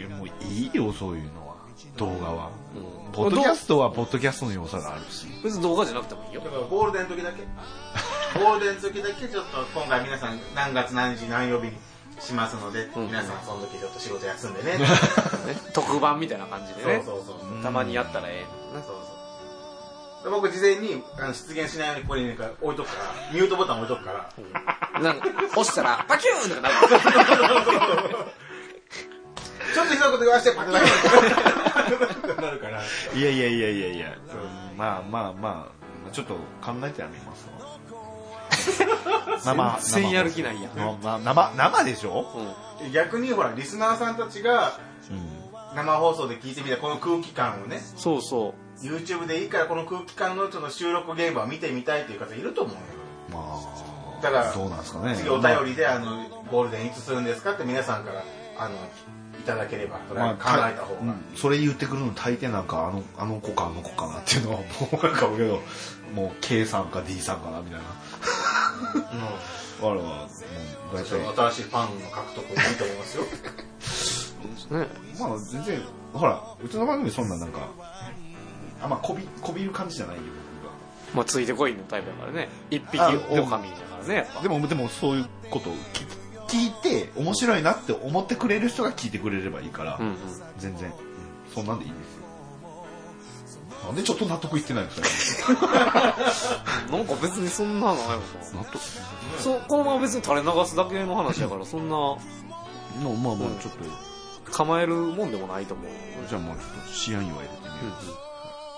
[0.00, 1.56] いやもういいよそういうのは
[1.96, 2.50] 動画は。
[2.76, 3.12] うん。
[3.12, 5.26] ポッドキャストはポッドキャストの良さがあるし。
[5.42, 6.40] 別に動画じゃなくてもいいよ。
[6.42, 7.42] だからゴールデンの時だけ。
[8.38, 11.72] ゴールデンの時だけちょっと今回皆さん何月何日何曜日に
[12.20, 14.78] しますので、皆さんその時ちょっと仕事休んでね。
[14.78, 14.86] ね
[15.72, 17.02] 特番みたいな感じでね。
[17.04, 17.62] そうそうそう。
[17.62, 18.36] たまにやったらええ。
[18.36, 20.24] ねそうそう。
[20.24, 22.30] で僕事前にあの出現しないようにここに
[22.60, 24.30] 置いとくからミュートボタン置いとくから。
[25.00, 25.26] なんか
[25.56, 26.74] 押したらパキューンとかなる。
[29.72, 32.82] ちょっと一言言わしてパキッとなるから。
[33.14, 34.14] いやいやいやいやいや。
[34.76, 35.80] まあまあまあ。
[36.12, 37.46] ちょっと考えてやめます
[38.50, 40.72] わ生全然やる気ないやん。
[40.76, 42.26] 生生生生でしょ、
[42.82, 42.92] うん。
[42.92, 44.78] 逆にほらリスナーさんたちが
[45.10, 52.80] うん、生放送で聞いてみたこの空気感をねそうそ YouTube でいいからこの空気感のちょっと収録現場を見てみたいっていう方いると思うよ
[53.30, 53.58] ま
[54.18, 55.16] あだからどうなんですかね。
[55.16, 57.52] 次お便りであのゴールデンいつするんですか？
[57.52, 58.22] って皆さんから
[58.58, 61.14] あのいただければそれは考えた方が、うん。
[61.34, 65.60] それ言ってくるの大抵なんかあのあの子かあの子かなっていうのはもうなんかけど
[66.14, 67.86] もう K さんか D さんかなみたいな
[68.80, 71.50] あれはもう大体。
[71.50, 73.24] 新しいファンの獲得もいいと思いますよ。
[74.70, 74.86] うね。
[75.18, 75.80] まあ全然
[76.12, 77.68] ほらうちの番組そんななんか
[78.82, 80.22] あんまこびこびる感じじゃないよ
[81.14, 82.48] まあついてこいのタイプだからね。
[82.70, 86.06] 一匹あ狼だからねでもでもそういうことを聞
[86.48, 90.16] 聞いて面白いなって思ってくれる人が聞いてくれればいいから、うんうん。
[90.58, 90.94] 全然、うん。
[91.54, 92.19] そんなんでいいですよ
[93.84, 95.06] なんでちょっと納得いってないのそれ
[95.54, 98.20] なんか別にそんなのないもんな。
[98.54, 98.78] 納得。
[99.38, 102.18] そうこのまま別に垂れ流すだけの話だからそんなの
[103.22, 103.58] まあまあうん。
[103.58, 103.84] ちょっと、
[104.52, 105.86] 構えるもんでもないと思う。
[106.28, 107.72] じゃあもうちょっと試案祝い入れてみよ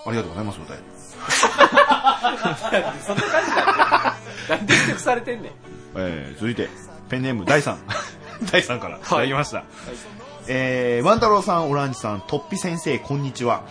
[0.05, 0.83] う、ありがとうございますお便り
[3.03, 4.15] そんな感じだ
[4.49, 5.51] なんで指摘されてんねん。
[5.95, 6.69] えー続いて
[7.09, 7.77] ペンネーム第3
[8.51, 9.63] 第3からいただきました、
[10.47, 13.63] えー、ワン太郎さんオランジさんトッピ先生こんにちは、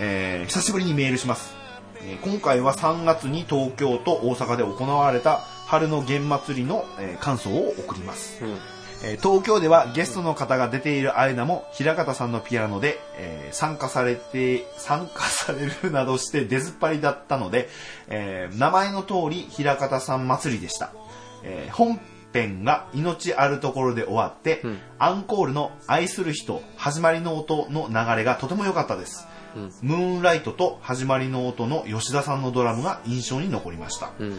[0.00, 1.54] えー久しぶりにメールします、
[2.02, 8.50] えー今回は3月に東京と大阪で行われた春の弦祭りの、えー感想を送ります、うん。
[9.04, 17.68] えー東京ではゲストの方が出ている間も平方さんのピアノで、えー参加されて参加されるなどして出ずっぱりだったので、
[18.08, 20.92] えー名前の通り平方さん祭りでした、
[21.44, 22.00] えー本
[22.32, 24.78] 編が命あるところで終わって、うん。
[24.98, 29.26] アンコールの愛する人始まりの音の流れがとても良かったです、
[29.56, 29.72] うん。
[29.82, 34.38] ムーンライトと始まりの音の吉田さんのドラムが印象に残りました、うん。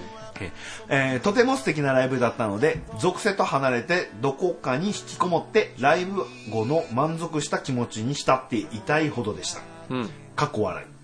[0.89, 9.61] えーとても素敵なライブだったので属性と離れてどこかに引きこもってライブ後の満足した気持ちに浸っていたいほどでした。
[9.89, 10.09] うん。
[10.35, 11.00] かっこ笑い、えー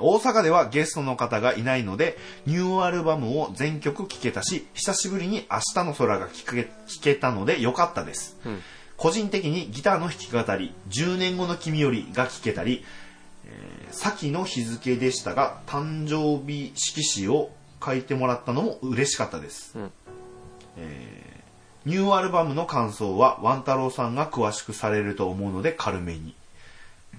[0.00, 2.16] 大阪ではゲストの方がいないので
[2.46, 8.62] ニューアルバムを全曲聴けたし久しぶりに「明日の空」が聴け聴けたので良かったです、うん。
[8.96, 12.84] 個人的にギターの弾き語り「10年後の君より」が聴けたり、
[13.44, 17.50] えー先の日付でしたが誕生日色紙を
[17.82, 19.90] 書いてもらったのも嬉しかったです、うん。
[20.76, 21.28] えー
[21.88, 26.34] ニューアルバムの感想はワン太郎さんが詳しくされると思うので軽めに、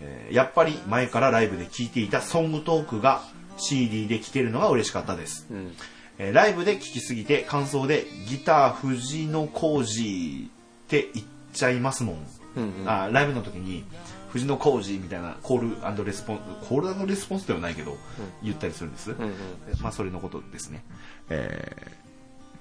[0.02, 3.24] えーやっぱり前からライブで聴いていたソングトークが
[3.58, 5.76] CD で聴けるのが嬉しかったです、うん。
[6.18, 10.50] えーライブで聴きすぎて間奏でギター藤野浩二っ
[10.88, 12.90] て言っちゃいますもん、うんうん。
[12.90, 13.84] あライブの時に
[14.30, 17.98] 藤野浩二みたいなコールレスポンスコールレスポンスではないけど、
[18.44, 19.34] 言ったりするんです、うんうん。
[19.82, 20.84] まあそれのことですね、
[21.30, 21.88] え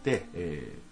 [0.03, 0.88] ーで、えー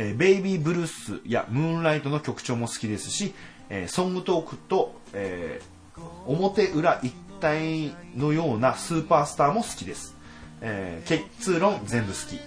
[0.00, 3.34] えーベイビーブルースやムーンライトの曲調も好きですし、
[3.68, 5.78] えーソングトークと、えー
[6.26, 10.14] 表裏一体のようなスーパースターも好きです、
[10.60, 12.38] えー結論全部好き、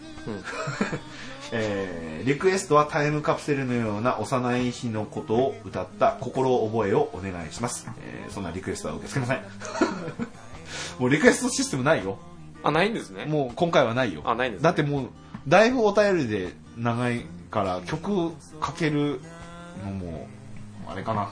[1.52, 9.44] えーリクエストはタイムカプセルのような幼い日のことを歌った心覚えをお願いします、えーそんなリクエストは受け付けません。
[11.00, 12.18] もうリクエストシステムないよ。
[12.64, 13.26] あないんですね。
[13.26, 14.22] もう今回はないよ。
[14.24, 14.64] あないんですね。
[14.64, 15.10] だってもう
[15.48, 19.22] だいぶお便りで長いから曲かける
[19.86, 20.28] のも
[20.88, 21.30] あれかな。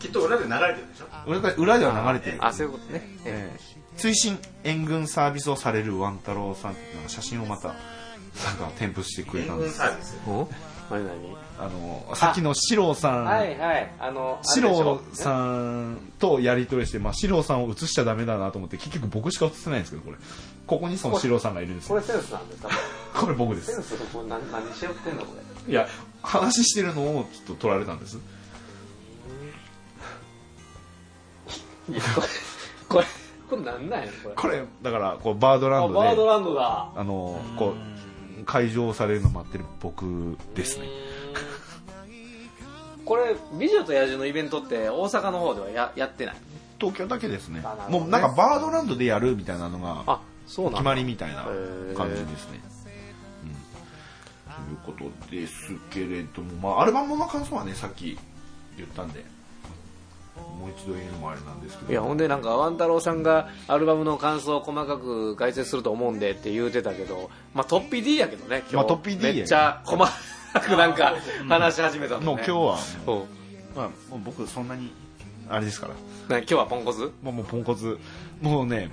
[0.00, 1.30] きっと裏で流れてるでしょ？
[1.30, 3.02] 裏で裏では流れてるあそういうことね。
[3.24, 9.78] えー追伸援軍サービスをされるワン太郎さんっていうのが写真をまたなんか添付してくれ援たんです。
[9.78, 10.18] 軍サービス？
[10.26, 10.48] お？
[10.90, 11.36] 何何？
[11.60, 20.16] あのさっきの四郎さん、はいはいあの四郎さんとやり取りして、まあ、四郎さんを映しちゃダメだなと思って結局僕しか映せないんですけどこれ
[20.66, 21.96] ここにその四郎さんがいるんですよ。
[21.96, 22.68] これセンスなんですか？
[23.20, 23.72] これ僕です。
[23.72, 25.22] センスこれ何何しよってんの？
[25.24, 25.34] こ
[25.66, 25.72] れ。
[25.72, 25.86] いや
[26.22, 28.18] 話してるのをちょっと撮られたんです。
[31.90, 32.00] いや
[32.88, 33.04] これ
[33.50, 34.34] これなんなんやこれ。
[34.36, 36.88] これだからこうバードラあンドでバードランドだ。
[36.96, 37.74] あのこ
[38.40, 40.86] う会場されるの待ってる僕ですね。
[43.04, 46.36] これ「美女と野獣」のイベントって大阪の方ではややってない？
[46.80, 47.60] 東京だけですね。
[47.60, 47.66] ね。
[47.88, 50.20] もうなんかバードランドでやるみたいなのが
[50.56, 51.44] 決まりみたいな
[51.96, 52.60] 感じですね、
[53.44, 58.18] うん、ということですけれども、まあ、アルバムの感想はねさっき
[58.76, 59.24] 言ったんで
[60.36, 61.92] もう一度言うのもあれなんですけど。
[61.92, 69.36] いやほんでなんかワン太郎さんがアルバムの感想を細かく解説すると思うんでって言うてたけどまあトッピー D やけどね今日、まあトッピー D やけど。
[69.38, 71.14] めっちゃ細かく なんか
[71.48, 72.56] 話し始めたもう今日は
[73.06, 73.24] もう、う。
[73.24, 73.26] ん
[73.76, 73.88] まあ、
[74.24, 74.90] 僕そんなに
[75.48, 75.94] あれですから。
[76.28, 77.12] な今日はポンコツ？
[77.22, 77.98] もうもうポンコツ。
[78.40, 78.90] もうね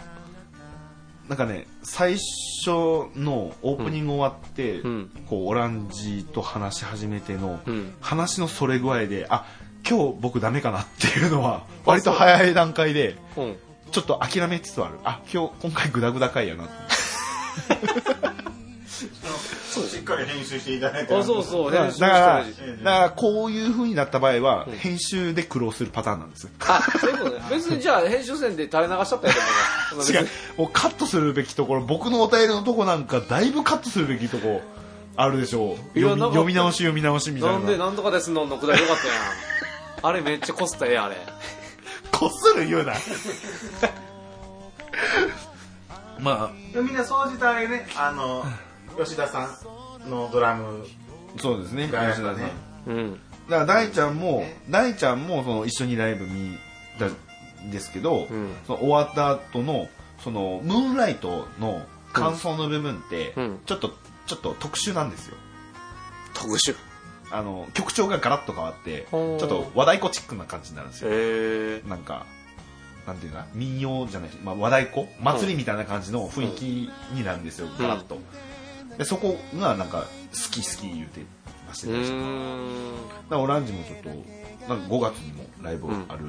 [1.30, 2.72] なんかね最初
[3.16, 5.12] のオープニング終わって、うん。
[5.30, 7.94] こうオランジと話し始めての、うん。
[8.02, 9.46] 話のそれ具合であ
[9.88, 13.44] 今日僕ダメかなっていうのは割と早い段階でう。
[13.44, 13.56] ん。
[13.92, 14.96] ちょっと諦めつつある。
[15.04, 16.68] あ今日今回グダグダ回やな
[19.88, 21.16] しっかり編集していただいて。
[21.16, 26.44] あそうそうだからしたりだからこういう風になった場合は、編集で苦労するパターンなんです。
[26.44, 27.42] よあそういうことね。
[27.50, 29.34] 別にじゃあ編集線で垂れ流しちゃったや
[29.92, 30.28] つも 違う。
[30.58, 34.62] もうカットするべきところ僕のお便りのとこなんかだいぶカットするべきとこ
[35.16, 35.78] あるでしょう。
[35.78, 37.60] 読みいやなんか読み直し読み直しみたいな。
[37.60, 39.16] なんでなんとかですのんのくだりよかったやん。
[40.02, 41.18] あれめっちゃコスタええやんあれ。
[42.12, 42.94] こっする言うな。
[46.20, 47.88] まみんな総じてあれね。
[47.98, 48.46] あの
[49.04, 49.50] 吉田さ
[50.06, 50.86] んのドラム
[51.38, 52.38] あそうですね吉田さん。
[52.38, 52.52] ね
[52.88, 53.20] うん。
[53.50, 56.58] だから大ちゃんも大ちゃんもその一緒にライブ見
[56.98, 58.50] たんですけど、うん。
[58.68, 59.88] その終わった後の
[60.24, 61.82] そのムーンライトの
[62.14, 63.60] 感想の部分って、うん。
[63.66, 63.92] ちょっと
[64.26, 65.38] ちょっと特殊なんですよ。
[66.34, 66.76] 特殊。
[67.32, 71.88] あの曲調がガラッと変わってちょっと和太鼓チックな感じになるんですよ。
[71.88, 72.26] なんか
[73.06, 75.08] なんていうか民謡じゃない、まあ、和太鼓？
[75.22, 78.18] 祭りみたいな感じの雰囲気になるんですよ、ガラッと
[79.00, 81.22] でそこがなんか好き好き言うて
[81.66, 84.10] ましたうねだかーんらオランジもちょっと
[84.68, 86.26] なんか5月にもライブある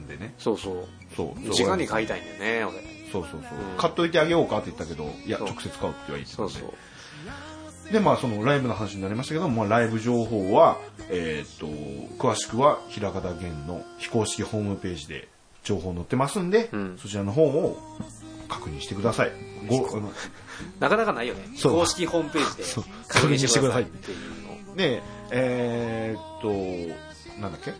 [0.00, 0.86] んでね、そうそう。
[1.14, 3.10] そう直に買いたいんだよね俺。
[3.12, 3.76] そうそうそう、うん。
[3.76, 6.52] 買っといてあげようかって言ったけどいや直接買うって言われてたんで。
[6.52, 6.66] そうそ
[7.90, 7.92] う。
[7.92, 10.78] でまあそのライブの話になりましたけど、まあ、ライブ情報は
[11.10, 15.28] えっ、と詳しくは平方源の非公式ホームページで
[15.64, 16.98] 情報載ってますんで、うん。
[16.98, 17.78] そちらの方を
[18.52, 19.32] 確認してください。
[19.68, 20.12] ごあの
[20.80, 21.48] なかなかないよね。
[21.56, 21.72] そう。
[21.72, 22.84] 公式ホームページでそう。
[23.08, 23.82] 確認してください。
[23.82, 24.18] っていう
[24.68, 27.72] のでえーっとなんだっけ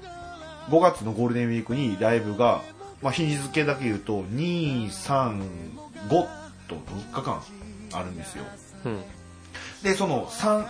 [0.70, 2.62] ？5月のゴールデンウィークにライブが、
[3.02, 4.90] まあ、日付だけ言うと235
[6.68, 7.42] と3日間
[7.92, 8.44] あるんですよ。
[8.86, 9.02] うん。
[9.82, 10.64] でその 3,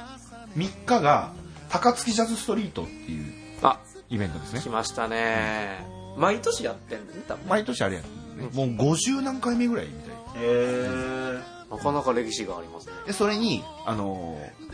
[0.56, 1.32] 3日が
[1.68, 4.60] 高槻ジャズストリートっていうあイベントですね。
[4.60, 5.86] 来ましたね。
[6.16, 7.12] 毎年やってんの？
[7.12, 7.48] ね多分。
[7.48, 8.08] 毎年あれやね
[8.52, 10.14] もう50何回目ぐらいみたい。
[10.42, 11.38] へ
[11.70, 12.92] なかなか歴史がありますね。
[13.06, 14.72] でそれにあのー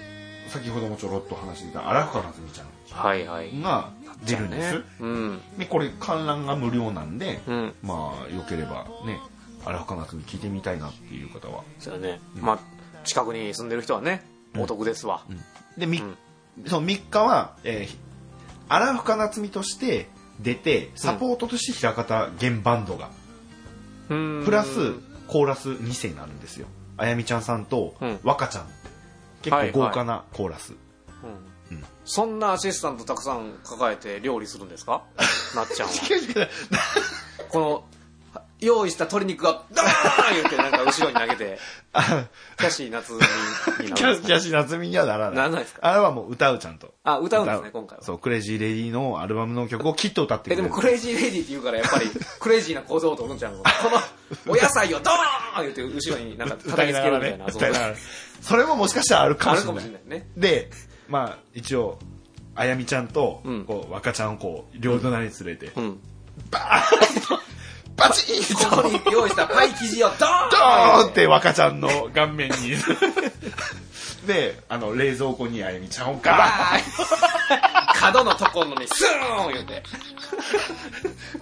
[0.48, 3.54] 先ほどもちょろっと話していた荒深夏美ちゃはいはい。
[3.54, 3.90] んが
[4.24, 5.40] 出るんです、ねうん。
[5.58, 7.74] でこれ観覧が無料なんで、うん。
[7.82, 9.20] まあよければね
[9.64, 11.64] 荒深夏美聞いてみたいなっていう方は。
[11.78, 12.20] そうやね。
[12.40, 12.58] まあ
[13.04, 14.24] 近くに住んでる人はね
[14.56, 15.22] お得ですわ。
[15.76, 16.16] で、みうん。
[16.66, 17.96] その3日は、えー、
[18.68, 20.08] 荒深夏美として
[20.40, 23.12] 出てサポートとして平方弦バンドが、うん
[24.08, 24.94] プラス
[25.26, 26.66] コーラス2世になるんですよ。
[26.96, 28.20] あやみちゃんさんとうん。
[28.24, 28.66] 若ちゃん。
[29.42, 30.72] 結構豪華なコーラス、
[32.04, 35.02] そんなアシスタントたくさん抱えて料理するんですか？
[35.54, 35.94] なっちゃんは。
[37.50, 37.84] この
[38.60, 41.58] 用意した鶏肉がダーン言ってなんか後ろに投げて
[42.58, 44.18] キャシー夏美になキる。
[44.18, 45.36] んですかャキャシ夏美にはならない。
[45.36, 45.80] ならないですか？
[45.88, 46.92] あれはもう歌うちゃんと。
[47.04, 48.04] あ歌うんですね今回は。
[48.04, 50.62] そうクレイジーレディのアルバムの曲をきっと歌ってくれる。
[50.62, 52.06] えでもクレイジーレディって言うからやっぱり
[52.40, 53.58] クレイジーな構造と思っちゃうの？
[53.58, 53.64] こ
[54.46, 57.94] のお野菜をドーン言って後ろになんか叩きつけるみたいなそう歌いながら。
[58.42, 60.00] それももしかしたらあるかあるかもしれない。
[60.00, 60.28] もしれないね。
[60.36, 60.70] で
[61.08, 61.98] まあ一応
[62.56, 63.64] あやみちゃんとうん。
[63.64, 66.00] こう若ちゃんをこう両隣に連れて、うん。
[66.50, 66.82] バ
[68.12, 72.76] チーンここに用意したパイ生地をドーンドーンって若ちゃんの顔面に。
[74.26, 76.80] で、あの、冷蔵庫にあゆみちゃんをガーン
[77.94, 79.82] 角のところにスーン言うて。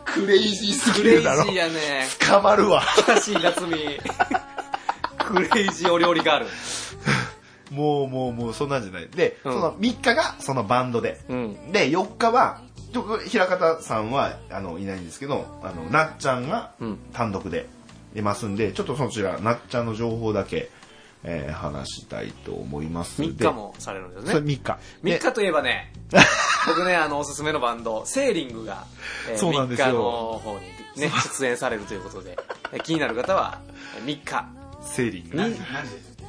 [0.05, 1.55] クレイジーすぎクレイジるだろー。
[1.55, 2.07] やね。
[2.31, 2.83] 捕まるわ。
[3.09, 3.99] 悲しい夏み。
[5.19, 6.47] クレイジーお料理ガール。
[7.71, 9.09] もうもうもうそんなんじゃない。
[9.09, 11.21] で、うんその3日がそのバンドで。
[11.29, 11.73] うん。
[11.73, 12.61] で、4日は、
[13.29, 17.67] 平方さんはあのいないんですけど、あの、なっちゃんがうん単独で
[18.15, 20.71] いますんで、ちょっとそちら、なっちゃんの情報だけ、
[21.25, 23.21] えー話したいと思います。
[23.23, 24.33] 3日もされるんですね。
[24.35, 24.79] 3日。
[25.03, 25.93] 3日といえばね、
[26.67, 28.85] 僕ね、あの、おすすめのバンド、セーリングが、
[29.31, 30.03] えーそうなんですよ3日の
[30.39, 30.61] 方に
[31.03, 32.39] ね、出演されるということで、
[32.73, 33.61] えー気になる方は、
[33.99, 34.47] えー3日、
[34.83, 35.37] セーリング。
[35.37, 35.61] 何時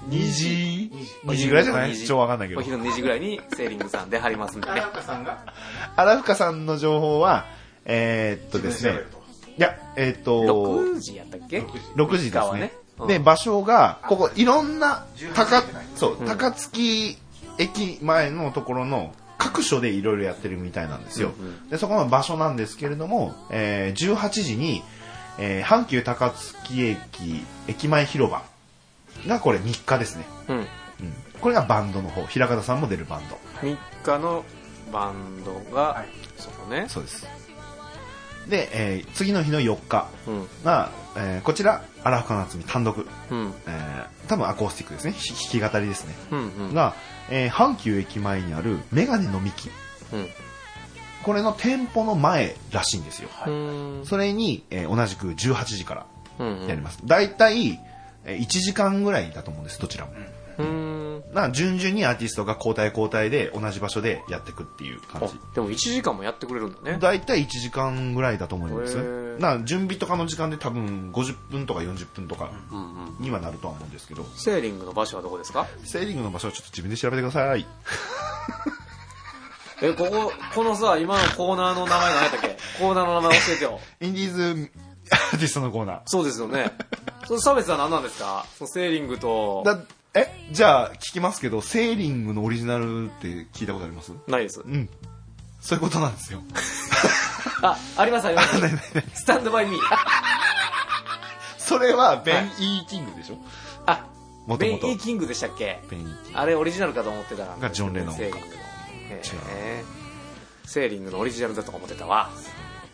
[0.10, 0.92] 2時？
[1.26, 2.00] お ?2 昼時ぐらいじゃない？2時。
[2.00, 2.60] ちょっとわかんないけど。
[2.60, 2.64] お。
[2.64, 4.80] 昼の2時ぐらいにセーリングさん出張りますんでね。
[4.80, 4.88] 荒。
[4.90, 5.54] 深さんが
[5.96, 7.46] 荒深さんの情報は、
[7.86, 9.00] えーっとですね。
[9.58, 11.60] いや、えーっと、6時やったっけ
[11.96, 12.74] ？6時で3日はすね。
[13.00, 13.08] うん。
[13.08, 15.64] で、場所が、ここ、いろんな、18高
[15.96, 16.26] そう、うん。
[16.28, 17.18] 高槻
[17.58, 21.32] 駅前のところの各所でいろいろやってるみたいなんですよ。
[21.40, 21.70] うんうん。
[21.70, 24.84] で、そこの場所なんですけれども、えー18時に、
[25.40, 28.44] えー阪急高槻駅、駅前広場
[29.28, 30.26] がこれ3日ですね。
[30.50, 30.58] うん。
[30.58, 30.66] うん。
[31.42, 33.38] これがバンドの方、平方さんも出るバンド。
[33.62, 34.44] 3日の
[34.92, 36.06] バンドが、
[36.38, 36.86] そうね。
[36.88, 37.28] そうです。
[38.48, 40.48] で、えー次の日の4日うん。
[40.64, 43.08] が、えーこちら、荒深夏美単独。
[43.30, 43.54] うん。
[43.68, 45.12] えー多分アコースティックですね。
[45.14, 46.16] ひ弾き語りですね。
[46.32, 46.40] うん。
[46.40, 46.74] うん。
[46.74, 46.94] が、
[47.30, 49.70] えー阪急駅前にあるメガネの幹。
[50.14, 50.28] うん。
[51.24, 53.30] これの店舗の前らしいんですよ。
[53.46, 54.02] うん。
[54.06, 56.06] それに、えー同じく18時から
[56.40, 56.68] うん。
[56.68, 57.00] やります。
[57.06, 57.80] だいたい
[58.28, 60.12] 1時間ぐらいだと思うんです、どちらも。
[60.60, 61.24] うん。
[61.30, 65.40] だから順々にアーティストが交代交代で同じ場所でやっていくっていう感あじ。
[65.54, 66.98] でも1時間もやってくれるんだね。
[67.00, 69.40] だいたい1時間ぐらいだと思いますへー。
[69.40, 73.16] だから準備とかの時間で多分50分とか40分とかうんうん。
[73.20, 75.68] にはなるとは思うんですけど、セーリングの場所はどこですか？
[75.86, 77.66] セーリングの場所をちょっと自分で調べてください。
[79.80, 82.58] え、ここ、このさ、今のコーナーの名前何やったっけ？
[82.80, 83.80] コーナーの名前教えてよ。
[84.02, 84.72] インディーズ
[85.12, 86.02] アーティストのコーナー。
[86.06, 86.72] そうですよね。
[87.28, 88.46] その差別は何なんですか？
[88.58, 89.80] そのセーリングと、だ
[90.14, 90.48] え？
[90.52, 94.12] じゃあ聞きますけどセーリングのオリジナルって聞いたことあります？
[94.28, 94.62] ないです。
[94.62, 94.90] うん
[95.60, 96.42] そういうことなんですよ
[97.64, 98.56] あ、ありますあります。
[99.16, 99.80] スタンドバイミー。
[101.58, 103.38] それはベン・イー・キングでしょ？
[103.86, 104.06] あ、
[104.46, 105.82] もともとベン・イー・キングでしたっけ？
[105.90, 107.58] ベン・イー・キングあれオリジナルかと思ってたら。
[107.60, 108.54] がジョンレノンかセーリングの。
[110.66, 112.30] セーリングのオリジナルだと思ってたわ。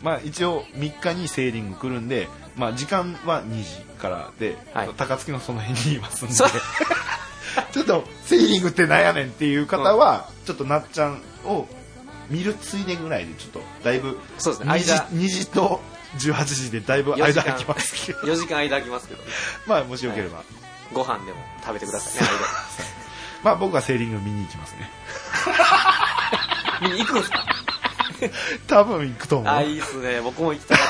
[0.04, 4.90] まあ一応3日にセーリング来るんでまあ時間は2時からで、はい。
[4.96, 6.34] 高槻のその辺にいますんで。
[6.34, 6.44] そ
[7.72, 11.66] ちょっとセーリングってなんやねんっていう方は、ちょっとなっちゃんを
[12.28, 14.72] 見るついでぐらいでちょっとだいぶそうですね。
[14.72, 15.80] 2時間、2時と
[16.18, 17.42] 18時でだいぶ4時間。
[17.42, 18.18] 間空きますけど。
[18.20, 19.22] 4時間間空きますけど、
[19.66, 20.42] まあもしよければ、
[20.92, 22.28] ご飯でも食べてくださいね、
[23.42, 24.90] まあ僕はセーリング見に行きますね。
[26.80, 26.88] 間。
[26.88, 27.44] 見に行くんですか？
[28.66, 29.52] 多分行くと思う。
[29.52, 30.20] あ、いいっすね。
[30.20, 30.86] 僕も行きたかっ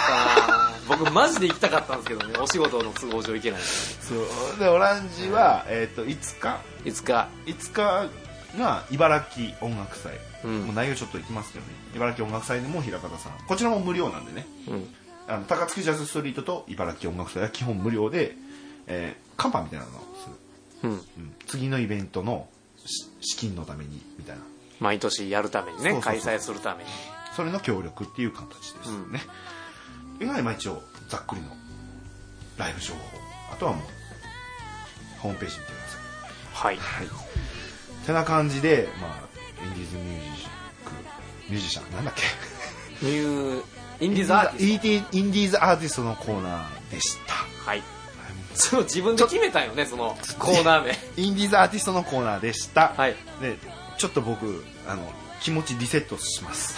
[0.47, 0.73] たな。
[0.89, 3.61] 僕マジで行きたかったんですけどね、お仕事の都合上行けない。
[3.61, 4.59] そう。
[4.59, 6.61] でオランジは、えっと5日。
[6.85, 8.11] いつか、5日
[8.59, 10.13] が茨城音楽祭、
[10.45, 10.63] うん。
[10.67, 11.73] もう内容ちょっといきますけどね。
[11.95, 13.33] 茨城音楽祭でも平方さん。
[13.47, 14.47] こちらも無料なんでね。
[14.69, 14.95] うん。
[15.27, 18.37] あの高槻ジャズストリートと茨城音楽祭は基本無料で、
[18.87, 19.93] えー、カンパみたいなのを
[20.23, 20.29] す
[20.83, 20.97] る、うん。
[20.97, 21.35] うん。
[21.47, 22.49] 次のイベントの
[22.85, 24.43] し資金のためにみたいな。
[24.81, 26.91] 毎年やるためにね、開催するために。
[27.35, 29.21] それの協力っていう形ですね、
[30.21, 31.49] 以外まあ一応ざっくりの
[32.57, 33.01] ライブ情報
[33.53, 33.85] あとはもう
[35.21, 36.01] ホームページ見てください
[36.55, 36.77] はい。
[36.77, 37.09] はい
[38.07, 40.49] てな感じでまあインディーズミュージッ
[40.85, 40.93] ク
[41.51, 42.15] ミュージシャンなんだっ
[43.01, 43.07] け？
[43.07, 43.65] ニュー、
[44.01, 47.35] インディーズアーティス ET インディーズアーティストのコーナーでした
[47.65, 47.71] ト。
[47.71, 47.83] はい。
[48.55, 50.93] そう、自分で決めたんよね、そのコーナー名。
[51.17, 53.17] インディーズアーティストのコーナーでした、はい。
[53.41, 53.59] で
[53.99, 55.03] ちょっと僕あの
[55.45, 56.75] 気持ちリセットします。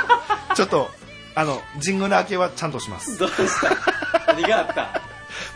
[0.56, 0.90] ちょっと
[1.34, 3.16] あのジングル明けはちゃんとします。
[3.18, 3.34] どうし
[4.24, 4.32] た？
[4.32, 5.00] 何があった？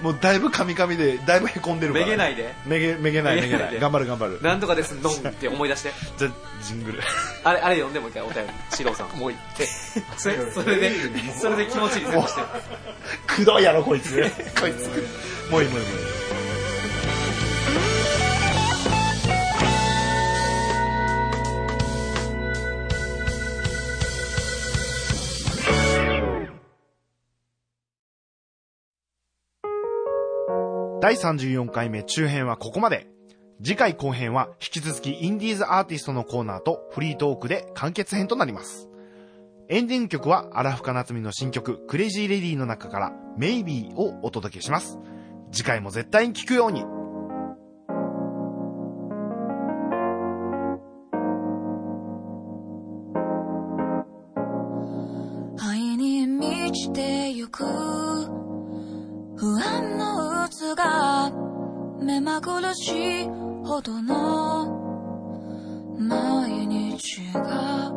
[0.02, 2.04] もうだいぶカミカミでだいぶへこんでるから。
[2.04, 2.54] めげないで。
[2.66, 4.38] めげめげないめげない頑張る頑張る。
[4.42, 5.92] なんとかです、ノンって思い出して。
[6.18, 6.30] じゃ
[6.62, 7.00] ジングル。
[7.42, 8.52] あれ、あれ読んでもう一回お便り。
[8.70, 9.08] 四郎さん。
[9.18, 9.66] もう一回。
[10.18, 10.92] それ、それで、
[11.40, 12.42] それで気持ちいいですして。
[13.26, 14.10] くどいやろこいつ。
[14.60, 15.50] こいつ。
[15.50, 16.31] もういいもういいもういい
[31.02, 33.08] 第34回目中編はここまで。
[33.60, 38.88] 次回後編は引き続きインディーズアーティストのコーナーとフリートークで完結編となります。
[39.68, 45.00] エンディング曲は荒深夏美の新曲クレイジーレディの中から Maybe をお届けします。
[45.50, 46.84] 次回も絶対に聴くように。
[62.12, 63.24] 目まぐるしい
[63.64, 64.66] ほどの
[65.98, 67.90] 毎日が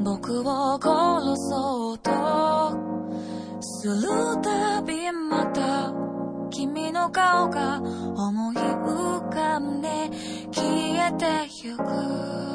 [0.00, 2.10] 僕を殺そうと
[3.60, 4.08] する
[4.42, 5.92] たびまた
[6.48, 10.08] 君の顔が思い浮かんで
[10.50, 11.26] 消えて
[11.62, 12.49] ゆく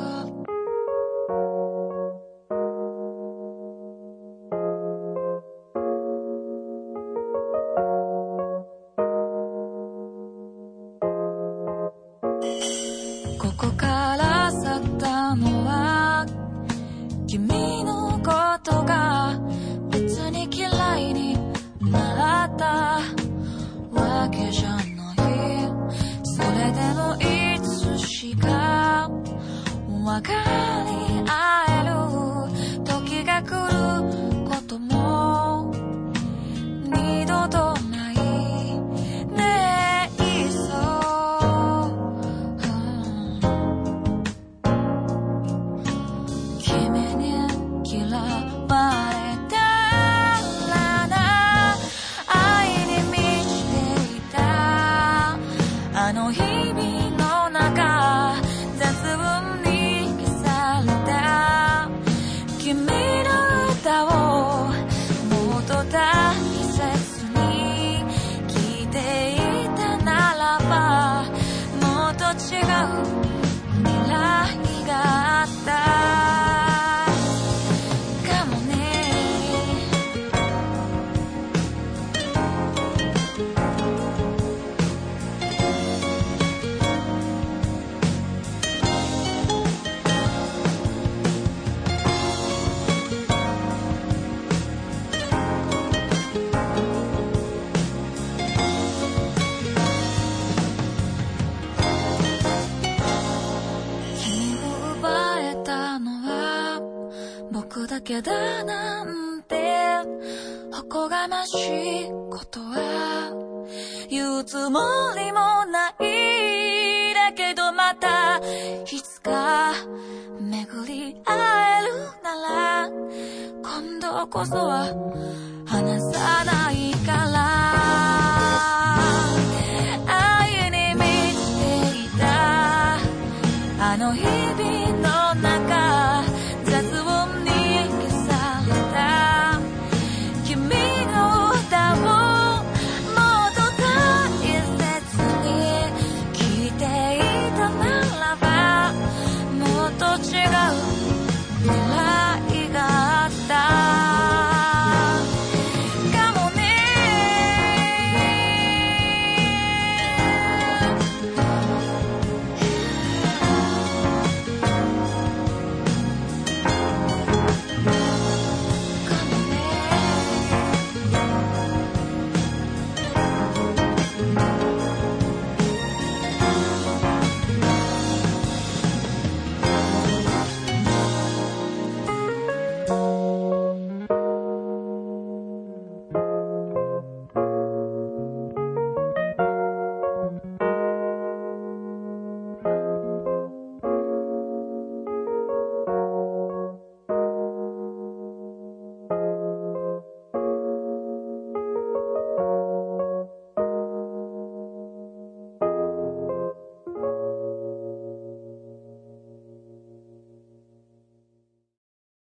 [124.46, 124.88] 说啊